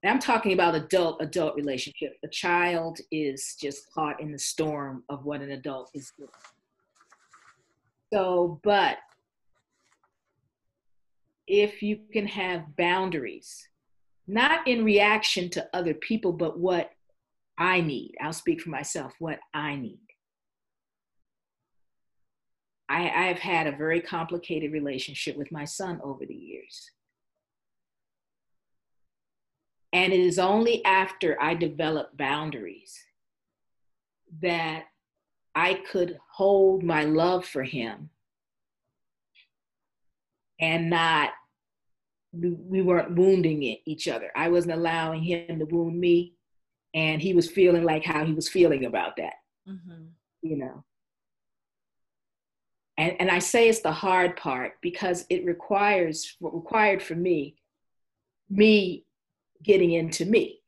I'm 0.08 0.18
talking 0.18 0.52
about 0.52 0.74
adult 0.74 1.20
adult 1.20 1.56
relationship. 1.56 2.16
A 2.24 2.28
child 2.28 2.98
is 3.10 3.56
just 3.60 3.92
caught 3.92 4.20
in 4.20 4.32
the 4.32 4.38
storm 4.38 5.04
of 5.08 5.24
what 5.24 5.40
an 5.40 5.50
adult 5.50 5.90
is 5.94 6.12
doing. 6.16 6.30
So, 8.12 8.60
but 8.62 8.98
if 11.46 11.82
you 11.82 12.00
can 12.12 12.26
have 12.26 12.76
boundaries, 12.76 13.68
not 14.26 14.66
in 14.66 14.84
reaction 14.84 15.48
to 15.50 15.68
other 15.72 15.94
people, 15.94 16.32
but 16.32 16.58
what 16.58 16.90
I 17.58 17.80
need. 17.80 18.14
I'll 18.20 18.32
speak 18.32 18.60
for 18.60 18.70
myself, 18.70 19.14
what 19.18 19.38
I 19.54 19.76
need. 19.76 20.00
I 22.88 23.02
have 23.02 23.38
had 23.38 23.66
a 23.66 23.76
very 23.76 24.00
complicated 24.00 24.72
relationship 24.72 25.36
with 25.36 25.50
my 25.50 25.64
son 25.64 26.00
over 26.04 26.24
the 26.24 26.34
years. 26.34 26.90
And 29.92 30.12
it 30.12 30.20
is 30.20 30.38
only 30.38 30.84
after 30.84 31.40
I 31.40 31.54
developed 31.54 32.16
boundaries 32.16 32.98
that 34.42 34.84
I 35.54 35.74
could 35.90 36.18
hold 36.30 36.82
my 36.82 37.04
love 37.04 37.46
for 37.46 37.62
him 37.62 38.10
and 40.60 40.90
not, 40.90 41.30
we 42.32 42.82
weren't 42.82 43.16
wounding 43.16 43.62
each 43.86 44.08
other. 44.08 44.30
I 44.36 44.48
wasn't 44.48 44.74
allowing 44.74 45.22
him 45.22 45.58
to 45.58 45.64
wound 45.64 45.98
me, 45.98 46.34
and 46.94 47.22
he 47.22 47.32
was 47.32 47.50
feeling 47.50 47.84
like 47.84 48.04
how 48.04 48.24
he 48.26 48.34
was 48.34 48.48
feeling 48.48 48.84
about 48.84 49.16
that. 49.16 49.34
Mm-hmm. 49.66 50.08
You 50.42 50.56
know, 50.56 50.84
and, 52.98 53.16
and 53.18 53.30
I 53.30 53.38
say 53.38 53.68
it's 53.68 53.80
the 53.80 53.92
hard 53.92 54.36
part 54.36 54.74
because 54.82 55.24
it 55.30 55.44
requires 55.44 56.36
what 56.38 56.54
required 56.54 57.02
for 57.02 57.14
me, 57.14 57.56
me 58.50 59.05
getting 59.62 59.92
into 59.92 60.24
me, 60.24 60.60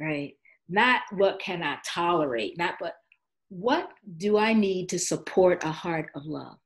right? 0.00 0.34
Not 0.68 1.02
what 1.12 1.38
can 1.38 1.62
I 1.62 1.78
tolerate, 1.84 2.58
not 2.58 2.74
but 2.80 2.94
what 3.48 3.90
do 4.16 4.36
I 4.36 4.52
need 4.52 4.88
to 4.90 4.98
support 4.98 5.62
a 5.64 5.70
heart 5.70 6.10
of 6.14 6.26
love? 6.26 6.56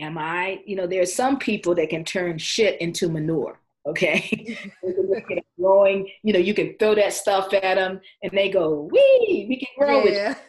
Am 0.00 0.18
I, 0.18 0.60
you 0.66 0.76
know, 0.76 0.86
there's 0.86 1.14
some 1.14 1.38
people 1.38 1.74
that 1.76 1.88
can 1.88 2.04
turn 2.04 2.38
shit 2.38 2.80
into 2.80 3.08
manure 3.08 3.60
okay? 3.86 4.56
growing, 5.58 6.08
you 6.22 6.32
know, 6.32 6.38
you 6.38 6.54
can 6.54 6.74
throw 6.78 6.94
that 6.94 7.12
stuff 7.12 7.52
at 7.52 7.74
them 7.76 8.00
and 8.22 8.32
they 8.32 8.48
go, 8.48 8.88
wee, 8.90 9.46
we 9.48 9.58
can 9.58 9.68
grow 9.78 9.98
yeah. 9.98 10.04
with 10.04 10.36
you. 10.36 10.42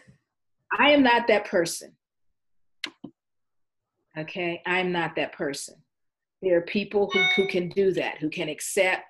I 0.80 0.92
am 0.92 1.04
not 1.04 1.28
that 1.28 1.46
person. 1.46 1.94
Okay, 4.18 4.62
I'm 4.66 4.92
not 4.92 5.16
that 5.16 5.34
person. 5.34 5.76
There 6.42 6.58
are 6.58 6.62
people 6.62 7.10
who, 7.12 7.22
who 7.36 7.48
can 7.48 7.70
do 7.70 7.92
that, 7.94 8.18
who 8.20 8.30
can 8.30 8.50
accept, 8.50 9.04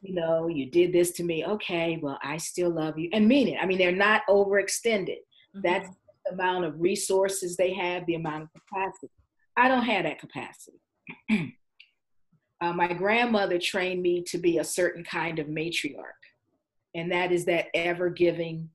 you 0.00 0.14
know, 0.14 0.48
you 0.48 0.70
did 0.70 0.92
this 0.92 1.10
to 1.12 1.24
me. 1.24 1.44
Okay, 1.44 1.98
well, 2.00 2.18
I 2.22 2.36
still 2.36 2.70
love 2.70 2.98
you 2.98 3.10
and 3.12 3.28
mean 3.28 3.48
it. 3.48 3.58
I 3.60 3.66
mean, 3.66 3.78
they're 3.78 3.92
not 3.92 4.22
overextended. 4.28 5.18
Mm-hmm. 5.54 5.60
That's 5.62 5.88
the 6.24 6.32
amount 6.32 6.64
of 6.64 6.80
resources 6.80 7.56
they 7.56 7.74
have, 7.74 8.06
the 8.06 8.14
amount 8.14 8.44
of 8.44 8.48
capacity. 8.52 9.10
I 9.56 9.68
don't 9.68 9.84
have 9.84 10.04
that 10.04 10.20
capacity. 10.20 10.78
uh, 12.60 12.72
my 12.72 12.92
grandmother 12.92 13.58
trained 13.58 14.02
me 14.02 14.22
to 14.24 14.38
be 14.38 14.58
a 14.58 14.64
certain 14.64 15.04
kind 15.04 15.38
of 15.38 15.48
matriarch, 15.48 16.22
and 16.94 17.10
that 17.12 17.32
is 17.32 17.44
that 17.46 17.66
ever 17.74 18.10
giving, 18.10 18.68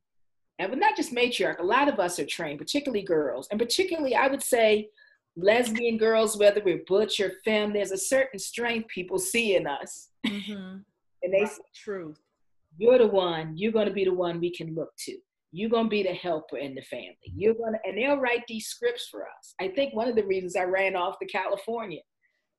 but 0.59 0.77
not 0.77 0.95
just 0.95 1.13
matriarch. 1.13 1.59
A 1.59 1.63
lot 1.63 1.87
of 1.87 1.99
us 1.99 2.19
are 2.19 2.25
trained, 2.25 2.59
particularly 2.59 3.03
girls, 3.03 3.47
and 3.51 3.59
particularly 3.59 4.15
I 4.15 4.27
would 4.27 4.43
say 4.43 4.89
lesbian 5.35 5.97
girls, 5.97 6.37
whether 6.37 6.61
we're 6.63 6.83
butch 6.87 7.19
or 7.19 7.31
femme. 7.43 7.73
There's 7.73 7.91
a 7.91 7.97
certain 7.97 8.39
strength 8.39 8.89
people 8.89 9.19
see 9.19 9.55
in 9.55 9.67
us, 9.67 10.09
mm-hmm. 10.25 10.77
and 11.23 11.33
they 11.33 11.45
say, 11.45 11.61
"Truth, 11.75 12.19
you're 12.77 12.97
the 12.97 13.07
one. 13.07 13.57
You're 13.57 13.71
going 13.71 13.87
to 13.87 13.93
be 13.93 14.05
the 14.05 14.13
one 14.13 14.39
we 14.39 14.53
can 14.53 14.75
look 14.75 14.91
to." 15.05 15.17
You're 15.53 15.69
gonna 15.69 15.89
be 15.89 16.01
the 16.01 16.13
helper 16.13 16.57
in 16.59 16.75
the 16.75 16.81
family. 16.83 17.17
You're 17.23 17.55
gonna, 17.55 17.77
and 17.83 17.97
they'll 17.97 18.15
write 18.15 18.43
these 18.47 18.67
scripts 18.67 19.09
for 19.09 19.23
us. 19.23 19.53
I 19.59 19.67
think 19.67 19.93
one 19.93 20.07
of 20.07 20.15
the 20.15 20.23
reasons 20.23 20.55
I 20.55 20.63
ran 20.63 20.95
off 20.95 21.19
to 21.19 21.25
California 21.25 21.99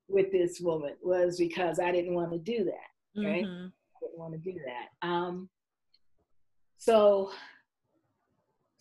with 0.08 0.30
this 0.30 0.60
woman 0.60 0.92
was 1.02 1.38
because 1.38 1.80
I 1.80 1.90
didn't 1.90 2.14
want 2.14 2.32
to 2.32 2.38
do 2.38 2.64
that. 2.64 3.22
Right? 3.24 3.44
Mm-hmm. 3.44 3.66
I 3.66 3.98
didn't 4.00 4.18
want 4.18 4.34
to 4.34 4.38
do 4.38 4.58
that. 4.66 5.06
Um, 5.06 5.48
so 6.76 7.30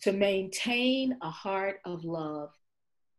to 0.02 0.12
maintain 0.12 1.16
a 1.22 1.30
heart 1.30 1.80
of 1.84 2.04
love 2.04 2.50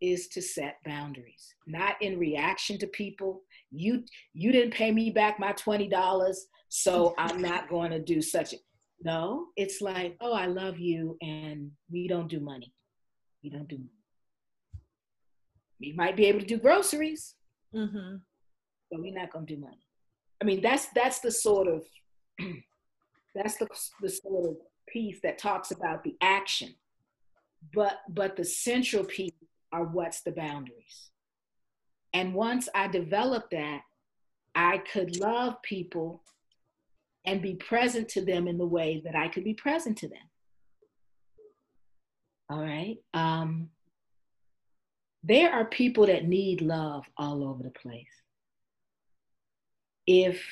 is 0.03 0.27
to 0.27 0.41
set 0.41 0.77
boundaries, 0.85 1.55
not 1.65 1.95
in 2.01 2.19
reaction 2.19 2.77
to 2.79 2.87
people. 2.87 3.41
You 3.71 4.03
you 4.33 4.51
didn't 4.51 4.73
pay 4.73 4.91
me 4.91 5.09
back 5.09 5.39
my 5.39 5.53
twenty 5.53 5.87
dollars, 5.87 6.45
so 6.69 7.15
I'm 7.17 7.41
not 7.41 7.69
going 7.75 7.91
to 7.91 7.99
do 7.99 8.21
such 8.21 8.53
a. 8.53 8.57
No, 9.01 9.47
it's 9.57 9.81
like, 9.81 10.15
oh, 10.21 10.33
I 10.33 10.45
love 10.45 10.77
you, 10.79 11.17
and 11.21 11.71
we 11.91 12.07
don't 12.07 12.29
do 12.29 12.39
money. 12.39 12.71
We 13.43 13.49
don't 13.49 13.67
do. 13.67 13.77
Money. 13.77 13.89
We 15.81 15.93
might 15.93 16.15
be 16.15 16.25
able 16.25 16.39
to 16.39 16.45
do 16.45 16.57
groceries, 16.57 17.35
Mm-hmm. 17.75 18.17
But 18.91 19.01
we're 19.01 19.13
not 19.13 19.31
gonna 19.31 19.45
do 19.45 19.57
money. 19.57 19.85
I 20.41 20.45
mean, 20.45 20.61
that's 20.61 20.87
that's 20.93 21.19
the 21.19 21.31
sort 21.31 21.67
of 21.67 21.83
that's 23.35 23.57
the 23.57 23.67
the 24.01 24.09
sort 24.09 24.49
of 24.49 24.57
piece 24.87 25.19
that 25.23 25.37
talks 25.37 25.71
about 25.71 26.03
the 26.03 26.15
action. 26.21 26.75
But 27.73 27.99
but 28.09 28.35
the 28.35 28.45
central 28.45 29.03
piece 29.03 29.31
are 29.73 29.83
what's 29.83 30.21
the 30.21 30.31
boundaries. 30.31 31.09
And 32.13 32.33
once 32.33 32.69
I 32.73 32.87
developed 32.87 33.51
that, 33.51 33.81
I 34.55 34.77
could 34.77 35.17
love 35.17 35.61
people 35.63 36.23
and 37.25 37.41
be 37.41 37.55
present 37.55 38.07
to 38.09 38.23
them 38.23 38.47
in 38.47 38.57
the 38.57 38.67
way 38.67 39.01
that 39.03 39.15
I 39.15 39.27
could 39.27 39.43
be 39.43 39.55
present 39.55 39.97
to 39.99 40.07
them. 40.07 40.29
All 42.49 42.61
right. 42.61 42.97
Um, 43.13 43.69
there 45.23 45.51
are 45.51 45.65
people 45.65 46.05
that 46.05 46.27
need 46.27 46.61
love 46.61 47.05
all 47.17 47.43
over 47.43 47.63
the 47.63 47.71
place. 47.71 48.05
If 50.05 50.45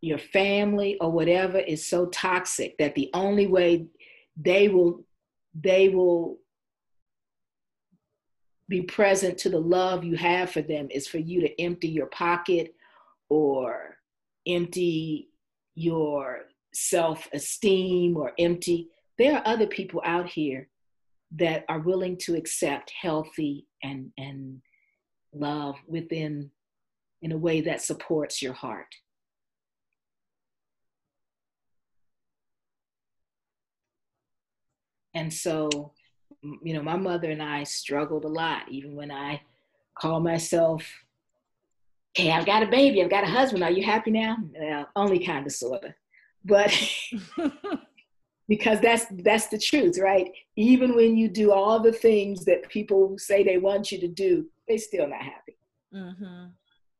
your 0.00 0.18
family 0.18 0.96
or 1.00 1.10
whatever 1.10 1.58
is 1.58 1.86
so 1.86 2.06
toxic 2.06 2.78
that 2.78 2.94
the 2.94 3.10
only 3.12 3.46
way 3.46 3.86
they 4.36 4.68
will 4.68 5.04
they 5.54 5.88
will 5.88 6.38
be 8.70 8.82
present 8.82 9.36
to 9.36 9.50
the 9.50 9.58
love 9.58 10.04
you 10.04 10.16
have 10.16 10.50
for 10.50 10.62
them 10.62 10.86
is 10.92 11.08
for 11.08 11.18
you 11.18 11.40
to 11.40 11.60
empty 11.60 11.88
your 11.88 12.06
pocket 12.06 12.72
or 13.28 13.96
empty 14.46 15.28
your 15.74 16.42
self-esteem 16.72 18.16
or 18.16 18.32
empty. 18.38 18.88
There 19.18 19.36
are 19.36 19.42
other 19.44 19.66
people 19.66 20.00
out 20.04 20.28
here 20.28 20.68
that 21.32 21.64
are 21.68 21.80
willing 21.80 22.16
to 22.18 22.36
accept 22.36 22.92
healthy 22.98 23.66
and 23.82 24.12
and 24.16 24.62
love 25.32 25.76
within 25.86 26.50
in 27.22 27.32
a 27.32 27.36
way 27.36 27.60
that 27.62 27.82
supports 27.82 28.40
your 28.40 28.52
heart. 28.52 28.94
And 35.12 35.32
so 35.34 35.92
you 36.42 36.74
know 36.74 36.82
my 36.82 36.96
mother 36.96 37.30
and 37.30 37.42
i 37.42 37.62
struggled 37.64 38.24
a 38.24 38.28
lot 38.28 38.62
even 38.68 38.96
when 38.96 39.10
i 39.10 39.40
call 39.98 40.20
myself 40.20 40.82
hey 42.14 42.30
i've 42.30 42.46
got 42.46 42.62
a 42.62 42.66
baby 42.66 43.02
i've 43.02 43.10
got 43.10 43.24
a 43.24 43.26
husband 43.26 43.62
are 43.62 43.70
you 43.70 43.84
happy 43.84 44.10
now? 44.10 44.36
Well, 44.58 44.88
only 44.96 45.24
kind 45.24 45.46
of 45.46 45.52
sort 45.52 45.84
of 45.84 45.92
but 46.44 46.72
because 48.48 48.80
that's 48.80 49.06
that's 49.22 49.46
the 49.46 49.58
truth 49.58 49.98
right? 49.98 50.30
Even 50.56 50.96
when 50.96 51.16
you 51.16 51.28
do 51.28 51.52
all 51.52 51.80
the 51.80 51.92
things 51.92 52.44
that 52.46 52.68
people 52.68 53.16
say 53.16 53.42
they 53.42 53.58
want 53.58 53.92
you 53.92 53.98
to 54.00 54.08
do 54.08 54.46
they 54.68 54.76
still 54.76 55.08
not 55.08 55.22
happy. 55.22 55.56
Mm-hmm. 55.94 56.46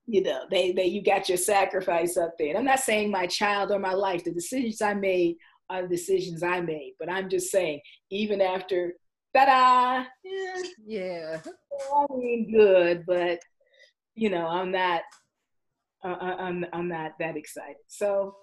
you 0.07 0.23
know 0.23 0.43
they 0.51 0.73
they 0.73 0.87
you 0.87 1.03
got 1.03 1.29
your 1.29 1.39
sacrifice 1.39 2.17
up 2.17 2.35
there. 2.39 2.49
And 2.49 2.59
i'm 2.59 2.65
not 2.65 2.81
saying 2.81 3.11
my 3.11 3.27
child 3.27 3.71
or 3.71 3.79
my 3.79 3.93
life 3.93 4.25
the 4.25 4.33
decisions 4.33 4.83
i 4.83 4.95
made 4.95 5.37
are 5.69 5.83
the 5.83 5.89
decisions 5.89 6.43
i 6.43 6.61
made 6.61 6.95
but 6.99 7.09
i'm 7.09 7.29
just 7.29 7.51
saying 7.51 7.81
even 8.11 8.41
after 8.41 8.95
ta-da. 9.35 10.05
Yeah, 10.25 10.63
yeah. 10.87 11.41
i 11.97 12.15
mean 12.17 12.51
good 12.53 13.05
but 13.07 13.39
you 14.15 14.31
know 14.31 14.47
i'm 14.47 14.71
not 14.71 15.03
uh, 16.05 16.17
i'm 16.17 16.65
i'm 16.73 16.89
not 16.89 17.13
that 17.19 17.37
excited. 17.37 17.77
So 17.89 18.37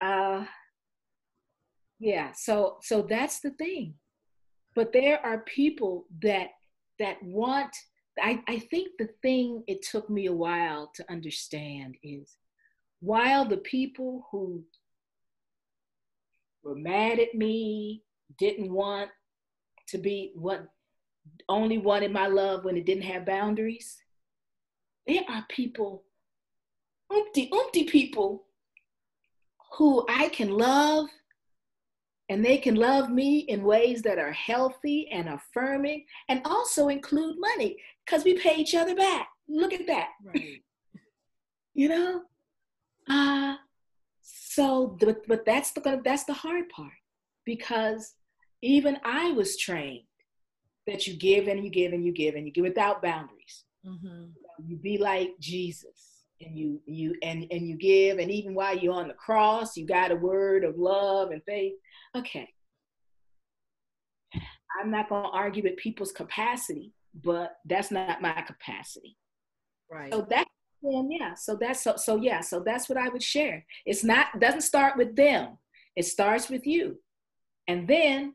uh 0.00 0.44
yeah 1.98 2.32
so 2.34 2.78
so 2.82 3.02
that's 3.02 3.40
the 3.40 3.50
thing. 3.50 3.94
But 4.74 4.92
there 4.92 5.24
are 5.24 5.40
people 5.40 6.06
that 6.22 6.48
that 6.98 7.16
want 7.22 7.74
I, 8.20 8.42
I 8.48 8.58
think 8.58 8.92
the 8.98 9.08
thing 9.22 9.62
it 9.66 9.82
took 9.82 10.10
me 10.10 10.26
a 10.26 10.32
while 10.32 10.90
to 10.96 11.10
understand 11.10 11.96
is 12.02 12.36
while 13.00 13.44
the 13.44 13.58
people 13.58 14.26
who 14.30 14.64
were 16.64 16.74
mad 16.74 17.20
at 17.20 17.34
me 17.34 18.02
didn't 18.38 18.72
want 18.72 19.10
to 19.88 19.98
be 19.98 20.32
what 20.34 20.66
only 21.48 21.78
wanted 21.78 22.12
my 22.12 22.26
love 22.26 22.64
when 22.64 22.76
it 22.76 22.86
didn't 22.86 23.02
have 23.02 23.26
boundaries 23.26 23.96
there 25.06 25.22
are 25.28 25.44
people 25.48 26.04
umpty 27.12 27.50
umpty 27.52 27.84
people 27.84 28.44
who 29.76 30.04
i 30.08 30.28
can 30.28 30.50
love 30.50 31.06
and 32.30 32.44
they 32.44 32.58
can 32.58 32.74
love 32.74 33.08
me 33.08 33.38
in 33.40 33.62
ways 33.62 34.02
that 34.02 34.18
are 34.18 34.32
healthy 34.32 35.08
and 35.10 35.28
affirming 35.28 36.04
and 36.28 36.42
also 36.44 36.88
include 36.88 37.36
money 37.38 37.76
because 38.04 38.24
we 38.24 38.34
pay 38.34 38.56
each 38.56 38.74
other 38.74 38.94
back 38.94 39.28
look 39.48 39.72
at 39.72 39.86
that. 39.86 40.10
Right. 40.24 40.62
you 41.74 41.88
know? 41.88 42.22
Uh 43.08 43.56
so 44.20 44.96
but, 45.00 45.26
but 45.26 45.44
that's 45.46 45.70
the 45.72 46.00
that's 46.04 46.24
the 46.24 46.34
hard 46.34 46.68
part 46.68 46.92
because 47.44 48.14
even 48.62 48.98
I 49.04 49.32
was 49.32 49.56
trained 49.56 50.04
that 50.86 51.06
you 51.06 51.16
give 51.16 51.48
and 51.48 51.64
you 51.64 51.70
give 51.70 51.92
and 51.92 52.04
you 52.04 52.12
give 52.12 52.34
and 52.34 52.46
you 52.46 52.52
give 52.52 52.64
without 52.64 53.02
boundaries. 53.02 53.64
Mm-hmm. 53.86 54.24
You 54.66 54.76
be 54.76 54.98
like 54.98 55.30
Jesus 55.38 56.24
and 56.40 56.56
you 56.56 56.80
you 56.86 57.14
and 57.22 57.46
and 57.50 57.68
you 57.68 57.76
give. 57.76 58.18
And 58.18 58.30
even 58.30 58.54
while 58.54 58.76
you're 58.76 58.94
on 58.94 59.08
the 59.08 59.14
cross 59.14 59.76
you 59.76 59.86
got 59.86 60.10
a 60.10 60.16
word 60.16 60.64
of 60.64 60.78
love 60.78 61.30
and 61.30 61.42
faith. 61.44 61.74
Okay. 62.16 62.48
I'm 64.80 64.90
not 64.90 65.08
going 65.08 65.24
to 65.24 65.30
argue 65.30 65.62
with 65.62 65.76
people's 65.76 66.12
capacity 66.12 66.92
but 67.24 67.56
that's 67.64 67.90
not 67.90 68.22
my 68.22 68.42
capacity. 68.42 69.16
Right. 69.90 70.12
So 70.12 70.26
that 70.30 70.46
and 70.82 71.12
yeah. 71.12 71.34
So 71.34 71.56
that's 71.60 71.82
so, 71.82 71.96
so 71.96 72.16
yeah. 72.16 72.40
So 72.40 72.60
that's 72.60 72.88
what 72.88 72.98
i 72.98 73.08
would 73.08 73.22
share. 73.22 73.64
It's 73.84 74.04
not 74.04 74.38
doesn't 74.38 74.60
start 74.60 74.96
with 74.96 75.16
them. 75.16 75.58
It 75.96 76.04
starts 76.04 76.48
with 76.48 76.66
you. 76.66 76.98
And 77.66 77.88
then 77.88 78.34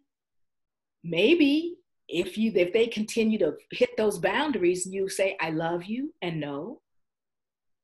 maybe 1.03 1.75
if 2.07 2.37
you 2.37 2.51
if 2.55 2.73
they 2.73 2.87
continue 2.87 3.39
to 3.39 3.53
hit 3.71 3.89
those 3.97 4.17
boundaries 4.17 4.85
you 4.85 5.07
say 5.07 5.37
i 5.41 5.49
love 5.49 5.83
you 5.83 6.13
and 6.21 6.39
no 6.39 6.81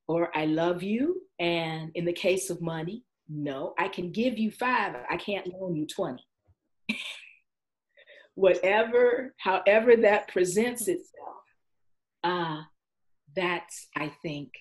or 0.09 0.35
I 0.35 0.45
love 0.45 0.81
you. 0.81 1.21
And 1.37 1.91
in 1.93 2.03
the 2.03 2.11
case 2.11 2.49
of 2.49 2.61
money, 2.61 3.03
no, 3.29 3.75
I 3.77 3.87
can 3.87 4.11
give 4.11 4.39
you 4.39 4.51
five, 4.51 4.95
I 5.07 5.15
can't 5.15 5.47
loan 5.47 5.75
you 5.75 5.85
20. 5.85 6.21
Whatever, 8.33 9.35
however 9.37 9.95
that 9.97 10.27
presents 10.27 10.87
itself, 10.87 11.43
uh, 12.23 12.61
that's, 13.35 13.87
I 13.95 14.11
think, 14.23 14.51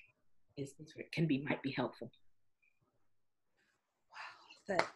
is, 0.59 0.75
can 1.15 1.27
be, 1.27 1.43
might 1.49 1.63
be 1.63 1.73
helpful. 1.73 2.11
Wow, 4.13 4.77
that, 4.77 4.87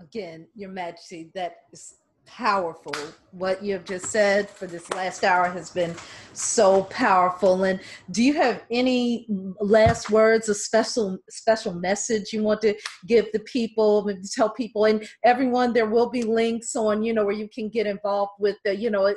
again, 0.00 0.48
Your 0.54 0.70
Majesty, 0.70 1.30
that 1.34 1.56
is 1.72 1.94
powerful. 2.26 2.94
What 3.32 3.62
you 3.62 3.72
have 3.74 3.84
just 3.84 4.06
said 4.06 4.48
for 4.48 4.66
this 4.66 4.90
last 4.90 5.24
hour 5.24 5.48
has 5.48 5.70
been 5.70 5.94
so 6.32 6.84
powerful. 6.84 7.64
And 7.64 7.80
do 8.10 8.22
you 8.22 8.34
have 8.34 8.62
any 8.70 9.26
last 9.60 10.10
words, 10.10 10.48
a 10.48 10.54
special 10.54 11.18
special 11.30 11.72
message 11.74 12.32
you 12.32 12.42
want 12.42 12.60
to 12.62 12.74
give 13.06 13.26
the 13.32 13.40
people, 13.40 14.08
tell 14.32 14.50
people 14.50 14.84
and 14.84 15.06
everyone? 15.24 15.72
There 15.72 15.88
will 15.88 16.10
be 16.10 16.22
links 16.22 16.76
on, 16.76 17.02
you 17.02 17.12
know, 17.12 17.24
where 17.24 17.34
you 17.34 17.48
can 17.48 17.68
get 17.68 17.86
involved 17.86 18.32
with 18.38 18.56
the, 18.64 18.76
you 18.76 18.90
know, 18.90 19.06
uh, 19.06 19.14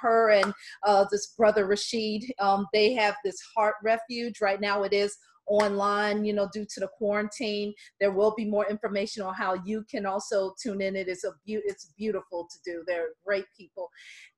her 0.00 0.30
and 0.30 0.52
uh, 0.84 1.04
this 1.10 1.34
brother 1.36 1.66
Rashid. 1.66 2.24
Um, 2.38 2.66
they 2.72 2.94
have 2.94 3.16
this 3.24 3.40
heart 3.56 3.76
refuge 3.82 4.40
right 4.40 4.60
now. 4.60 4.82
It 4.82 4.92
is 4.92 5.16
online, 5.46 6.24
you 6.24 6.32
know, 6.32 6.48
due 6.52 6.64
to 6.64 6.80
the 6.80 6.88
quarantine. 6.88 7.74
There 8.00 8.12
will 8.12 8.34
be 8.36 8.44
more 8.44 8.68
information 8.68 9.22
on 9.22 9.34
how 9.34 9.56
you 9.64 9.84
can 9.90 10.06
also 10.06 10.54
tune 10.62 10.80
in. 10.80 10.96
It 10.96 11.08
is 11.08 11.24
a 11.24 11.32
be- 11.44 11.62
it's 11.64 11.92
beautiful 11.96 12.48
to 12.50 12.58
do. 12.64 12.84
They're 12.86 13.10
great 13.24 13.46
people. 13.56 13.90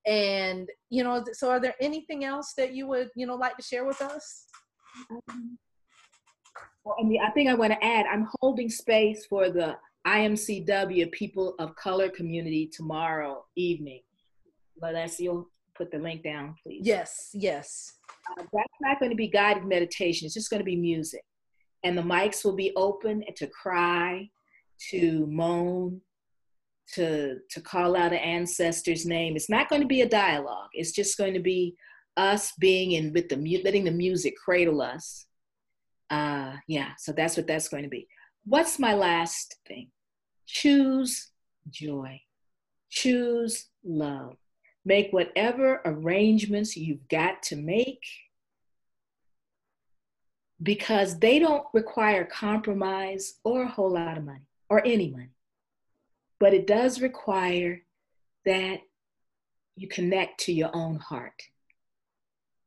And, 0.05 0.67
you 0.89 1.03
know, 1.03 1.23
so 1.33 1.49
are 1.49 1.59
there 1.59 1.75
anything 1.79 2.25
else 2.25 2.53
that 2.57 2.73
you 2.73 2.87
would, 2.87 3.09
you 3.15 3.27
know, 3.27 3.35
like 3.35 3.57
to 3.57 3.63
share 3.63 3.85
with 3.85 4.01
us? 4.01 4.47
Um, 5.29 5.57
well, 6.83 6.95
I 6.99 7.03
mean, 7.03 7.21
I 7.25 7.31
think 7.31 7.49
I 7.49 7.53
want 7.53 7.73
to 7.73 7.83
add, 7.83 8.05
I'm 8.11 8.27
holding 8.41 8.69
space 8.69 9.25
for 9.25 9.49
the 9.49 9.77
IMCW 10.05 11.11
People 11.11 11.55
of 11.59 11.75
Color 11.75 12.09
community 12.09 12.69
tomorrow 12.71 13.45
evening. 13.55 14.01
You'll 15.17 15.49
put 15.75 15.91
the 15.91 15.99
link 15.99 16.23
down, 16.23 16.55
please. 16.61 16.81
Yes, 16.83 17.29
yes. 17.33 17.93
Uh, 18.31 18.43
that's 18.53 18.73
not 18.81 18.99
going 18.99 19.11
to 19.11 19.17
be 19.17 19.27
guided 19.27 19.65
meditation. 19.65 20.25
It's 20.25 20.33
just 20.33 20.49
going 20.49 20.61
to 20.61 20.65
be 20.65 20.75
music. 20.75 21.23
And 21.83 21.97
the 21.97 22.01
mics 22.01 22.45
will 22.45 22.55
be 22.55 22.71
open 22.75 23.23
to 23.35 23.47
cry, 23.47 24.29
to 24.91 25.25
moan, 25.27 26.01
to, 26.93 27.39
to 27.49 27.61
call 27.61 27.95
out 27.95 28.13
an 28.13 28.19
ancestor's 28.19 29.05
name. 29.05 29.35
It's 29.35 29.49
not 29.49 29.69
going 29.69 29.81
to 29.81 29.87
be 29.87 30.01
a 30.01 30.09
dialogue. 30.09 30.69
It's 30.73 30.91
just 30.91 31.17
going 31.17 31.33
to 31.33 31.39
be 31.39 31.75
us 32.15 32.53
being 32.59 32.91
in 32.91 33.11
with 33.13 33.29
the 33.29 33.61
letting 33.63 33.85
the 33.85 33.91
music 33.91 34.35
cradle 34.43 34.81
us. 34.81 35.25
Uh, 36.09 36.53
yeah, 36.67 36.91
so 36.97 37.11
that's 37.11 37.35
what 37.37 37.47
that's 37.47 37.67
going 37.67 37.83
to 37.83 37.89
be. 37.89 38.07
What's 38.45 38.77
my 38.79 38.93
last 38.93 39.55
thing? 39.67 39.89
Choose 40.45 41.31
joy. 41.69 42.21
Choose 42.89 43.69
love. 43.83 44.35
Make 44.85 45.11
whatever 45.11 45.81
arrangements 45.85 46.75
you've 46.75 47.07
got 47.07 47.41
to 47.43 47.55
make 47.55 48.03
because 50.61 51.19
they 51.19 51.39
don't 51.39 51.65
require 51.73 52.25
compromise 52.25 53.35
or 53.43 53.63
a 53.63 53.67
whole 53.67 53.91
lot 53.91 54.17
of 54.17 54.25
money 54.25 54.47
or 54.69 54.85
any 54.85 55.09
money. 55.09 55.29
But 56.39 56.53
it 56.53 56.67
does 56.67 57.01
require 57.01 57.81
that 58.45 58.79
you 59.75 59.87
connect 59.87 60.41
to 60.41 60.53
your 60.53 60.69
own 60.73 60.97
heart. 60.97 61.41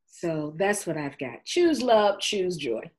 So 0.06 0.54
that's 0.56 0.86
what 0.86 0.96
I've 0.96 1.18
got. 1.18 1.44
Choose 1.44 1.82
love, 1.82 2.20
choose 2.20 2.56
joy. 2.56 2.90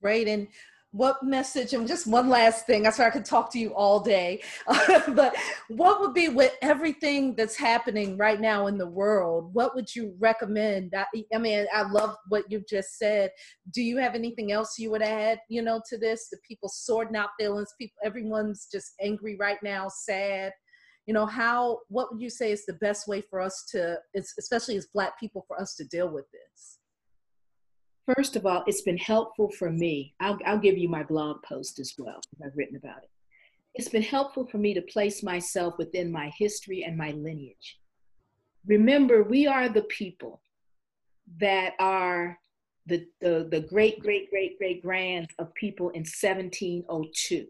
Great. 0.00 0.28
And 0.28 0.48
what 0.94 1.20
message 1.24 1.72
and 1.72 1.88
just 1.88 2.06
one 2.06 2.28
last 2.28 2.66
thing 2.66 2.86
i 2.86 2.90
swear 2.90 3.08
i 3.08 3.10
could 3.10 3.24
talk 3.24 3.50
to 3.50 3.58
you 3.58 3.74
all 3.74 3.98
day 3.98 4.40
but 5.08 5.34
what 5.68 6.00
would 6.00 6.14
be 6.14 6.28
with 6.28 6.52
everything 6.62 7.34
that's 7.34 7.56
happening 7.56 8.16
right 8.16 8.40
now 8.40 8.68
in 8.68 8.78
the 8.78 8.86
world 8.86 9.52
what 9.52 9.74
would 9.74 9.92
you 9.94 10.14
recommend? 10.20 10.94
I, 10.96 11.04
I, 11.34 11.38
mean 11.38 11.66
i 11.74 11.82
love 11.82 12.16
what 12.28 12.50
you 12.50 12.62
just 12.68 12.98
said. 12.98 13.30
Do 13.72 13.82
you 13.82 13.98
have 13.98 14.14
anything 14.14 14.52
else 14.52 14.78
you 14.78 14.90
would 14.92 15.02
add 15.02 15.40
you 15.48 15.62
know 15.62 15.80
to 15.88 15.98
this? 15.98 16.28
The 16.30 16.38
people 16.46 16.68
sorting 16.68 17.16
out 17.16 17.30
feelings 17.38 17.74
people 17.78 17.96
everyone's 18.04 18.68
just 18.70 18.92
angry 19.00 19.36
right 19.36 19.58
now 19.62 19.88
sad. 19.88 20.52
You 21.06 21.14
know 21.14 21.26
how 21.26 21.80
what 21.88 22.12
would 22.12 22.22
you 22.22 22.30
say 22.30 22.52
is 22.52 22.64
the 22.66 22.74
best 22.74 23.08
way 23.08 23.20
for 23.20 23.40
us 23.40 23.64
to 23.72 23.98
especially 24.16 24.76
as 24.76 24.86
black 24.94 25.18
people 25.18 25.44
for 25.48 25.60
us 25.60 25.74
to 25.76 25.84
deal 25.84 26.08
with 26.08 26.26
this 26.30 26.78
First 28.12 28.36
of 28.36 28.44
all, 28.44 28.64
it's 28.66 28.82
been 28.82 28.98
helpful 28.98 29.50
for 29.50 29.70
me. 29.70 30.14
I'll, 30.20 30.38
I'll 30.44 30.58
give 30.58 30.76
you 30.76 30.88
my 30.88 31.02
blog 31.02 31.42
post 31.42 31.78
as 31.78 31.94
well, 31.96 32.20
I've 32.44 32.56
written 32.56 32.76
about 32.76 33.02
it. 33.02 33.10
It's 33.74 33.88
been 33.88 34.02
helpful 34.02 34.46
for 34.46 34.58
me 34.58 34.74
to 34.74 34.82
place 34.82 35.22
myself 35.22 35.74
within 35.78 36.12
my 36.12 36.30
history 36.38 36.84
and 36.84 36.96
my 36.96 37.12
lineage. 37.12 37.78
Remember, 38.66 39.22
we 39.22 39.46
are 39.46 39.68
the 39.68 39.82
people 39.82 40.42
that 41.40 41.72
are 41.78 42.38
the, 42.86 43.06
the, 43.20 43.48
the 43.50 43.60
great, 43.60 44.00
great, 44.00 44.30
great, 44.30 44.58
great 44.58 44.82
grands 44.82 45.30
of 45.38 45.54
people 45.54 45.88
in 45.90 46.00
1702. 46.00 47.46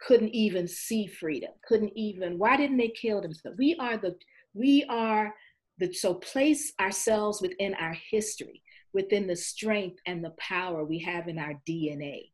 Couldn't 0.00 0.34
even 0.34 0.66
see 0.66 1.06
freedom, 1.06 1.50
couldn't 1.66 1.92
even, 1.96 2.38
why 2.38 2.56
didn't 2.56 2.78
they 2.78 2.88
kill 2.88 3.20
themselves? 3.20 3.58
We 3.58 3.76
are 3.78 3.96
the, 3.96 4.16
we 4.54 4.84
are 4.88 5.34
the, 5.78 5.92
so 5.92 6.14
place 6.14 6.72
ourselves 6.80 7.40
within 7.40 7.74
our 7.74 7.96
history 8.10 8.62
within 8.92 9.26
the 9.26 9.36
strength 9.36 9.98
and 10.06 10.24
the 10.24 10.34
power 10.38 10.84
we 10.84 10.98
have 11.00 11.28
in 11.28 11.38
our 11.38 11.54
DNA. 11.68 12.30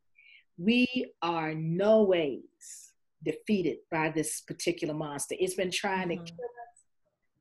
We 0.58 1.12
are 1.22 1.54
no 1.54 2.02
ways 2.04 2.92
defeated 3.24 3.78
by 3.90 4.10
this 4.10 4.40
particular 4.40 4.94
monster. 4.94 5.34
It's 5.38 5.54
been 5.54 5.70
trying 5.70 6.08
mm-hmm. 6.08 6.24
to 6.24 6.32
kill 6.32 6.44
us 6.44 6.76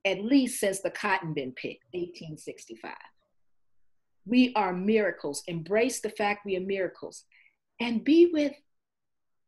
at 0.06 0.24
least 0.24 0.60
since 0.60 0.82
the 0.82 0.90
cotton 0.90 1.34
been 1.34 1.52
picked, 1.52 1.86
1865. 1.94 2.94
We 4.26 4.54
are 4.56 4.74
miracles. 4.74 5.44
Embrace 5.48 6.02
the 6.02 6.10
fact 6.10 6.46
we 6.46 6.58
are 6.58 6.62
miracles 6.62 7.24
and 7.80 8.04
be 8.04 8.30
with 8.32 8.54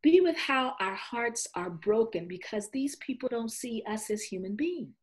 be 0.00 0.20
with 0.20 0.36
how 0.36 0.74
our 0.78 0.94
hearts 0.94 1.48
are 1.56 1.70
broken 1.70 2.28
because 2.28 2.70
these 2.70 2.94
people 2.96 3.28
don't 3.28 3.50
see 3.50 3.82
us 3.88 4.10
as 4.10 4.22
human 4.22 4.54
beings 4.54 4.94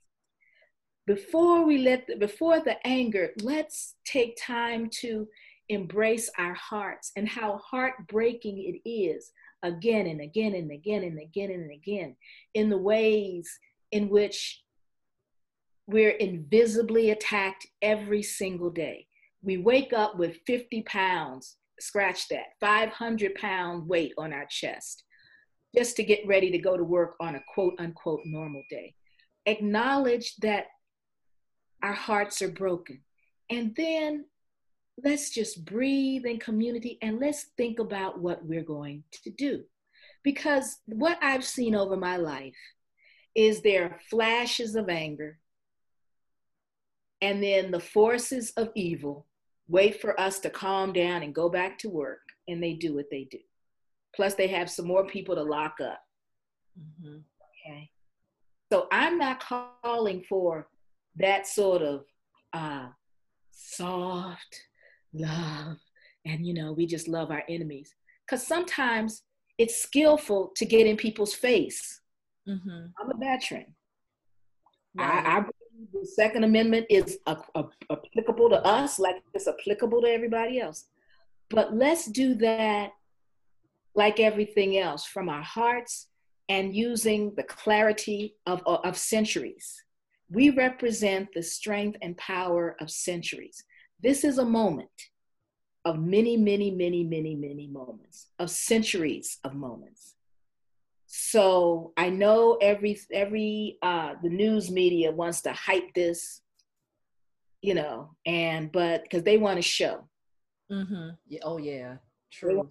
before 1.08 1.66
we 1.66 1.78
let 1.80 2.08
the, 2.08 2.16
before 2.16 2.60
the 2.60 2.76
anger 2.86 3.30
let's 3.42 3.96
take 4.06 4.38
time 4.42 4.90
to 4.90 5.28
embrace 5.70 6.30
our 6.38 6.54
hearts 6.54 7.12
and 7.16 7.28
how 7.28 7.58
heartbreaking 7.58 8.60
it 8.60 8.88
is 8.90 9.32
again 9.64 10.06
and 10.08 10.22
again 10.22 10.54
and 10.54 10.72
again 10.72 11.04
and 11.04 11.20
again 11.20 11.50
and 11.50 11.72
again 11.72 12.16
in 12.54 12.70
the 12.70 12.78
ways 12.78 13.50
in 13.92 14.10
which 14.10 14.62
we're 15.88 16.12
invisibly 16.12 17.12
attacked 17.12 17.66
every 17.82 18.24
single 18.24 18.70
day. 18.70 19.08
We 19.42 19.58
wake 19.58 19.94
up 19.94 20.18
with 20.18 20.38
50 20.48 20.84
pounds 20.84 21.58
scratch 21.80 22.28
that 22.30 22.54
500 22.62 23.36
pound 23.36 23.88
weight 23.88 24.14
on 24.18 24.34
our 24.34 24.46
chest 24.50 25.04
just 25.76 25.96
to 25.98 26.04
get 26.04 26.26
ready 26.26 26.50
to 26.52 26.58
go 26.58 26.78
to 26.78 26.84
work 26.84 27.16
on 27.20 27.36
a 27.36 27.44
quote 27.54 27.74
unquote 27.80 28.22
normal 28.26 28.64
day. 28.70 28.94
Acknowledge 29.46 30.36
that 30.38 30.68
our 31.84 31.94
hearts 31.94 32.42
are 32.42 32.50
broken. 32.50 33.02
And 33.50 33.76
then 33.76 34.26
let's 35.04 35.30
just 35.30 35.66
breathe 35.66 36.26
in 36.26 36.40
community 36.40 36.98
and 37.02 37.20
let's 37.20 37.48
think 37.58 37.80
about 37.80 38.20
what 38.20 38.46
we're 38.46 38.64
going 38.64 39.04
to 39.24 39.30
do. 39.32 39.64
Because 40.24 40.78
what 40.86 41.18
I've 41.22 41.46
seen 41.46 41.76
over 41.76 41.96
my 41.96 42.18
life 42.18 42.56
is 43.36 43.62
there 43.62 43.84
are 43.86 44.00
flashes 44.10 44.76
of 44.76 44.90
anger 44.90 45.40
and 47.22 47.42
then 47.42 47.72
the 47.72 47.80
forces 47.80 48.52
of 48.58 48.70
evil 48.76 49.26
wait 49.68 50.00
for 50.00 50.20
us 50.20 50.40
to 50.40 50.50
calm 50.50 50.94
down 50.94 51.24
and 51.24 51.34
go 51.34 51.50
back 51.50 51.78
to 51.80 51.90
work, 51.90 52.22
and 52.48 52.62
they 52.62 52.74
do 52.74 52.94
what 52.94 53.10
they 53.10 53.28
do. 53.32 53.40
Plus, 54.16 54.36
they 54.36 54.48
have 54.48 54.70
some 54.70 54.86
more 54.86 55.06
people 55.06 55.36
to 55.36 55.44
lock 55.44 55.78
up. 55.82 56.00
Mm-hmm. 56.80 57.18
Okay. 57.68 57.90
So 58.72 58.88
I'm 58.92 59.18
not 59.18 59.44
calling 59.84 60.24
for 60.28 60.68
that 61.18 61.48
sort 61.48 61.82
of 61.82 62.06
uh, 62.54 62.88
soft 63.52 64.62
love, 65.14 65.78
and 66.26 66.46
you 66.46 66.54
know, 66.54 66.74
we 66.74 66.86
just 66.86 67.08
love 67.08 67.32
our 67.32 67.44
enemies. 67.50 67.94
Because 68.26 68.46
sometimes 68.46 69.24
it's 69.58 69.82
skillful 69.82 70.52
to 70.56 70.66
get 70.66 70.88
in 70.88 70.98
people's 70.98 71.34
face. 71.34 72.02
Mm-hmm. 72.48 72.88
I'm 73.00 73.12
a 73.12 73.18
veteran. 73.18 73.76
Right. 74.96 75.26
I, 75.26 75.38
I, 75.38 75.40
believe 75.40 75.88
the 75.94 76.08
Second 76.08 76.44
Amendment 76.44 76.86
is 76.90 77.20
a, 77.26 77.38
a, 77.56 77.64
applicable 77.92 78.50
to 78.50 78.66
us 78.66 79.00
like 79.00 79.16
it's 79.34 79.48
applicable 79.48 80.02
to 80.02 80.08
everybody 80.08 80.60
else. 80.60 80.86
But 81.50 81.76
let's 81.76 82.08
do 82.08 82.36
that 82.36 82.92
like 83.94 84.20
everything 84.20 84.78
else 84.78 85.06
from 85.06 85.30
our 85.30 85.42
hearts 85.42 86.08
and 86.50 86.76
using 86.76 87.34
the 87.36 87.44
clarity 87.44 88.36
of, 88.46 88.62
of 88.66 88.98
centuries. 88.98 89.84
We 90.30 90.50
represent 90.50 91.30
the 91.34 91.44
strength 91.44 91.98
and 92.02 92.18
power 92.18 92.76
of 92.80 92.90
centuries. 92.90 93.64
This 94.02 94.24
is 94.24 94.38
a 94.38 94.46
moment 94.46 94.90
of 95.86 96.00
many, 96.00 96.36
many, 96.36 96.72
many, 96.72 97.04
many, 97.04 97.36
many 97.36 97.68
moments, 97.68 98.28
of 98.40 98.50
centuries 98.50 99.38
of 99.44 99.54
moments. 99.54 100.16
So 101.06 101.94
I 101.96 102.10
know 102.10 102.58
every 102.62 103.00
every 103.14 103.78
uh, 103.82 104.16
the 104.22 104.30
news 104.30 104.72
media 104.72 105.12
wants 105.12 105.42
to 105.42 105.54
hype 105.54 105.94
this, 105.94 106.42
you 107.62 107.76
know, 107.76 108.16
and 108.26 108.72
but 108.72 109.04
because 109.04 109.24
they 109.24 109.38
want 109.38 109.58
to 109.58 109.62
show. 109.62 110.08
Mm-hmm. 110.72 111.10
Yeah, 111.28 111.40
oh 111.44 111.58
yeah, 111.58 111.98
true. 112.32 112.70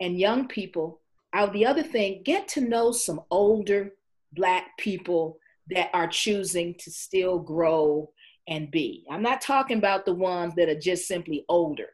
And 0.00 0.18
young 0.18 0.46
people. 0.46 1.00
Out 1.32 1.52
the 1.52 1.64
other 1.64 1.84
thing, 1.84 2.22
get 2.24 2.48
to 2.48 2.60
know 2.60 2.90
some 2.90 3.20
older 3.30 3.92
black 4.32 4.76
people 4.78 5.38
that 5.74 5.90
are 5.94 6.08
choosing 6.08 6.74
to 6.78 6.90
still 6.90 7.38
grow 7.38 8.10
and 8.48 8.70
be. 8.70 9.04
I'm 9.10 9.22
not 9.22 9.40
talking 9.40 9.78
about 9.78 10.04
the 10.04 10.14
ones 10.14 10.54
that 10.56 10.68
are 10.68 10.78
just 10.78 11.06
simply 11.06 11.44
older 11.48 11.88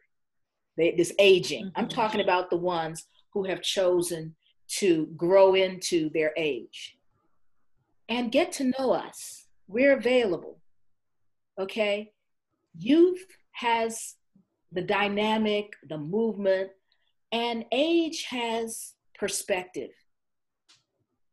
they, 0.77 0.91
this 0.91 1.13
aging. 1.19 1.65
Mm-hmm. 1.65 1.79
I'm 1.79 1.89
talking 1.89 2.21
about 2.21 2.49
the 2.49 2.57
ones 2.57 3.05
who 3.33 3.43
have 3.45 3.61
chosen 3.61 4.35
to 4.79 5.07
grow 5.17 5.55
into 5.55 6.09
their 6.13 6.33
age 6.37 6.97
and 8.09 8.31
get 8.31 8.51
to 8.53 8.71
know 8.77 8.91
us. 8.91 9.45
We're 9.67 9.97
available. 9.97 10.59
Okay? 11.59 12.11
Youth 12.77 13.25
has 13.51 14.15
the 14.71 14.81
dynamic, 14.81 15.73
the 15.89 15.97
movement, 15.97 16.69
and 17.31 17.65
age 17.71 18.27
has 18.29 18.93
perspective 19.17 19.89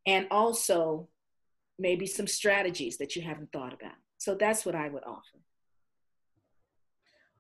and 0.07 0.27
also 0.31 1.09
maybe 1.79 2.07
some 2.07 2.27
strategies 2.27 2.97
that 2.99 3.17
you 3.17 3.23
haven't 3.23 3.53
thought 3.53 3.73
about. 3.73 3.97
So 4.19 4.35
that's 4.35 4.65
what 4.65 4.75
I 4.75 4.89
would 4.89 5.05
offer. 5.05 5.39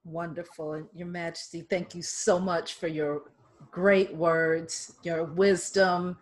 Wonderful. 0.04 0.88
Your 0.94 1.06
Majesty, 1.06 1.62
thank 1.62 1.94
you 1.94 2.02
so 2.02 2.38
much 2.38 2.74
for 2.74 2.88
your 2.88 3.22
great 3.70 4.14
words, 4.14 4.94
your 5.02 5.24
wisdom, 5.24 6.18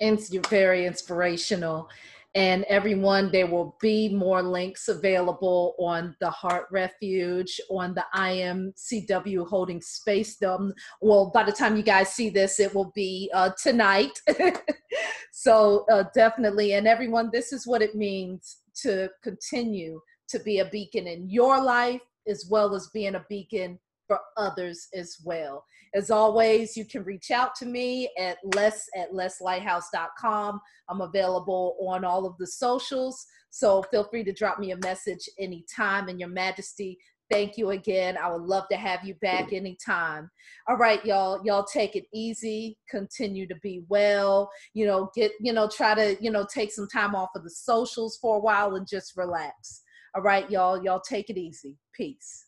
and 0.00 0.18
you're 0.30 0.42
very 0.48 0.86
inspirational. 0.86 1.88
And 2.34 2.64
everyone, 2.64 3.32
there 3.32 3.46
will 3.46 3.76
be 3.80 4.10
more 4.10 4.42
links 4.42 4.88
available 4.88 5.74
on 5.78 6.14
the 6.20 6.30
Heart 6.30 6.66
Refuge, 6.70 7.60
on 7.70 7.94
the 7.94 8.04
IMCW 8.14 9.48
holding 9.48 9.80
space. 9.80 10.40
Um, 10.42 10.72
well, 11.00 11.30
by 11.32 11.44
the 11.44 11.52
time 11.52 11.76
you 11.76 11.82
guys 11.82 12.12
see 12.12 12.28
this, 12.28 12.60
it 12.60 12.74
will 12.74 12.92
be 12.94 13.30
uh, 13.34 13.50
tonight. 13.60 14.20
so 15.32 15.86
uh, 15.90 16.04
definitely, 16.14 16.74
and 16.74 16.86
everyone, 16.86 17.30
this 17.32 17.52
is 17.52 17.66
what 17.66 17.82
it 17.82 17.94
means 17.94 18.58
to 18.82 19.08
continue 19.22 20.00
to 20.28 20.38
be 20.40 20.58
a 20.58 20.66
beacon 20.66 21.06
in 21.06 21.28
your 21.28 21.60
life 21.62 22.02
as 22.28 22.46
well 22.50 22.74
as 22.74 22.90
being 22.92 23.14
a 23.14 23.24
beacon 23.28 23.78
for 24.08 24.18
others 24.36 24.88
as 24.94 25.18
well. 25.24 25.64
As 25.94 26.10
always, 26.10 26.76
you 26.76 26.84
can 26.84 27.04
reach 27.04 27.30
out 27.30 27.54
to 27.56 27.66
me 27.66 28.10
at 28.18 28.38
less 28.54 28.86
at 28.96 29.12
leslighthouse.com. 29.12 30.60
I'm 30.88 31.00
available 31.00 31.76
on 31.80 32.04
all 32.04 32.26
of 32.26 32.36
the 32.38 32.46
socials. 32.46 33.24
So 33.50 33.82
feel 33.84 34.04
free 34.04 34.24
to 34.24 34.32
drop 34.32 34.58
me 34.58 34.72
a 34.72 34.78
message 34.78 35.28
anytime. 35.38 36.08
And 36.08 36.20
Your 36.20 36.28
Majesty, 36.28 36.98
thank 37.30 37.56
you 37.56 37.70
again. 37.70 38.18
I 38.18 38.30
would 38.30 38.42
love 38.42 38.64
to 38.70 38.76
have 38.76 39.04
you 39.04 39.14
back 39.16 39.52
anytime. 39.52 40.30
All 40.68 40.76
right, 40.76 41.04
y'all. 41.04 41.40
Y'all 41.44 41.64
take 41.64 41.96
it 41.96 42.04
easy. 42.12 42.78
Continue 42.90 43.46
to 43.48 43.56
be 43.62 43.82
well. 43.88 44.50
You 44.74 44.86
know, 44.86 45.10
get, 45.14 45.32
you 45.40 45.52
know, 45.52 45.68
try 45.68 45.94
to, 45.94 46.16
you 46.22 46.30
know, 46.30 46.46
take 46.52 46.72
some 46.72 46.88
time 46.88 47.14
off 47.14 47.30
of 47.34 47.44
the 47.44 47.50
socials 47.50 48.18
for 48.20 48.36
a 48.36 48.40
while 48.40 48.76
and 48.76 48.86
just 48.86 49.16
relax. 49.16 49.82
All 50.14 50.22
right, 50.22 50.50
y'all. 50.50 50.82
Y'all 50.82 51.00
take 51.00 51.30
it 51.30 51.38
easy. 51.38 51.76
Peace. 51.94 52.47